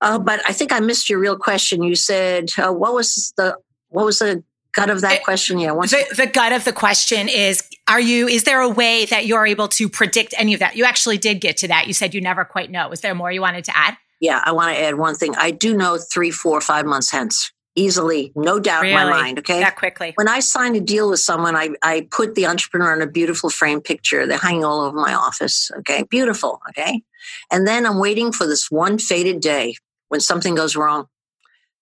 Uh, 0.00 0.18
but 0.18 0.40
I 0.48 0.52
think 0.52 0.72
I 0.72 0.80
missed 0.80 1.08
your 1.08 1.20
real 1.20 1.36
question. 1.36 1.82
You 1.82 1.94
said, 1.94 2.48
uh, 2.58 2.72
what 2.72 2.94
was 2.94 3.32
the, 3.36 3.56
what 3.90 4.04
was 4.04 4.18
the 4.18 4.42
gut 4.72 4.90
of 4.90 5.02
that 5.02 5.22
question? 5.22 5.60
Yeah. 5.60 5.74
The, 5.74 6.14
the 6.16 6.26
gut 6.26 6.52
of 6.52 6.64
the 6.64 6.72
question 6.72 7.28
is, 7.28 7.62
are 7.86 8.00
you, 8.00 8.26
is 8.26 8.44
there 8.44 8.60
a 8.60 8.68
way 8.68 9.04
that 9.04 9.26
you're 9.26 9.46
able 9.46 9.68
to 9.68 9.88
predict 9.88 10.34
any 10.36 10.54
of 10.54 10.60
that? 10.60 10.76
You 10.76 10.84
actually 10.84 11.18
did 11.18 11.40
get 11.40 11.58
to 11.58 11.68
that. 11.68 11.86
You 11.86 11.92
said 11.92 12.14
you 12.14 12.20
never 12.20 12.44
quite 12.44 12.70
know. 12.70 12.90
Is 12.90 13.02
there 13.02 13.14
more 13.14 13.30
you 13.30 13.42
wanted 13.42 13.64
to 13.66 13.76
add? 13.76 13.96
Yeah. 14.20 14.42
I 14.44 14.50
want 14.52 14.74
to 14.74 14.82
add 14.82 14.96
one 14.96 15.14
thing. 15.14 15.36
I 15.36 15.52
do 15.52 15.76
know 15.76 15.98
three, 15.98 16.32
four, 16.32 16.60
five 16.60 16.86
months 16.86 17.12
hence 17.12 17.51
easily, 17.74 18.32
no 18.36 18.58
doubt 18.58 18.82
really? 18.82 18.94
in 18.94 19.08
my 19.08 19.10
mind. 19.10 19.38
Okay. 19.38 19.60
That 19.60 19.76
quickly. 19.76 20.12
When 20.16 20.28
I 20.28 20.40
sign 20.40 20.76
a 20.76 20.80
deal 20.80 21.10
with 21.10 21.20
someone, 21.20 21.56
I, 21.56 21.70
I 21.82 22.08
put 22.10 22.34
the 22.34 22.46
entrepreneur 22.46 22.94
in 22.94 23.02
a 23.02 23.06
beautiful 23.06 23.50
frame 23.50 23.80
picture. 23.80 24.26
They're 24.26 24.38
hanging 24.38 24.64
all 24.64 24.80
over 24.80 24.96
my 24.96 25.14
office. 25.14 25.70
Okay. 25.78 26.04
Beautiful. 26.10 26.60
Okay. 26.70 27.02
And 27.50 27.66
then 27.66 27.86
I'm 27.86 27.98
waiting 27.98 28.32
for 28.32 28.46
this 28.46 28.70
one 28.70 28.98
fated 28.98 29.40
day 29.40 29.76
when 30.08 30.20
something 30.20 30.54
goes 30.54 30.76
wrong. 30.76 31.06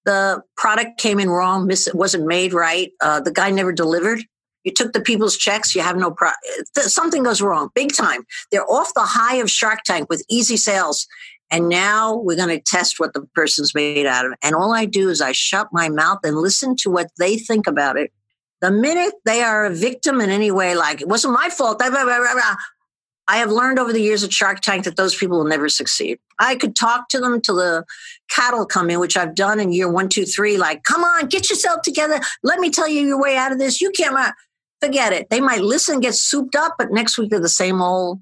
The 0.05 0.43
product 0.57 0.99
came 0.99 1.21
in 1.21 1.29
wrong, 1.29 1.67
miss, 1.67 1.87
it 1.87 1.95
wasn't 1.95 2.27
made 2.27 2.53
right. 2.53 2.91
Uh, 3.03 3.21
the 3.21 3.33
guy 3.33 3.51
never 3.51 3.73
delivered. 3.73 4.25
You 4.65 4.73
took 4.73 4.93
the 4.93 5.01
people's 5.01 5.37
checks. 5.37 5.75
You 5.75 5.83
have 5.83 5.97
no 5.97 6.11
pro. 6.11 6.31
Something 6.75 7.23
goes 7.23 7.41
wrong, 7.41 7.71
big 7.75 7.93
time. 7.93 8.23
They're 8.51 8.71
off 8.71 8.93
the 8.95 9.01
high 9.01 9.37
of 9.37 9.51
Shark 9.51 9.81
Tank 9.85 10.09
with 10.11 10.25
easy 10.29 10.57
sales, 10.57 11.07
and 11.51 11.69
now 11.69 12.15
we're 12.15 12.37
going 12.37 12.57
to 12.57 12.61
test 12.61 13.01
what 13.01 13.13
the 13.13 13.23
person's 13.35 13.75
made 13.75 14.07
out 14.07 14.25
of. 14.25 14.33
And 14.43 14.55
all 14.55 14.73
I 14.73 14.85
do 14.85 15.09
is 15.09 15.21
I 15.21 15.33
shut 15.33 15.69
my 15.73 15.89
mouth 15.89 16.21
and 16.23 16.37
listen 16.37 16.77
to 16.81 16.91
what 16.91 17.11
they 17.19 17.37
think 17.37 17.67
about 17.67 17.97
it. 17.97 18.13
The 18.61 18.71
minute 18.71 19.15
they 19.25 19.43
are 19.43 19.65
a 19.65 19.75
victim 19.75 20.21
in 20.21 20.31
any 20.31 20.51
way, 20.51 20.77
like 20.77 21.01
it 21.01 21.09
wasn't 21.09 21.35
my 21.35 21.49
fault, 21.49 21.81
I 21.83 23.37
have 23.37 23.51
learned 23.51 23.79
over 23.79 23.93
the 23.93 24.03
years 24.03 24.23
at 24.23 24.33
Shark 24.33 24.61
Tank 24.61 24.85
that 24.85 24.97
those 24.97 25.15
people 25.15 25.39
will 25.39 25.47
never 25.47 25.69
succeed. 25.69 26.19
I 26.39 26.57
could 26.57 26.77
talk 26.77 27.09
to 27.09 27.19
them 27.19 27.41
till 27.41 27.57
the 27.57 27.85
cattle 28.29 28.67
come 28.67 28.91
in, 28.91 29.01
which 29.01 29.17
I've 29.17 29.35
done 29.35 29.61
in 29.61 29.73
year 29.73 29.91
one, 29.91 30.09
two, 30.09 30.25
three. 30.25 30.57
Like, 30.57 30.85
come 30.85 31.03
on, 31.03 31.27
get 31.27 31.49
yourself 31.49 31.83
together. 31.83 32.21
Let 32.43 32.61
me 32.61 32.71
tell 32.71 32.89
you 32.89 33.01
your 33.01 33.21
way 33.21 33.37
out 33.37 33.53
of 33.53 33.59
this. 33.59 33.81
You 33.81 33.91
can't. 33.91 34.35
Forget 34.81 35.13
it. 35.13 35.29
They 35.29 35.41
might 35.41 35.61
listen, 35.61 36.01
get 36.01 36.15
souped 36.15 36.57
up, 36.57 36.77
but 36.79 36.91
next 36.91 37.19
week 37.19 37.29
they're 37.29 37.39
the 37.39 37.51
same 37.51 37.83
old, 37.83 38.21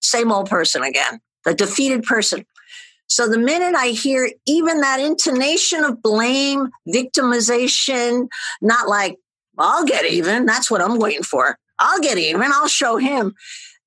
same 0.00 0.30
old 0.30 0.48
person 0.48 0.84
again 0.84 1.20
the 1.44 1.54
defeated 1.54 2.02
person. 2.02 2.44
So 3.06 3.28
the 3.28 3.38
minute 3.38 3.74
I 3.74 3.88
hear 3.88 4.30
even 4.46 4.80
that 4.82 5.00
intonation 5.00 5.82
of 5.82 6.00
blame, 6.00 6.70
victimization, 6.88 8.28
not 8.62 8.88
like, 8.88 9.16
I'll 9.58 9.84
get 9.84 10.06
even, 10.06 10.46
that's 10.46 10.70
what 10.70 10.80
I'm 10.80 10.98
waiting 10.98 11.24
for. 11.24 11.58
I'll 11.78 12.00
get 12.00 12.18
even, 12.18 12.42
I'll 12.52 12.68
show 12.68 12.98
him. 12.98 13.34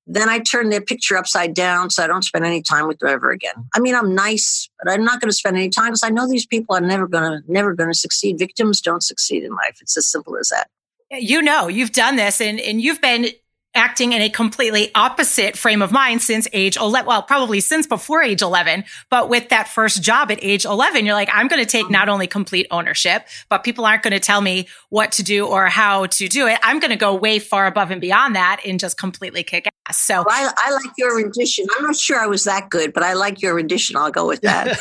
Then 0.06 0.28
I 0.28 0.40
turn 0.40 0.68
their 0.68 0.82
picture 0.82 1.16
upside 1.16 1.54
down 1.54 1.88
so 1.88 2.04
I 2.04 2.06
don't 2.06 2.22
spend 2.22 2.44
any 2.44 2.60
time 2.60 2.86
with 2.86 2.98
them 2.98 3.08
ever 3.08 3.30
again. 3.30 3.54
I 3.74 3.80
mean, 3.80 3.94
I'm 3.94 4.14
nice, 4.14 4.68
but 4.82 4.92
I'm 4.92 5.04
not 5.04 5.20
going 5.20 5.30
to 5.30 5.34
spend 5.34 5.56
any 5.56 5.70
time 5.70 5.86
because 5.86 6.02
I 6.04 6.10
know 6.10 6.28
these 6.28 6.44
people 6.44 6.76
are 6.76 6.82
never 6.82 7.08
going 7.08 7.22
to, 7.22 7.50
never 7.50 7.72
going 7.72 7.90
to 7.90 7.98
succeed. 7.98 8.38
Victims 8.38 8.82
don't 8.82 9.02
succeed 9.02 9.42
in 9.42 9.52
life. 9.52 9.78
It's 9.80 9.96
as 9.96 10.06
simple 10.06 10.36
as 10.36 10.48
that. 10.48 10.68
You 11.10 11.40
know, 11.40 11.68
you've 11.68 11.92
done 11.92 12.16
this 12.16 12.42
and, 12.42 12.60
and 12.60 12.82
you've 12.82 13.00
been 13.00 13.28
acting 13.74 14.12
in 14.12 14.22
a 14.22 14.28
completely 14.28 14.90
opposite 14.94 15.56
frame 15.56 15.82
of 15.82 15.90
mind 15.90 16.22
since 16.22 16.46
age 16.52 16.76
11. 16.76 17.06
Well, 17.06 17.22
probably 17.22 17.60
since 17.60 17.86
before 17.86 18.22
age 18.22 18.42
11, 18.42 18.84
but 19.10 19.28
with 19.28 19.48
that 19.48 19.68
first 19.68 20.02
job 20.02 20.30
at 20.30 20.38
age 20.42 20.64
11, 20.64 21.04
you're 21.04 21.14
like, 21.14 21.28
I'm 21.32 21.48
going 21.48 21.62
to 21.62 21.68
take 21.70 21.90
not 21.90 22.08
only 22.08 22.26
complete 22.26 22.66
ownership, 22.70 23.26
but 23.48 23.64
people 23.64 23.84
aren't 23.84 24.02
going 24.02 24.12
to 24.12 24.20
tell 24.20 24.40
me 24.40 24.68
what 24.90 25.12
to 25.12 25.22
do 25.22 25.46
or 25.46 25.66
how 25.66 26.06
to 26.06 26.28
do 26.28 26.46
it. 26.46 26.58
I'm 26.62 26.78
going 26.78 26.90
to 26.90 26.96
go 26.96 27.14
way 27.14 27.38
far 27.38 27.66
above 27.66 27.90
and 27.90 28.00
beyond 28.00 28.36
that 28.36 28.60
and 28.64 28.78
just 28.78 28.96
completely 28.96 29.42
kick 29.42 29.66
ass. 29.86 30.00
So 30.00 30.24
well, 30.26 30.26
I, 30.28 30.52
I, 30.56 30.70
like 30.72 30.92
your 30.96 31.16
rendition. 31.16 31.66
I'm 31.76 31.84
not 31.84 31.96
sure 31.96 32.18
I 32.18 32.26
was 32.26 32.44
that 32.44 32.70
good, 32.70 32.92
but 32.92 33.02
I 33.02 33.14
like 33.14 33.42
your 33.42 33.54
rendition. 33.54 33.96
I'll 33.96 34.10
go 34.10 34.26
with 34.26 34.40
that. 34.42 34.78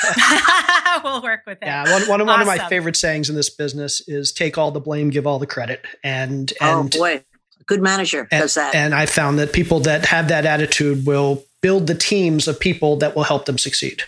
we'll 1.04 1.22
work 1.22 1.42
with 1.46 1.58
it. 1.62 1.66
Yeah. 1.66 1.84
One, 1.84 2.08
one, 2.08 2.22
awesome. 2.22 2.28
one 2.28 2.42
of 2.42 2.48
my 2.48 2.70
favorite 2.70 2.96
sayings 2.96 3.30
in 3.30 3.36
this 3.36 3.50
business 3.50 4.08
is 4.08 4.32
take 4.32 4.58
all 4.58 4.72
the 4.72 4.80
blame, 4.80 5.10
give 5.10 5.28
all 5.28 5.40
the 5.40 5.48
credit. 5.48 5.86
And, 6.04 6.54
oh, 6.62 6.82
and, 6.82 6.96
oh 6.96 7.00
boy 7.00 7.24
good 7.67 7.82
manager 7.82 8.28
and, 8.32 8.41
does 8.41 8.56
that. 8.56 8.76
And 8.76 8.93
I 8.93 9.06
found 9.06 9.39
that 9.39 9.54
people 9.54 9.80
that 9.82 10.06
have 10.06 10.28
that 10.30 10.45
attitude 10.45 11.06
will 11.06 11.43
build 11.62 11.88
the 11.88 11.95
teams 11.95 12.47
of 12.47 12.60
people 12.60 12.97
that 12.97 13.15
will 13.15 13.23
help 13.23 13.45
them 13.45 13.58
succeed. 13.58 14.04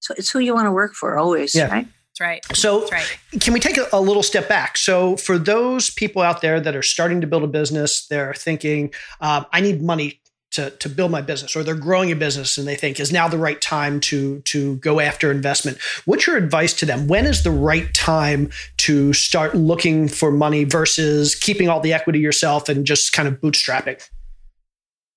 So 0.00 0.14
it's 0.16 0.30
who 0.30 0.38
you 0.38 0.54
want 0.54 0.66
to 0.66 0.72
work 0.72 0.94
for 0.94 1.18
always, 1.18 1.54
yeah. 1.54 1.70
right? 1.70 1.86
That's 2.18 2.20
right. 2.20 2.56
So, 2.56 2.80
That's 2.80 2.92
right. 2.92 3.40
can 3.40 3.52
we 3.52 3.60
take 3.60 3.76
a, 3.76 3.88
a, 3.92 4.00
little 4.00 4.22
step 4.22 4.48
back? 4.48 4.76
So, 4.78 5.16
for 5.16 5.36
those 5.36 5.90
people 5.90 6.22
out 6.22 6.42
there 6.42 6.60
that 6.60 6.76
are 6.76 6.82
starting 6.82 7.20
to 7.22 7.26
build 7.26 7.42
a 7.42 7.48
business, 7.48 8.06
they're 8.06 8.34
thinking, 8.34 8.94
um, 9.20 9.46
I 9.52 9.60
need 9.60 9.82
money 9.82 10.20
to, 10.54 10.70
to 10.70 10.88
build 10.88 11.10
my 11.10 11.20
business 11.20 11.56
or 11.56 11.64
they're 11.64 11.74
growing 11.74 12.12
a 12.12 12.16
business 12.16 12.56
and 12.56 12.66
they 12.66 12.76
think 12.76 13.00
is 13.00 13.12
now 13.12 13.26
the 13.26 13.38
right 13.38 13.60
time 13.60 13.98
to 14.00 14.40
to 14.40 14.76
go 14.76 15.00
after 15.00 15.30
investment 15.30 15.78
what's 16.04 16.26
your 16.26 16.36
advice 16.36 16.72
to 16.72 16.86
them 16.86 17.08
when 17.08 17.26
is 17.26 17.42
the 17.42 17.50
right 17.50 17.92
time 17.92 18.50
to 18.76 19.12
start 19.12 19.54
looking 19.54 20.08
for 20.08 20.30
money 20.30 20.64
versus 20.64 21.34
keeping 21.34 21.68
all 21.68 21.80
the 21.80 21.92
equity 21.92 22.20
yourself 22.20 22.68
and 22.68 22.86
just 22.86 23.12
kind 23.12 23.26
of 23.26 23.40
bootstrapping 23.40 24.00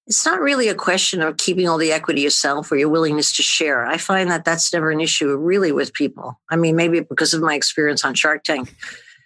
it's 0.08 0.26
not 0.26 0.40
really 0.40 0.70
a 0.70 0.76
question 0.76 1.22
of 1.22 1.36
keeping 1.36 1.68
all 1.68 1.78
the 1.78 1.92
equity 1.92 2.22
yourself 2.22 2.72
or 2.72 2.78
your 2.78 2.88
willingness 2.88 3.36
to 3.36 3.44
share. 3.44 3.86
I 3.86 3.98
find 3.98 4.32
that 4.32 4.46
that's 4.46 4.72
never 4.72 4.90
an 4.90 5.02
issue 5.02 5.36
really 5.36 5.74
with 5.74 5.94
people. 5.94 6.40
I 6.50 6.56
mean, 6.56 6.78
maybe 6.78 7.02
because 7.02 7.34
of 7.34 7.42
my 7.42 7.56
experience 7.56 8.06
on 8.06 8.14
Shark 8.14 8.46
Tank. 8.46 8.74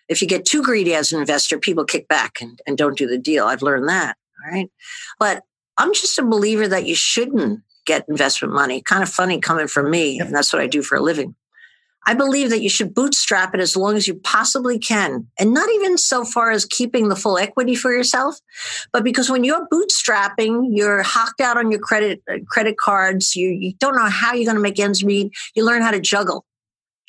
If 0.10 0.24
you 0.24 0.28
get 0.28 0.44
too 0.44 0.64
greedy 0.64 0.96
as 0.96 1.14
an 1.14 1.20
investor, 1.20 1.60
people 1.60 1.86
kick 1.86 2.08
back 2.08 2.42
and, 2.42 2.60
and 2.66 2.80
don't 2.80 2.98
do 2.98 3.06
the 3.06 3.20
deal. 3.20 3.46
I've 3.46 3.62
learned 3.62 3.88
that. 3.90 4.18
All 4.44 4.52
right. 4.52 4.72
But 5.20 5.44
I'm 5.82 5.94
just 5.94 6.20
a 6.20 6.24
believer 6.24 6.68
that 6.68 6.86
you 6.86 6.94
shouldn't 6.94 7.62
get 7.88 8.06
investment 8.08 8.54
money. 8.54 8.82
Kind 8.82 9.02
of 9.02 9.10
funny 9.10 9.40
coming 9.40 9.68
from 9.68 9.90
me, 9.90 10.18
yep. 10.18 10.28
and 10.28 10.36
that's 10.36 10.54
what 10.54 10.62
I 10.62 10.68
do 10.68 10.84
for 10.84 10.96
a 10.96 11.02
living. 11.02 11.34
I 12.06 12.14
believe 12.14 12.52
that 12.52 12.62
you 12.62 12.70
should 12.70 12.94
bootstrap 12.94 13.56
it 13.56 13.60
as 13.60 13.76
long 13.76 13.96
as 13.96 14.08
you 14.08 14.14
possibly 14.16 14.78
can. 14.78 15.28
And 15.40 15.54
not 15.56 15.70
even 15.72 15.98
so 15.98 16.24
far 16.24 16.52
as 16.52 16.66
keeping 16.66 17.10
the 17.10 17.16
full 17.16 17.38
equity 17.38 17.74
for 17.74 17.92
yourself, 17.92 18.40
but 18.94 19.04
because 19.04 19.32
when 19.32 19.44
you're 19.44 19.68
bootstrapping, 19.74 20.70
you're 20.70 21.02
hocked 21.02 21.42
out 21.42 21.58
on 21.58 21.72
your 21.72 21.80
credit 21.80 22.22
uh, 22.32 22.38
credit 22.48 22.78
cards, 22.78 23.36
you, 23.36 23.50
you 23.50 23.74
don't 23.80 23.96
know 23.96 24.10
how 24.10 24.34
you're 24.34 24.46
going 24.46 24.56
to 24.56 24.62
make 24.62 24.80
ends 24.80 25.04
meet, 25.04 25.32
you 25.56 25.66
learn 25.66 25.82
how 25.82 25.92
to 25.92 26.00
juggle. 26.00 26.46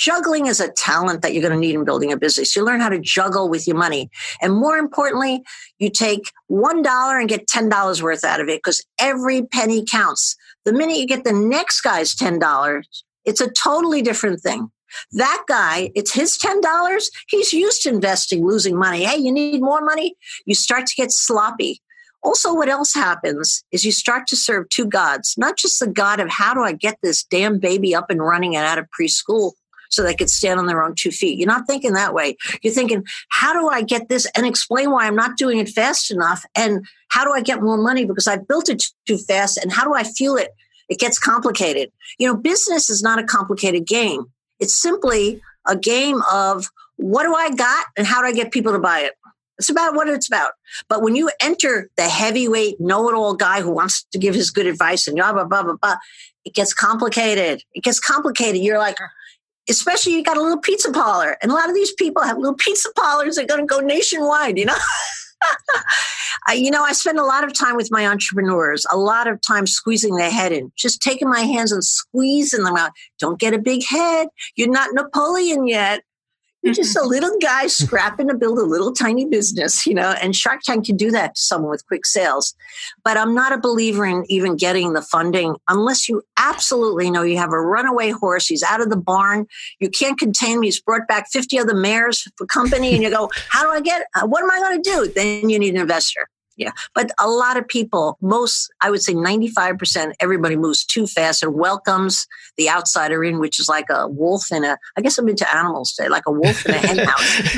Juggling 0.02 0.46
is 0.46 0.58
a 0.58 0.68
talent 0.72 1.22
that 1.22 1.32
you're 1.32 1.48
going 1.48 1.54
to 1.54 1.58
need 1.60 1.76
in 1.76 1.84
building 1.84 2.10
a 2.10 2.16
business. 2.16 2.56
You 2.56 2.64
learn 2.64 2.80
how 2.80 2.88
to 2.88 2.98
juggle 2.98 3.48
with 3.48 3.68
your 3.68 3.76
money. 3.76 4.10
And 4.40 4.52
more 4.52 4.76
importantly, 4.76 5.44
you 5.78 5.90
take 5.90 6.32
$1 6.50 7.20
and 7.20 7.28
get 7.28 7.46
$10 7.46 8.02
worth 8.02 8.24
out 8.24 8.40
of 8.40 8.48
it 8.48 8.58
because 8.58 8.84
every 8.98 9.42
penny 9.42 9.84
counts. 9.88 10.34
The 10.64 10.72
minute 10.72 10.96
you 10.96 11.06
get 11.06 11.22
the 11.22 11.32
next 11.32 11.82
guy's 11.82 12.16
$10, 12.16 12.82
it's 13.24 13.40
a 13.40 13.48
totally 13.52 14.02
different 14.02 14.40
thing. 14.40 14.72
That 15.12 15.44
guy, 15.46 15.92
it's 15.94 16.12
his 16.12 16.36
$10. 16.36 17.04
He's 17.28 17.52
used 17.52 17.82
to 17.82 17.90
investing, 17.90 18.44
losing 18.44 18.76
money. 18.76 19.04
Hey, 19.04 19.18
you 19.18 19.30
need 19.30 19.60
more 19.60 19.82
money? 19.82 20.16
You 20.46 20.56
start 20.56 20.86
to 20.86 20.96
get 20.96 21.12
sloppy. 21.12 21.80
Also, 22.24 22.53
what 22.53 22.68
else 22.68 22.92
happens 22.92 23.62
is 23.70 23.84
you 23.84 23.92
start 23.92 24.26
to 24.28 24.36
serve 24.36 24.68
two 24.68 24.86
gods, 24.86 25.34
not 25.38 25.57
just 25.57 25.78
the 25.78 25.86
God 25.86 26.18
of 26.18 26.28
how 26.28 26.55
do 26.55 26.62
I 26.62 26.72
get 26.72 26.98
this 27.05 27.22
damn 27.22 27.61
baby 27.61 27.94
up 27.94 28.11
and 28.11 28.20
running 28.20 28.57
and 28.57 28.66
out 28.66 28.78
of 28.78 28.86
preschool, 28.98 29.53
so 29.93 30.03
they 30.03 30.14
could 30.14 30.30
stand 30.30 30.59
on 30.59 30.66
their 30.66 30.82
own 30.82 30.95
two 30.97 31.11
feet. 31.11 31.38
You're 31.38 31.47
not 31.47 31.66
thinking 31.66 31.93
that 31.93 32.14
way. 32.14 32.36
You're 32.62 32.72
thinking, 32.72 33.05
how 33.28 33.53
do 33.53 33.68
I 33.68 33.82
get 33.82 34.09
this 34.09 34.26
and 34.34 34.47
explain 34.47 34.90
why 34.90 35.07
I'm 35.07 35.14
not 35.14 35.36
doing 35.36 35.59
it 35.59 35.68
fast 35.68 36.11
enough? 36.11 36.45
And 36.57 36.86
how 37.09 37.24
do 37.24 37.32
I 37.32 37.43
get 37.43 37.62
more 37.62 37.76
money 37.76 38.07
because 38.07 38.26
I 38.26 38.36
built 38.36 38.68
it 38.68 38.82
too 39.07 39.18
fast? 39.18 39.59
And 39.59 39.70
how 39.70 39.84
do 39.84 39.95
I 39.95 40.03
feel 40.03 40.36
it? 40.36 40.51
It 40.88 40.99
gets 40.99 41.18
complicated. 41.18 41.93
You 42.18 42.26
know, 42.26 42.36
business 42.36 42.90
is 42.90 43.03
not 43.03 43.18
a 43.18 43.24
complicated 43.24 43.86
game. 43.86 44.24
It's 44.59 44.74
simply 44.74 45.40
a 45.66 45.76
game 45.76 46.22
of 46.32 46.68
what 46.97 47.24
do 47.24 47.34
I 47.34 47.51
got 47.51 47.86
and 47.97 48.07
how 48.07 48.22
do 48.22 48.28
I 48.28 48.32
get 48.32 48.51
people 48.51 48.72
to 48.72 48.78
buy 48.78 49.01
it? 49.01 49.12
It's 49.59 49.68
about 49.68 49.95
what 49.95 50.09
it's 50.09 50.26
about. 50.26 50.53
But 50.88 51.03
when 51.03 51.14
you 51.14 51.30
enter 51.40 51.90
the 51.97 52.09
heavyweight 52.09 52.80
know 52.80 53.09
it 53.09 53.14
all 53.14 53.34
guy 53.34 53.61
who 53.61 53.70
wants 53.70 54.05
to 54.12 54.18
give 54.18 54.34
his 54.34 54.51
good 54.51 54.66
advice 54.66 55.07
and 55.07 55.16
blah, 55.16 55.32
blah, 55.32 55.45
blah, 55.45 55.62
blah, 55.62 55.76
blah, 55.80 55.97
it 56.45 56.55
gets 56.55 56.74
complicated. 56.74 57.62
It 57.72 57.84
gets 57.84 58.01
complicated. 58.01 58.62
You're 58.62 58.78
like, 58.78 58.97
especially 59.68 60.14
you 60.14 60.22
got 60.22 60.36
a 60.36 60.42
little 60.42 60.60
pizza 60.60 60.90
parlor. 60.90 61.36
And 61.42 61.50
a 61.50 61.54
lot 61.54 61.68
of 61.68 61.74
these 61.74 61.92
people 61.92 62.22
have 62.22 62.38
little 62.38 62.56
pizza 62.56 62.90
parlors 62.96 63.36
that 63.36 63.44
are 63.44 63.46
going 63.46 63.60
to 63.60 63.66
go 63.66 63.80
nationwide, 63.80 64.58
you 64.58 64.66
know? 64.66 64.76
I, 66.48 66.54
you 66.54 66.70
know, 66.70 66.82
I 66.82 66.92
spend 66.92 67.18
a 67.18 67.24
lot 67.24 67.44
of 67.44 67.52
time 67.52 67.76
with 67.76 67.90
my 67.90 68.06
entrepreneurs, 68.06 68.84
a 68.90 68.96
lot 68.96 69.28
of 69.28 69.40
time 69.40 69.66
squeezing 69.66 70.16
their 70.16 70.30
head 70.30 70.52
in, 70.52 70.72
just 70.76 71.00
taking 71.00 71.28
my 71.28 71.40
hands 71.40 71.72
and 71.72 71.84
squeezing 71.84 72.64
them 72.64 72.76
out. 72.76 72.92
Don't 73.18 73.38
get 73.38 73.54
a 73.54 73.58
big 73.58 73.84
head. 73.84 74.28
You're 74.56 74.70
not 74.70 74.90
Napoleon 74.92 75.66
yet. 75.66 76.02
You're 76.62 76.74
just 76.74 76.96
a 76.96 77.02
little 77.02 77.36
guy 77.40 77.66
scrapping 77.66 78.28
to 78.28 78.34
build 78.34 78.58
a 78.58 78.62
little 78.62 78.92
tiny 78.92 79.24
business, 79.24 79.84
you 79.84 79.94
know, 79.94 80.14
and 80.22 80.34
Shark 80.34 80.60
Tank 80.62 80.86
can 80.86 80.96
do 80.96 81.10
that 81.10 81.34
to 81.34 81.40
someone 81.40 81.70
with 81.70 81.84
quick 81.88 82.06
sales. 82.06 82.54
But 83.04 83.16
I'm 83.16 83.34
not 83.34 83.52
a 83.52 83.58
believer 83.58 84.06
in 84.06 84.24
even 84.28 84.56
getting 84.56 84.92
the 84.92 85.02
funding 85.02 85.56
unless 85.68 86.08
you 86.08 86.22
absolutely 86.36 87.10
know 87.10 87.22
you 87.22 87.36
have 87.36 87.52
a 87.52 87.60
runaway 87.60 88.10
horse. 88.10 88.46
He's 88.46 88.62
out 88.62 88.80
of 88.80 88.90
the 88.90 88.96
barn. 88.96 89.46
You 89.80 89.90
can't 89.90 90.18
contain 90.18 90.58
him. 90.58 90.62
He's 90.62 90.80
brought 90.80 91.08
back 91.08 91.26
50 91.32 91.58
other 91.58 91.74
mares 91.74 92.30
for 92.36 92.46
company. 92.46 92.94
And 92.94 93.02
you 93.02 93.10
go, 93.10 93.28
how 93.48 93.64
do 93.64 93.70
I 93.70 93.80
get, 93.80 94.06
uh, 94.14 94.26
what 94.26 94.44
am 94.44 94.50
I 94.50 94.60
going 94.60 94.82
to 94.82 94.90
do? 94.90 95.12
Then 95.12 95.50
you 95.50 95.58
need 95.58 95.74
an 95.74 95.80
investor. 95.80 96.28
Yeah. 96.57 96.72
But 96.94 97.11
a 97.18 97.28
lot 97.28 97.57
of 97.57 97.66
people, 97.66 98.18
most, 98.20 98.72
I 98.80 98.90
would 98.90 99.03
say 99.03 99.14
95%, 99.14 100.12
everybody 100.20 100.57
moves 100.57 100.84
too 100.84 101.07
fast 101.07 101.42
and 101.42 101.55
welcomes 101.55 102.26
the 102.57 102.68
outsider 102.68 103.24
in, 103.24 103.38
which 103.38 103.59
is 103.59 103.68
like 103.68 103.86
a 103.90 104.09
wolf 104.09 104.53
in 104.53 104.64
a, 104.64 104.76
I 104.96 105.00
guess 105.00 105.18
I'm 105.18 105.28
into 105.28 105.50
animals 105.55 105.92
today, 105.92 106.09
like 106.09 106.24
a 106.26 106.32
wolf 106.32 106.66
in 106.66 106.74
a 106.74 106.78
hen 106.78 106.98
house. 106.98 107.57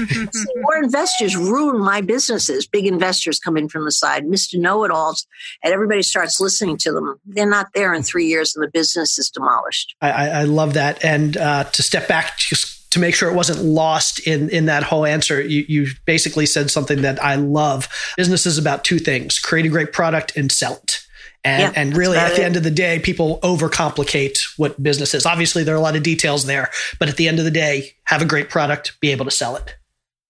more 0.57 0.83
investors 0.83 1.37
ruin 1.37 1.81
my 1.81 2.01
businesses. 2.01 2.67
Big 2.67 2.87
investors 2.87 3.39
come 3.39 3.57
in 3.57 3.69
from 3.69 3.85
the 3.85 3.93
side, 3.93 4.25
Mr. 4.25 4.59
Know 4.59 4.85
It 4.85 4.91
Alls, 4.91 5.27
and 5.63 5.73
everybody 5.73 6.03
starts 6.03 6.41
listening 6.41 6.77
to 6.79 6.93
them. 6.93 7.21
They're 7.25 7.49
not 7.49 7.69
there 7.75 7.93
in 7.95 8.03
three 8.03 8.27
years 8.27 8.55
and 8.55 8.63
the 8.63 8.71
business 8.71 9.19
is 9.19 9.31
demolished. 9.31 9.95
I, 10.01 10.11
I 10.11 10.43
love 10.45 10.75
that. 10.75 11.05
And 11.05 11.37
uh, 11.37 11.65
to 11.65 11.83
step 11.83 12.09
back 12.09 12.39
just 12.39 12.74
to 12.95 13.01
make 13.01 13.15
sure 13.15 13.29
it 13.29 13.35
wasn't 13.35 13.63
lost 13.63 14.27
in 14.27 14.49
in 14.51 14.67
that 14.67 14.83
whole 14.83 15.05
answer, 15.05 15.43
you, 15.43 15.65
you 15.69 15.89
basically 16.07 16.47
said 16.47 16.71
something 16.71 17.03
that 17.03 17.23
I 17.23 17.35
love. 17.35 17.89
Business 18.17 18.47
is 18.47 18.57
about 18.57 18.85
two 18.85 18.99
things: 18.99 19.39
create 19.39 19.67
a 19.67 19.69
great 19.69 19.93
product 19.93 20.37
and 20.37 20.51
sell 20.51 20.75
it. 20.83 21.01
And, 21.47 21.75
yeah, 21.75 21.81
and 21.81 21.95
really, 21.95 22.17
at 22.17 22.37
the 22.37 22.41
it. 22.41 22.45
end 22.45 22.57
of 22.57 22.63
the 22.63 22.71
day, 22.71 22.99
people 23.01 23.39
overcomplicate 23.43 24.41
what 24.57 24.83
business 24.83 25.13
is. 25.13 25.27
Obviously, 25.27 25.63
there 25.63 25.75
are 25.75 25.79
a 25.79 25.83
lot 25.83 25.95
of 25.95 26.03
details 26.03 26.47
there, 26.47 26.71
but 26.99 27.11
at 27.11 27.17
the 27.17 27.29
end 27.29 27.39
of 27.39 27.45
the 27.45 27.51
day, 27.51 27.93
have 28.05 28.23
a 28.23 28.25
great 28.25 28.49
product, 28.49 28.99
be 29.01 29.11
able 29.11 29.27
to 29.27 29.31
sell 29.31 29.57
it. 29.57 29.77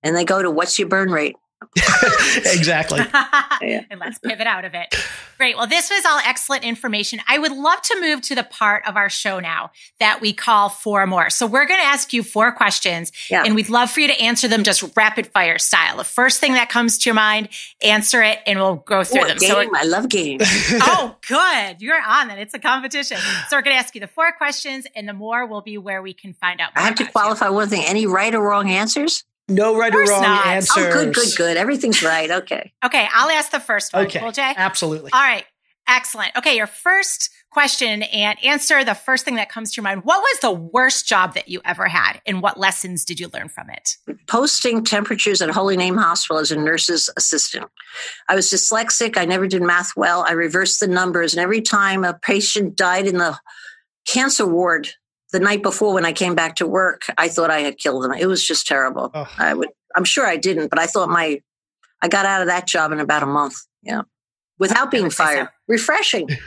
And 0.03 0.17
they 0.17 0.25
go 0.25 0.43
to 0.43 0.51
what's 0.51 0.79
your 0.79 0.89
burn 0.89 1.11
rate? 1.11 1.37
exactly. 2.37 3.01
and 3.91 4.01
let's 4.01 4.19
pivot 4.19 4.47
out 4.47 4.65
of 4.65 4.75
it. 4.75 4.95
Great. 5.37 5.57
Well, 5.57 5.67
this 5.67 5.91
was 5.91 6.05
all 6.05 6.19
excellent 6.25 6.65
information. 6.65 7.21
I 7.27 7.39
would 7.39 7.53
love 7.53 7.83
to 7.83 8.01
move 8.01 8.23
to 8.23 8.35
the 8.35 8.45
part 8.45 8.87
of 8.87 8.97
our 8.97 9.09
show 9.09 9.41
now 9.41 9.71
that 10.01 10.21
we 10.21 10.33
call 10.33 10.69
four 10.69 11.07
more. 11.07 11.31
So 11.31 11.47
we're 11.47 11.67
going 11.67 11.81
to 11.81 11.87
ask 11.87 12.13
you 12.13 12.23
four 12.23 12.53
questions 12.53 13.13
yeah. 13.31 13.43
and 13.45 13.55
we'd 13.55 13.69
love 13.69 13.91
for 13.91 14.01
you 14.01 14.09
to 14.09 14.21
answer 14.21 14.49
them 14.49 14.63
just 14.63 14.85
rapid 14.97 15.27
fire 15.29 15.59
style. 15.59 15.97
The 15.97 16.05
first 16.05 16.41
thing 16.41 16.53
that 16.53 16.69
comes 16.69 16.99
to 16.99 17.09
your 17.09 17.15
mind, 17.15 17.49
answer 17.83 18.23
it 18.23 18.39
and 18.47 18.59
we'll 18.59 18.77
go 18.77 19.05
through 19.05 19.23
oh, 19.23 19.29
them. 19.29 19.39
Game. 19.39 19.51
So 19.51 19.71
I 19.75 19.85
love 19.85 20.09
games. 20.09 20.43
oh, 20.73 21.17
good. 21.27 21.83
You're 21.83 22.01
on 22.01 22.29
that. 22.29 22.39
It's 22.39 22.55
a 22.55 22.59
competition. 22.59 23.19
So 23.49 23.57
we're 23.57 23.63
going 23.63 23.77
to 23.77 23.81
ask 23.81 23.95
you 23.95 24.01
the 24.01 24.07
four 24.07 24.33
questions 24.33 24.87
and 24.95 25.09
the 25.09 25.15
more 25.15 25.47
will 25.47 25.63
be 25.63 25.79
where 25.79 26.03
we 26.03 26.13
can 26.13 26.33
find 26.35 26.61
out. 26.61 26.71
I 26.77 26.83
have 26.83 26.95
to 26.97 27.07
qualify 27.07 27.49
you. 27.49 27.55
one 27.55 27.69
thing. 27.69 27.85
Any 27.85 28.07
right 28.07 28.35
or 28.35 28.43
wrong 28.43 28.71
answers? 28.71 29.25
No 29.49 29.77
right 29.79 29.95
or 29.95 30.05
wrong 30.05 30.23
not. 30.23 30.47
answers. 30.47 30.85
Oh, 30.87 30.93
good, 30.93 31.15
good, 31.15 31.37
good. 31.37 31.57
Everything's 31.57 32.03
right. 32.03 32.31
Okay. 32.31 32.73
okay, 32.85 33.07
I'll 33.13 33.31
ask 33.31 33.51
the 33.51 33.61
first 33.61 33.93
one. 33.93 34.07
Okay, 34.07 34.21
cool, 34.21 34.33
Jay? 34.33 34.55
absolutely. 34.57 35.13
All 35.13 35.21
right, 35.21 35.45
excellent. 35.87 36.33
Okay, 36.37 36.57
your 36.57 36.67
first 36.67 37.31
question 37.51 38.03
and 38.03 38.43
answer 38.43 38.85
the 38.85 38.95
first 38.95 39.25
thing 39.25 39.37
that 39.37 39.49
comes 39.49 39.71
to 39.71 39.77
your 39.77 39.85
mind. 39.85 40.03
What 40.05 40.21
was 40.21 40.41
the 40.41 40.51
worst 40.51 41.07
job 41.07 41.35
that 41.35 41.49
you 41.49 41.61
ever 41.65 41.87
had, 41.87 42.21
and 42.27 42.41
what 42.41 42.59
lessons 42.59 43.05
did 43.05 43.21
you 43.21 43.29
learn 43.35 43.49
from 43.49 43.69
it? 43.71 43.97
Posting 44.27 44.83
temperatures 44.83 45.43
at 45.43 45.51
Holy 45.51 45.77
Name 45.77 45.97
Hospital 45.97 46.39
as 46.39 46.51
a 46.51 46.57
nurse's 46.57 47.11
assistant. 47.17 47.67
I 48.29 48.35
was 48.35 48.51
dyslexic. 48.51 49.19
I 49.19 49.27
never 49.27 49.47
did 49.47 49.63
math 49.63 49.93
well. 49.95 50.25
I 50.27 50.33
reversed 50.33 50.81
the 50.81 50.89
numbers, 50.89 51.35
and 51.35 51.41
every 51.41 51.61
time 51.61 52.03
a 52.03 52.15
patient 52.15 52.77
died 52.77 53.07
in 53.07 53.19
the 53.19 53.39
cancer 54.07 54.47
ward 54.47 54.89
the 55.35 55.41
night 55.41 55.65
before 55.65 55.93
when 55.93 56.07
I 56.07 56.13
came 56.13 56.37
back 56.37 56.55
to 56.57 56.67
work, 56.67 57.03
I 57.19 57.27
thought 57.27 57.51
I 57.51 57.59
had 57.59 57.77
killed 57.77 58.05
them. 58.05 58.13
It 58.13 58.27
was 58.27 58.47
just 58.47 58.69
terrible. 58.69 59.11
Oh. 59.13 59.29
I 59.37 59.53
would, 59.53 59.69
I'm 59.97 60.05
sure 60.05 60.25
I 60.25 60.37
didn't, 60.37 60.69
but 60.69 60.79
I 60.79 60.87
thought 60.87 61.09
my, 61.09 61.41
I 62.01 62.07
got 62.07 62.25
out 62.25 62.41
of 62.41 62.47
that 62.47 62.69
job 62.69 62.93
in 62.93 63.01
about 63.01 63.25
a 63.25 63.27
month. 63.27 63.57
Yeah. 63.83 64.03
Without 64.61 64.93
being 64.93 65.11
fired. 65.11 65.49
Refreshing. 65.67 66.29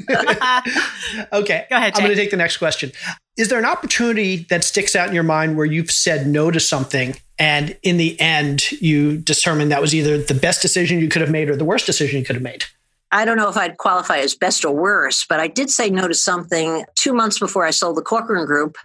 okay. 0.08 1.66
Go 1.68 1.76
ahead. 1.76 1.94
Jay. 1.94 1.98
I'm 2.00 2.04
going 2.04 2.10
to 2.10 2.14
take 2.14 2.30
the 2.30 2.36
next 2.36 2.58
question. 2.58 2.92
Is 3.36 3.48
there 3.48 3.58
an 3.58 3.64
opportunity 3.64 4.46
that 4.50 4.62
sticks 4.62 4.94
out 4.94 5.08
in 5.08 5.14
your 5.14 5.24
mind 5.24 5.56
where 5.56 5.66
you've 5.66 5.90
said 5.90 6.28
no 6.28 6.52
to 6.52 6.60
something 6.60 7.16
and 7.40 7.76
in 7.82 7.96
the 7.96 8.18
end 8.20 8.70
you 8.80 9.18
determined 9.18 9.72
that 9.72 9.80
was 9.80 9.96
either 9.96 10.16
the 10.16 10.34
best 10.34 10.62
decision 10.62 11.00
you 11.00 11.08
could 11.08 11.22
have 11.22 11.30
made 11.32 11.50
or 11.50 11.56
the 11.56 11.64
worst 11.64 11.86
decision 11.86 12.20
you 12.20 12.24
could 12.24 12.36
have 12.36 12.42
made? 12.42 12.66
I 13.10 13.24
don't 13.24 13.38
know 13.38 13.48
if 13.48 13.56
I'd 13.56 13.78
qualify 13.78 14.18
as 14.18 14.34
best 14.34 14.64
or 14.64 14.74
worst, 14.74 15.26
but 15.28 15.40
I 15.40 15.48
did 15.48 15.70
say 15.70 15.88
no 15.88 16.08
to 16.08 16.14
something 16.14 16.84
two 16.94 17.14
months 17.14 17.38
before 17.38 17.64
I 17.64 17.70
sold 17.70 17.96
the 17.96 18.02
Corcoran 18.02 18.44
Group. 18.44 18.76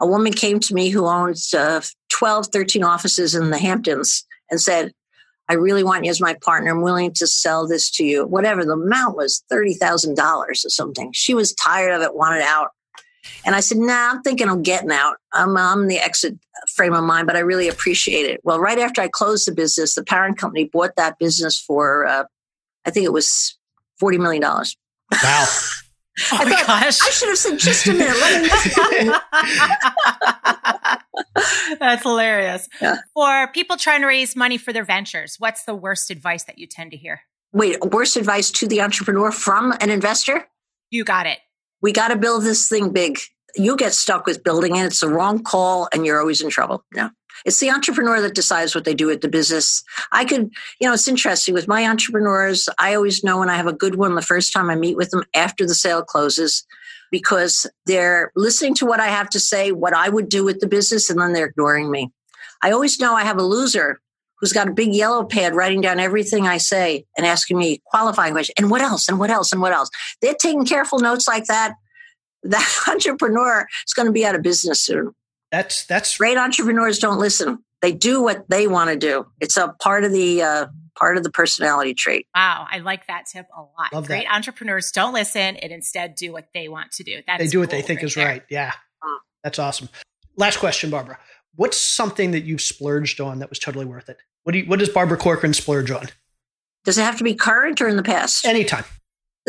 A 0.00 0.06
woman 0.06 0.32
came 0.32 0.60
to 0.60 0.74
me 0.74 0.90
who 0.90 1.06
owns 1.06 1.54
uh, 1.54 1.80
12, 2.10 2.48
13 2.48 2.84
offices 2.84 3.34
in 3.34 3.50
the 3.50 3.58
Hamptons 3.58 4.26
and 4.50 4.60
said, 4.60 4.92
I 5.48 5.54
really 5.54 5.82
want 5.82 6.04
you 6.04 6.10
as 6.10 6.20
my 6.20 6.34
partner. 6.42 6.70
I'm 6.70 6.82
willing 6.82 7.12
to 7.14 7.26
sell 7.26 7.66
this 7.66 7.90
to 7.92 8.04
you. 8.04 8.26
Whatever 8.26 8.64
the 8.64 8.74
amount 8.74 9.16
was, 9.16 9.42
$30,000 9.50 10.16
or 10.20 10.54
something. 10.54 11.10
She 11.12 11.34
was 11.34 11.54
tired 11.54 11.92
of 11.92 12.02
it, 12.02 12.14
wanted 12.14 12.42
out. 12.42 12.68
And 13.44 13.54
I 13.54 13.60
said, 13.60 13.78
nah, 13.78 14.10
I'm 14.10 14.22
thinking 14.22 14.48
of 14.48 14.62
getting 14.62 14.92
out. 14.92 15.16
I'm, 15.32 15.56
I'm 15.56 15.88
the 15.88 15.98
exit 15.98 16.38
frame 16.74 16.92
of 16.92 17.04
mind, 17.04 17.26
but 17.26 17.36
I 17.36 17.40
really 17.40 17.68
appreciate 17.68 18.26
it. 18.26 18.40
Well, 18.44 18.60
right 18.60 18.78
after 18.78 19.00
I 19.00 19.08
closed 19.08 19.46
the 19.46 19.52
business, 19.52 19.94
the 19.94 20.04
parent 20.04 20.38
company 20.38 20.64
bought 20.64 20.96
that 20.96 21.18
business 21.18 21.58
for, 21.58 22.06
uh, 22.06 22.24
I 22.84 22.90
think 22.90 23.04
it 23.04 23.12
was 23.12 23.58
$40 24.00 24.18
million. 24.18 24.42
Wow. 24.42 24.64
Oh 26.32 26.36
I 26.38 26.44
my 26.44 26.50
thought, 26.56 26.82
gosh. 26.82 27.00
I 27.00 27.10
should 27.10 27.28
have 27.28 27.38
said 27.38 27.58
just 27.58 27.86
a 27.86 27.94
minute. 27.94 28.16
That's 31.80 32.02
hilarious. 32.02 32.68
Yeah. 32.80 32.96
For 33.14 33.48
people 33.52 33.76
trying 33.76 34.02
to 34.02 34.06
raise 34.06 34.36
money 34.36 34.58
for 34.58 34.72
their 34.72 34.84
ventures, 34.84 35.36
what's 35.38 35.64
the 35.64 35.74
worst 35.74 36.10
advice 36.10 36.44
that 36.44 36.58
you 36.58 36.66
tend 36.66 36.90
to 36.90 36.96
hear? 36.98 37.22
Wait, 37.52 37.80
worst 37.86 38.16
advice 38.16 38.50
to 38.50 38.66
the 38.66 38.82
entrepreneur 38.82 39.30
from 39.32 39.72
an 39.80 39.88
investor? 39.88 40.46
You 40.90 41.04
got 41.04 41.26
it. 41.26 41.38
We 41.80 41.92
got 41.92 42.08
to 42.08 42.16
build 42.16 42.42
this 42.42 42.68
thing 42.68 42.92
big. 42.92 43.18
You 43.56 43.76
get 43.76 43.94
stuck 43.94 44.26
with 44.26 44.44
building 44.44 44.76
it. 44.76 44.84
It's 44.84 45.00
the 45.00 45.08
wrong 45.08 45.42
call 45.42 45.88
and 45.92 46.04
you're 46.04 46.20
always 46.20 46.42
in 46.42 46.50
trouble. 46.50 46.84
No. 46.94 47.10
It's 47.44 47.60
the 47.60 47.70
entrepreneur 47.70 48.20
that 48.20 48.34
decides 48.34 48.74
what 48.74 48.84
they 48.84 48.94
do 48.94 49.06
with 49.06 49.20
the 49.20 49.28
business. 49.28 49.82
I 50.12 50.24
could, 50.24 50.50
you 50.80 50.88
know, 50.88 50.94
it's 50.94 51.08
interesting 51.08 51.54
with 51.54 51.68
my 51.68 51.86
entrepreneurs. 51.86 52.68
I 52.78 52.94
always 52.94 53.24
know 53.24 53.38
when 53.38 53.50
I 53.50 53.56
have 53.56 53.66
a 53.66 53.72
good 53.72 53.94
one 53.96 54.14
the 54.14 54.22
first 54.22 54.52
time 54.52 54.70
I 54.70 54.76
meet 54.76 54.96
with 54.96 55.10
them 55.10 55.24
after 55.34 55.66
the 55.66 55.74
sale 55.74 56.02
closes 56.02 56.64
because 57.10 57.66
they're 57.86 58.30
listening 58.36 58.74
to 58.76 58.86
what 58.86 59.00
I 59.00 59.08
have 59.08 59.28
to 59.30 59.40
say, 59.40 59.72
what 59.72 59.94
I 59.94 60.08
would 60.08 60.28
do 60.28 60.44
with 60.44 60.60
the 60.60 60.68
business, 60.68 61.10
and 61.10 61.20
then 61.20 61.32
they're 61.32 61.46
ignoring 61.46 61.90
me. 61.90 62.10
I 62.62 62.70
always 62.70 63.00
know 63.00 63.14
I 63.14 63.24
have 63.24 63.38
a 63.38 63.42
loser 63.42 64.00
who's 64.40 64.52
got 64.52 64.68
a 64.68 64.72
big 64.72 64.94
yellow 64.94 65.24
pad 65.24 65.54
writing 65.54 65.80
down 65.80 66.00
everything 66.00 66.46
I 66.46 66.58
say 66.58 67.04
and 67.16 67.26
asking 67.26 67.58
me 67.58 67.82
qualifying 67.86 68.32
questions. 68.32 68.54
And 68.56 68.70
what 68.70 68.80
else? 68.80 69.08
And 69.08 69.18
what 69.18 69.30
else? 69.30 69.52
And 69.52 69.60
what 69.60 69.72
else? 69.72 69.90
They're 70.22 70.34
taking 70.34 70.64
careful 70.64 70.98
notes 70.98 71.28
like 71.28 71.44
that. 71.46 71.74
That 72.42 72.84
entrepreneur 72.88 73.66
is 73.86 73.92
going 73.92 74.06
to 74.06 74.12
be 74.12 74.24
out 74.24 74.34
of 74.34 74.42
business 74.42 74.80
soon. 74.80 75.14
That's 75.50 75.84
that's 75.86 76.16
great. 76.16 76.36
Entrepreneurs 76.36 76.98
don't 76.98 77.18
listen; 77.18 77.58
they 77.82 77.92
do 77.92 78.22
what 78.22 78.48
they 78.48 78.66
want 78.66 78.90
to 78.90 78.96
do. 78.96 79.26
It's 79.40 79.56
a 79.56 79.68
part 79.80 80.04
of 80.04 80.12
the 80.12 80.42
uh, 80.42 80.66
part 80.96 81.16
of 81.16 81.22
the 81.22 81.30
personality 81.30 81.94
trait. 81.94 82.26
Wow, 82.34 82.66
I 82.70 82.78
like 82.78 83.06
that 83.08 83.26
tip 83.26 83.46
a 83.56 83.60
lot. 83.60 83.92
Love 83.92 84.06
great 84.06 84.26
that. 84.26 84.34
entrepreneurs 84.34 84.92
don't 84.92 85.12
listen 85.12 85.56
and 85.56 85.72
instead 85.72 86.14
do 86.14 86.32
what 86.32 86.48
they 86.54 86.68
want 86.68 86.92
to 86.92 87.04
do. 87.04 87.20
That 87.26 87.38
they 87.38 87.48
do 87.48 87.58
what 87.58 87.70
they 87.70 87.82
think 87.82 88.00
right 88.00 88.06
is 88.06 88.14
there. 88.14 88.26
right. 88.26 88.42
Yeah, 88.48 88.72
that's 89.42 89.58
awesome. 89.58 89.88
Last 90.36 90.58
question, 90.58 90.90
Barbara. 90.90 91.18
What's 91.56 91.76
something 91.76 92.30
that 92.30 92.44
you've 92.44 92.62
splurged 92.62 93.20
on 93.20 93.40
that 93.40 93.50
was 93.50 93.58
totally 93.58 93.84
worth 93.84 94.08
it? 94.08 94.18
What 94.44 94.52
do 94.52 94.58
you, 94.60 94.66
what 94.66 94.78
does 94.78 94.88
Barbara 94.88 95.18
Corcoran 95.18 95.52
splurge 95.52 95.90
on? 95.90 96.06
Does 96.84 96.96
it 96.96 97.02
have 97.02 97.18
to 97.18 97.24
be 97.24 97.34
current 97.34 97.80
or 97.82 97.88
in 97.88 97.96
the 97.96 98.02
past? 98.02 98.46
Anytime 98.46 98.84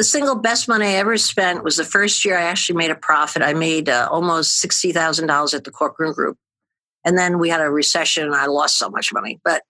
The 0.01 0.05
single 0.05 0.33
best 0.33 0.67
money 0.67 0.87
I 0.87 0.93
ever 0.93 1.15
spent 1.15 1.63
was 1.63 1.77
the 1.77 1.83
first 1.83 2.25
year 2.25 2.35
I 2.35 2.45
actually 2.45 2.77
made 2.77 2.89
a 2.89 2.95
profit. 2.95 3.43
I 3.43 3.53
made 3.53 3.87
uh, 3.87 4.07
almost 4.09 4.59
$60,000 4.65 5.53
at 5.53 5.63
the 5.63 5.69
Corcoran 5.69 6.11
Group. 6.11 6.39
And 7.05 7.19
then 7.19 7.37
we 7.37 7.49
had 7.49 7.61
a 7.61 7.69
recession 7.69 8.25
and 8.25 8.33
I 8.33 8.47
lost 8.47 8.79
so 8.79 8.89
much 8.89 9.13
money. 9.13 9.39
But 9.43 9.61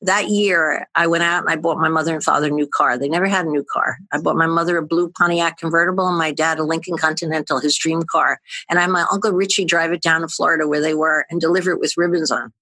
that 0.00 0.30
year, 0.30 0.86
I 0.94 1.06
went 1.06 1.24
out 1.24 1.42
and 1.42 1.50
I 1.50 1.56
bought 1.56 1.76
my 1.76 1.90
mother 1.90 2.14
and 2.14 2.24
father 2.24 2.46
a 2.46 2.50
new 2.50 2.66
car. 2.66 2.96
They 2.96 3.10
never 3.10 3.26
had 3.26 3.44
a 3.44 3.50
new 3.50 3.62
car. 3.70 3.98
I 4.10 4.22
bought 4.22 4.36
my 4.36 4.46
mother 4.46 4.78
a 4.78 4.86
blue 4.86 5.10
Pontiac 5.10 5.58
convertible 5.58 6.08
and 6.08 6.16
my 6.16 6.32
dad 6.32 6.58
a 6.58 6.64
Lincoln 6.64 6.96
Continental, 6.96 7.60
his 7.60 7.76
dream 7.76 8.04
car. 8.10 8.40
And 8.70 8.78
I 8.78 8.82
had 8.82 8.90
my 8.90 9.04
uncle 9.12 9.32
Richie 9.32 9.66
drive 9.66 9.92
it 9.92 10.00
down 10.00 10.22
to 10.22 10.28
Florida 10.28 10.66
where 10.66 10.80
they 10.80 10.94
were 10.94 11.26
and 11.28 11.42
deliver 11.42 11.70
it 11.72 11.78
with 11.78 11.92
ribbons 11.98 12.30
on. 12.30 12.54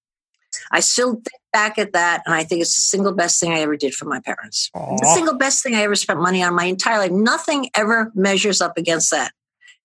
I 0.73 0.81
still 0.81 1.13
think 1.13 1.42
back 1.53 1.79
at 1.79 1.93
that 1.93 2.23
and 2.27 2.35
I 2.35 2.45
think 2.45 2.63
it's 2.63 2.75
the 2.75 2.81
single 2.81 3.13
best 3.13 3.39
thing 3.41 3.53
I 3.53 3.61
ever 3.61 3.77
did 3.77 3.95
for 3.95 4.07
my 4.07 4.21
parents. 4.21 4.71
Aww. 4.75 4.99
The 4.99 5.13
single 5.15 5.37
best 5.37 5.63
thing 5.63 5.75
I 5.75 5.83
ever 5.83 5.95
spent 5.95 6.21
money 6.21 6.43
on 6.43 6.55
my 6.55 6.65
entire 6.65 6.99
life. 6.99 7.13
Nothing 7.13 7.69
ever 7.75 8.11
measures 8.15 8.61
up 8.61 8.77
against 8.77 9.11
that. 9.11 9.33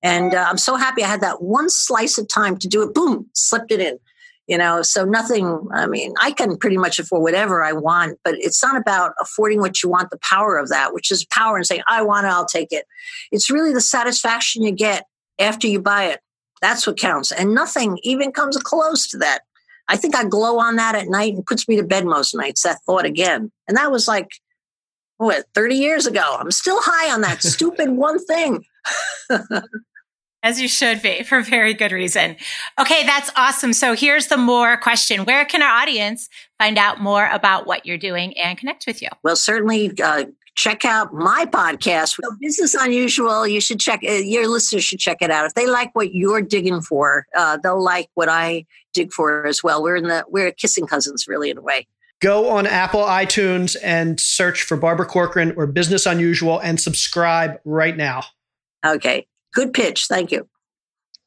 And 0.03 0.33
uh, 0.33 0.45
I'm 0.47 0.57
so 0.57 0.75
happy 0.75 1.03
I 1.03 1.07
had 1.07 1.21
that 1.21 1.41
one 1.41 1.69
slice 1.69 2.17
of 2.17 2.27
time 2.27 2.57
to 2.57 2.67
do 2.67 2.83
it. 2.83 2.93
Boom, 2.93 3.29
slipped 3.33 3.71
it 3.71 3.79
in 3.79 3.99
you 4.47 4.57
know 4.57 4.81
so 4.81 5.05
nothing 5.05 5.67
i 5.73 5.85
mean 5.85 6.13
i 6.21 6.31
can 6.31 6.57
pretty 6.57 6.77
much 6.77 6.97
afford 6.99 7.21
whatever 7.21 7.63
i 7.63 7.71
want 7.71 8.17
but 8.23 8.35
it's 8.37 8.63
not 8.63 8.75
about 8.75 9.13
affording 9.21 9.59
what 9.59 9.83
you 9.83 9.89
want 9.89 10.09
the 10.09 10.19
power 10.19 10.57
of 10.57 10.69
that 10.69 10.93
which 10.93 11.11
is 11.11 11.25
power 11.25 11.57
and 11.57 11.65
saying 11.65 11.81
i 11.87 12.01
want 12.01 12.25
it 12.25 12.29
i'll 12.29 12.45
take 12.45 12.71
it 12.71 12.85
it's 13.31 13.51
really 13.51 13.73
the 13.73 13.81
satisfaction 13.81 14.63
you 14.63 14.71
get 14.71 15.05
after 15.39 15.67
you 15.67 15.79
buy 15.79 16.05
it 16.05 16.21
that's 16.61 16.87
what 16.87 16.97
counts 16.97 17.31
and 17.31 17.53
nothing 17.53 17.99
even 18.03 18.31
comes 18.31 18.57
close 18.57 19.07
to 19.07 19.17
that 19.17 19.41
i 19.87 19.95
think 19.97 20.15
i 20.15 20.23
glow 20.23 20.59
on 20.59 20.75
that 20.75 20.95
at 20.95 21.07
night 21.07 21.33
and 21.33 21.45
puts 21.45 21.67
me 21.67 21.75
to 21.75 21.83
bed 21.83 22.05
most 22.05 22.35
nights 22.35 22.63
that 22.63 22.79
thought 22.85 23.05
again 23.05 23.51
and 23.67 23.77
that 23.77 23.91
was 23.91 24.07
like 24.07 24.29
what 25.17 25.45
30 25.53 25.75
years 25.75 26.05
ago 26.05 26.37
i'm 26.39 26.51
still 26.51 26.79
high 26.81 27.13
on 27.13 27.21
that 27.21 27.41
stupid 27.41 27.89
one 27.91 28.23
thing 28.25 28.63
As 30.43 30.61
you 30.61 30.67
should 30.67 31.01
be 31.01 31.23
for 31.23 31.41
very 31.41 31.73
good 31.73 31.91
reason. 31.91 32.37
Okay, 32.79 33.03
that's 33.05 33.31
awesome. 33.35 33.73
So 33.73 33.93
here's 33.93 34.27
the 34.27 34.37
more 34.37 34.77
question. 34.77 35.25
Where 35.25 35.43
can 35.45 35.63
our 35.63 35.81
audience 35.81 36.29
find 36.59 36.77
out 36.77 37.01
more 37.01 37.27
about 37.31 37.65
what 37.65 37.85
you're 37.85 37.97
doing 37.97 38.37
and 38.37 38.57
connect 38.57 38.85
with 38.85 39.01
you? 39.01 39.09
Well, 39.23 39.35
certainly 39.35 39.91
uh, 39.99 40.25
check 40.57 40.83
out 40.83 41.13
my 41.13 41.45
podcast, 41.45 42.19
Business 42.41 42.73
Unusual. 42.73 43.47
You 43.47 43.61
should 43.61 43.79
check, 43.79 44.01
uh, 44.03 44.11
your 44.11 44.47
listeners 44.47 44.83
should 44.83 44.99
check 44.99 45.19
it 45.21 45.29
out. 45.29 45.45
If 45.45 45.53
they 45.53 45.67
like 45.67 45.93
what 45.93 46.13
you're 46.13 46.41
digging 46.41 46.81
for, 46.81 47.27
uh, 47.37 47.57
they'll 47.61 47.81
like 47.81 48.09
what 48.15 48.27
I 48.27 48.65
dig 48.93 49.13
for 49.13 49.45
as 49.45 49.63
well. 49.63 49.83
We're 49.83 49.97
in 49.97 50.05
the, 50.05 50.25
we're 50.27 50.51
kissing 50.51 50.87
cousins 50.87 51.27
really 51.27 51.51
in 51.51 51.59
a 51.59 51.61
way. 51.61 51.87
Go 52.19 52.49
on 52.49 52.65
Apple 52.65 53.01
iTunes 53.01 53.77
and 53.83 54.19
search 54.19 54.63
for 54.63 54.75
Barbara 54.75 55.05
Corcoran 55.05 55.53
or 55.55 55.67
Business 55.67 56.07
Unusual 56.07 56.57
and 56.59 56.81
subscribe 56.81 57.59
right 57.63 57.95
now. 57.95 58.23
Okay. 58.83 59.27
Good 59.53 59.73
pitch. 59.73 60.07
Thank 60.07 60.31
you. 60.31 60.49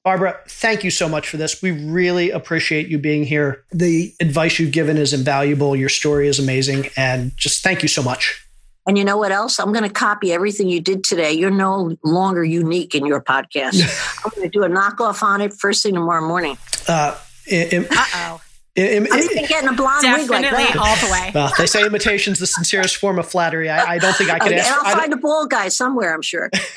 Barbara, 0.03 0.41
thank 0.49 0.83
you 0.83 0.91
so 0.91 1.09
much 1.09 1.28
for 1.28 1.37
this. 1.37 1.62
We 1.62 1.70
really 1.70 2.31
appreciate 2.31 2.89
you 2.89 2.99
being 2.99 3.22
here. 3.22 3.64
The 3.70 4.12
advice 4.18 4.59
you've 4.59 4.72
given 4.72 4.97
is 4.97 5.12
invaluable. 5.12 5.76
Your 5.76 5.91
story 5.91 6.26
is 6.26 6.41
amazing. 6.41 6.87
And 6.97 7.31
just 7.37 7.62
thank 7.62 7.83
you 7.83 7.89
so 7.89 8.03
much. 8.03 8.49
And 8.87 8.97
you 8.97 9.05
know 9.05 9.16
what 9.16 9.31
else? 9.31 9.59
I'm 9.59 9.72
going 9.72 9.85
to 9.85 9.91
copy 9.91 10.33
everything 10.33 10.68
you 10.68 10.81
did 10.81 11.05
today. 11.05 11.33
You're 11.33 11.51
no 11.51 11.97
longer 12.03 12.43
unique 12.43 12.95
in 12.95 13.07
your 13.07 13.22
podcast. 13.22 13.81
I'm 14.24 14.31
going 14.35 14.51
to 14.51 14.59
do 14.59 14.64
a 14.64 14.68
knockoff 14.68 15.22
on 15.22 15.41
it 15.41 15.53
first 15.53 15.83
thing 15.83 15.95
tomorrow 15.95 16.26
morning. 16.26 16.57
Uh 16.89 17.16
oh. 17.53 18.41
I'm 18.78 19.07
even 19.07 19.45
getting 19.47 19.68
a 19.68 19.72
blonde 19.72 20.03
Definitely 20.03 20.37
wig 20.37 20.53
like 20.53 20.72
that. 20.72 20.76
all 20.76 20.97
the 20.97 21.12
way. 21.12 21.31
Well, 21.35 21.53
they 21.59 21.66
say 21.66 21.85
imitation's 21.85 22.39
the 22.39 22.47
sincerest 22.47 22.97
form 22.97 23.18
of 23.18 23.28
flattery. 23.28 23.68
I, 23.68 23.95
I 23.95 23.99
don't 23.99 24.14
think 24.16 24.31
I 24.31 24.39
could 24.39 24.53
okay, 24.53 24.61
ask. 24.61 24.78
And 24.78 24.87
I'll 24.87 24.97
find 24.97 25.12
a 25.12 25.16
bald 25.16 25.51
guy 25.51 25.68
somewhere, 25.68 26.14
I'm 26.14 26.22
sure. 26.22 26.51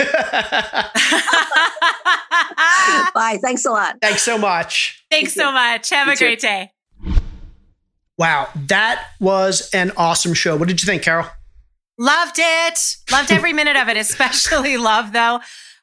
Bye. 3.14 3.40
Thanks 3.42 3.66
a 3.66 3.72
lot. 3.72 3.98
Thanks 4.02 4.24
so 4.24 4.38
much. 4.38 5.04
Thanks 5.10 5.34
so 5.34 5.52
much. 5.52 5.90
Have 5.92 6.08
you 6.08 6.14
a 6.14 6.18
great 6.18 6.40
day. 6.40 6.72
Wow, 8.18 8.50
that 8.68 9.06
was 9.20 9.70
an 9.74 9.92
awesome 9.98 10.34
show. 10.34 10.56
What 10.56 10.68
did 10.68 10.82
you 10.82 10.86
think, 10.86 11.02
Carol? 11.04 11.28
Loved 11.98 12.36
it. 12.38 12.80
Loved 13.12 13.32
every 13.32 13.54
minute 13.60 13.76
of 13.76 13.90
it, 13.90 13.98
especially 13.98 14.78
love 14.78 15.14
though 15.14 15.40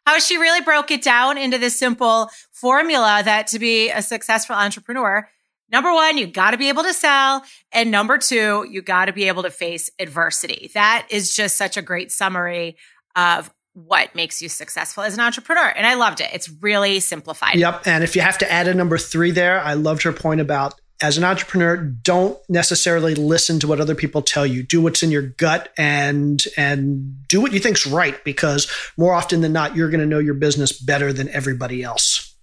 how 0.06 0.18
she 0.18 0.38
really 0.38 0.62
broke 0.62 0.90
it 0.90 1.02
down 1.02 1.36
into 1.36 1.58
this 1.58 1.78
simple 1.78 2.30
formula 2.50 3.20
that 3.22 3.46
to 3.46 3.58
be 3.58 3.90
a 3.90 4.00
successful 4.00 4.56
entrepreneur 4.56 5.28
Number 5.70 5.92
one, 5.92 6.18
you 6.18 6.26
got 6.26 6.50
to 6.50 6.56
be 6.56 6.68
able 6.68 6.82
to 6.82 6.92
sell. 6.92 7.44
And 7.72 7.90
number 7.90 8.18
two, 8.18 8.66
you 8.68 8.82
got 8.82 9.06
to 9.06 9.12
be 9.12 9.28
able 9.28 9.44
to 9.44 9.50
face 9.50 9.88
adversity. 9.98 10.70
That 10.74 11.06
is 11.10 11.34
just 11.34 11.56
such 11.56 11.76
a 11.76 11.82
great 11.82 12.10
summary 12.10 12.76
of 13.14 13.52
what 13.74 14.14
makes 14.16 14.42
you 14.42 14.48
successful 14.48 15.04
as 15.04 15.14
an 15.14 15.20
entrepreneur. 15.20 15.68
And 15.68 15.86
I 15.86 15.94
loved 15.94 16.20
it. 16.20 16.30
It's 16.32 16.50
really 16.60 16.98
simplified. 16.98 17.54
Yep. 17.54 17.86
And 17.86 18.02
if 18.02 18.16
you 18.16 18.22
have 18.22 18.38
to 18.38 18.50
add 18.50 18.66
a 18.66 18.74
number 18.74 18.98
three 18.98 19.30
there, 19.30 19.60
I 19.60 19.74
loved 19.74 20.02
her 20.02 20.12
point 20.12 20.40
about 20.40 20.74
as 21.00 21.16
an 21.16 21.24
entrepreneur, 21.24 21.76
don't 21.76 22.38
necessarily 22.48 23.14
listen 23.14 23.58
to 23.60 23.66
what 23.66 23.80
other 23.80 23.94
people 23.94 24.22
tell 24.22 24.46
you. 24.46 24.62
Do 24.62 24.82
what's 24.82 25.02
in 25.02 25.10
your 25.10 25.22
gut 25.22 25.70
and 25.78 26.42
and 26.56 27.26
do 27.28 27.40
what 27.40 27.52
you 27.52 27.60
think's 27.60 27.86
right 27.86 28.22
because 28.24 28.70
more 28.96 29.14
often 29.14 29.40
than 29.40 29.52
not, 29.52 29.76
you're 29.76 29.90
going 29.90 30.00
to 30.00 30.06
know 30.06 30.18
your 30.18 30.34
business 30.34 30.72
better 30.72 31.12
than 31.12 31.28
everybody 31.30 31.82
else. 31.82 32.34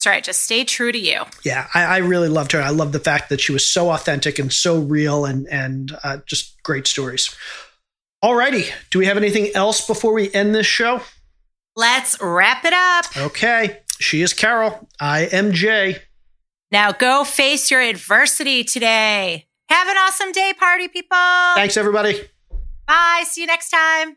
That's 0.00 0.06
right. 0.06 0.24
Just 0.24 0.42
stay 0.42 0.64
true 0.64 0.92
to 0.92 0.98
you. 0.98 1.24
Yeah, 1.44 1.68
I, 1.74 1.84
I, 1.84 1.96
really 1.98 2.30
loved 2.30 2.52
her. 2.52 2.62
I 2.62 2.70
love 2.70 2.92
the 2.92 3.00
fact 3.00 3.28
that 3.28 3.38
she 3.38 3.52
was 3.52 3.70
so 3.70 3.90
authentic 3.90 4.38
and 4.38 4.50
so 4.50 4.78
real, 4.78 5.26
and 5.26 5.46
and 5.48 5.94
uh, 6.02 6.18
just 6.24 6.62
great 6.62 6.86
stories. 6.86 7.36
Alrighty, 8.24 8.70
do 8.90 8.98
we 8.98 9.06
have 9.06 9.18
anything 9.18 9.50
else 9.54 9.86
before 9.86 10.14
we 10.14 10.32
end 10.32 10.54
this 10.54 10.66
show? 10.66 11.02
Let's 11.76 12.18
wrap 12.20 12.64
it 12.64 12.72
up. 12.72 13.16
Okay, 13.16 13.80
she 13.98 14.22
is 14.22 14.32
Carol. 14.32 14.88
I 14.98 15.22
am 15.26 15.52
Jay. 15.52 15.98
Now 16.72 16.92
go 16.92 17.24
face 17.24 17.70
your 17.70 17.80
adversity 17.80 18.64
today. 18.64 19.46
Have 19.68 19.88
an 19.88 19.96
awesome 19.96 20.32
day, 20.32 20.52
party 20.58 20.88
people. 20.88 21.16
Thanks, 21.54 21.76
everybody. 21.76 22.28
Bye. 22.86 23.24
See 23.26 23.42
you 23.42 23.46
next 23.46 23.70
time. 23.70 24.16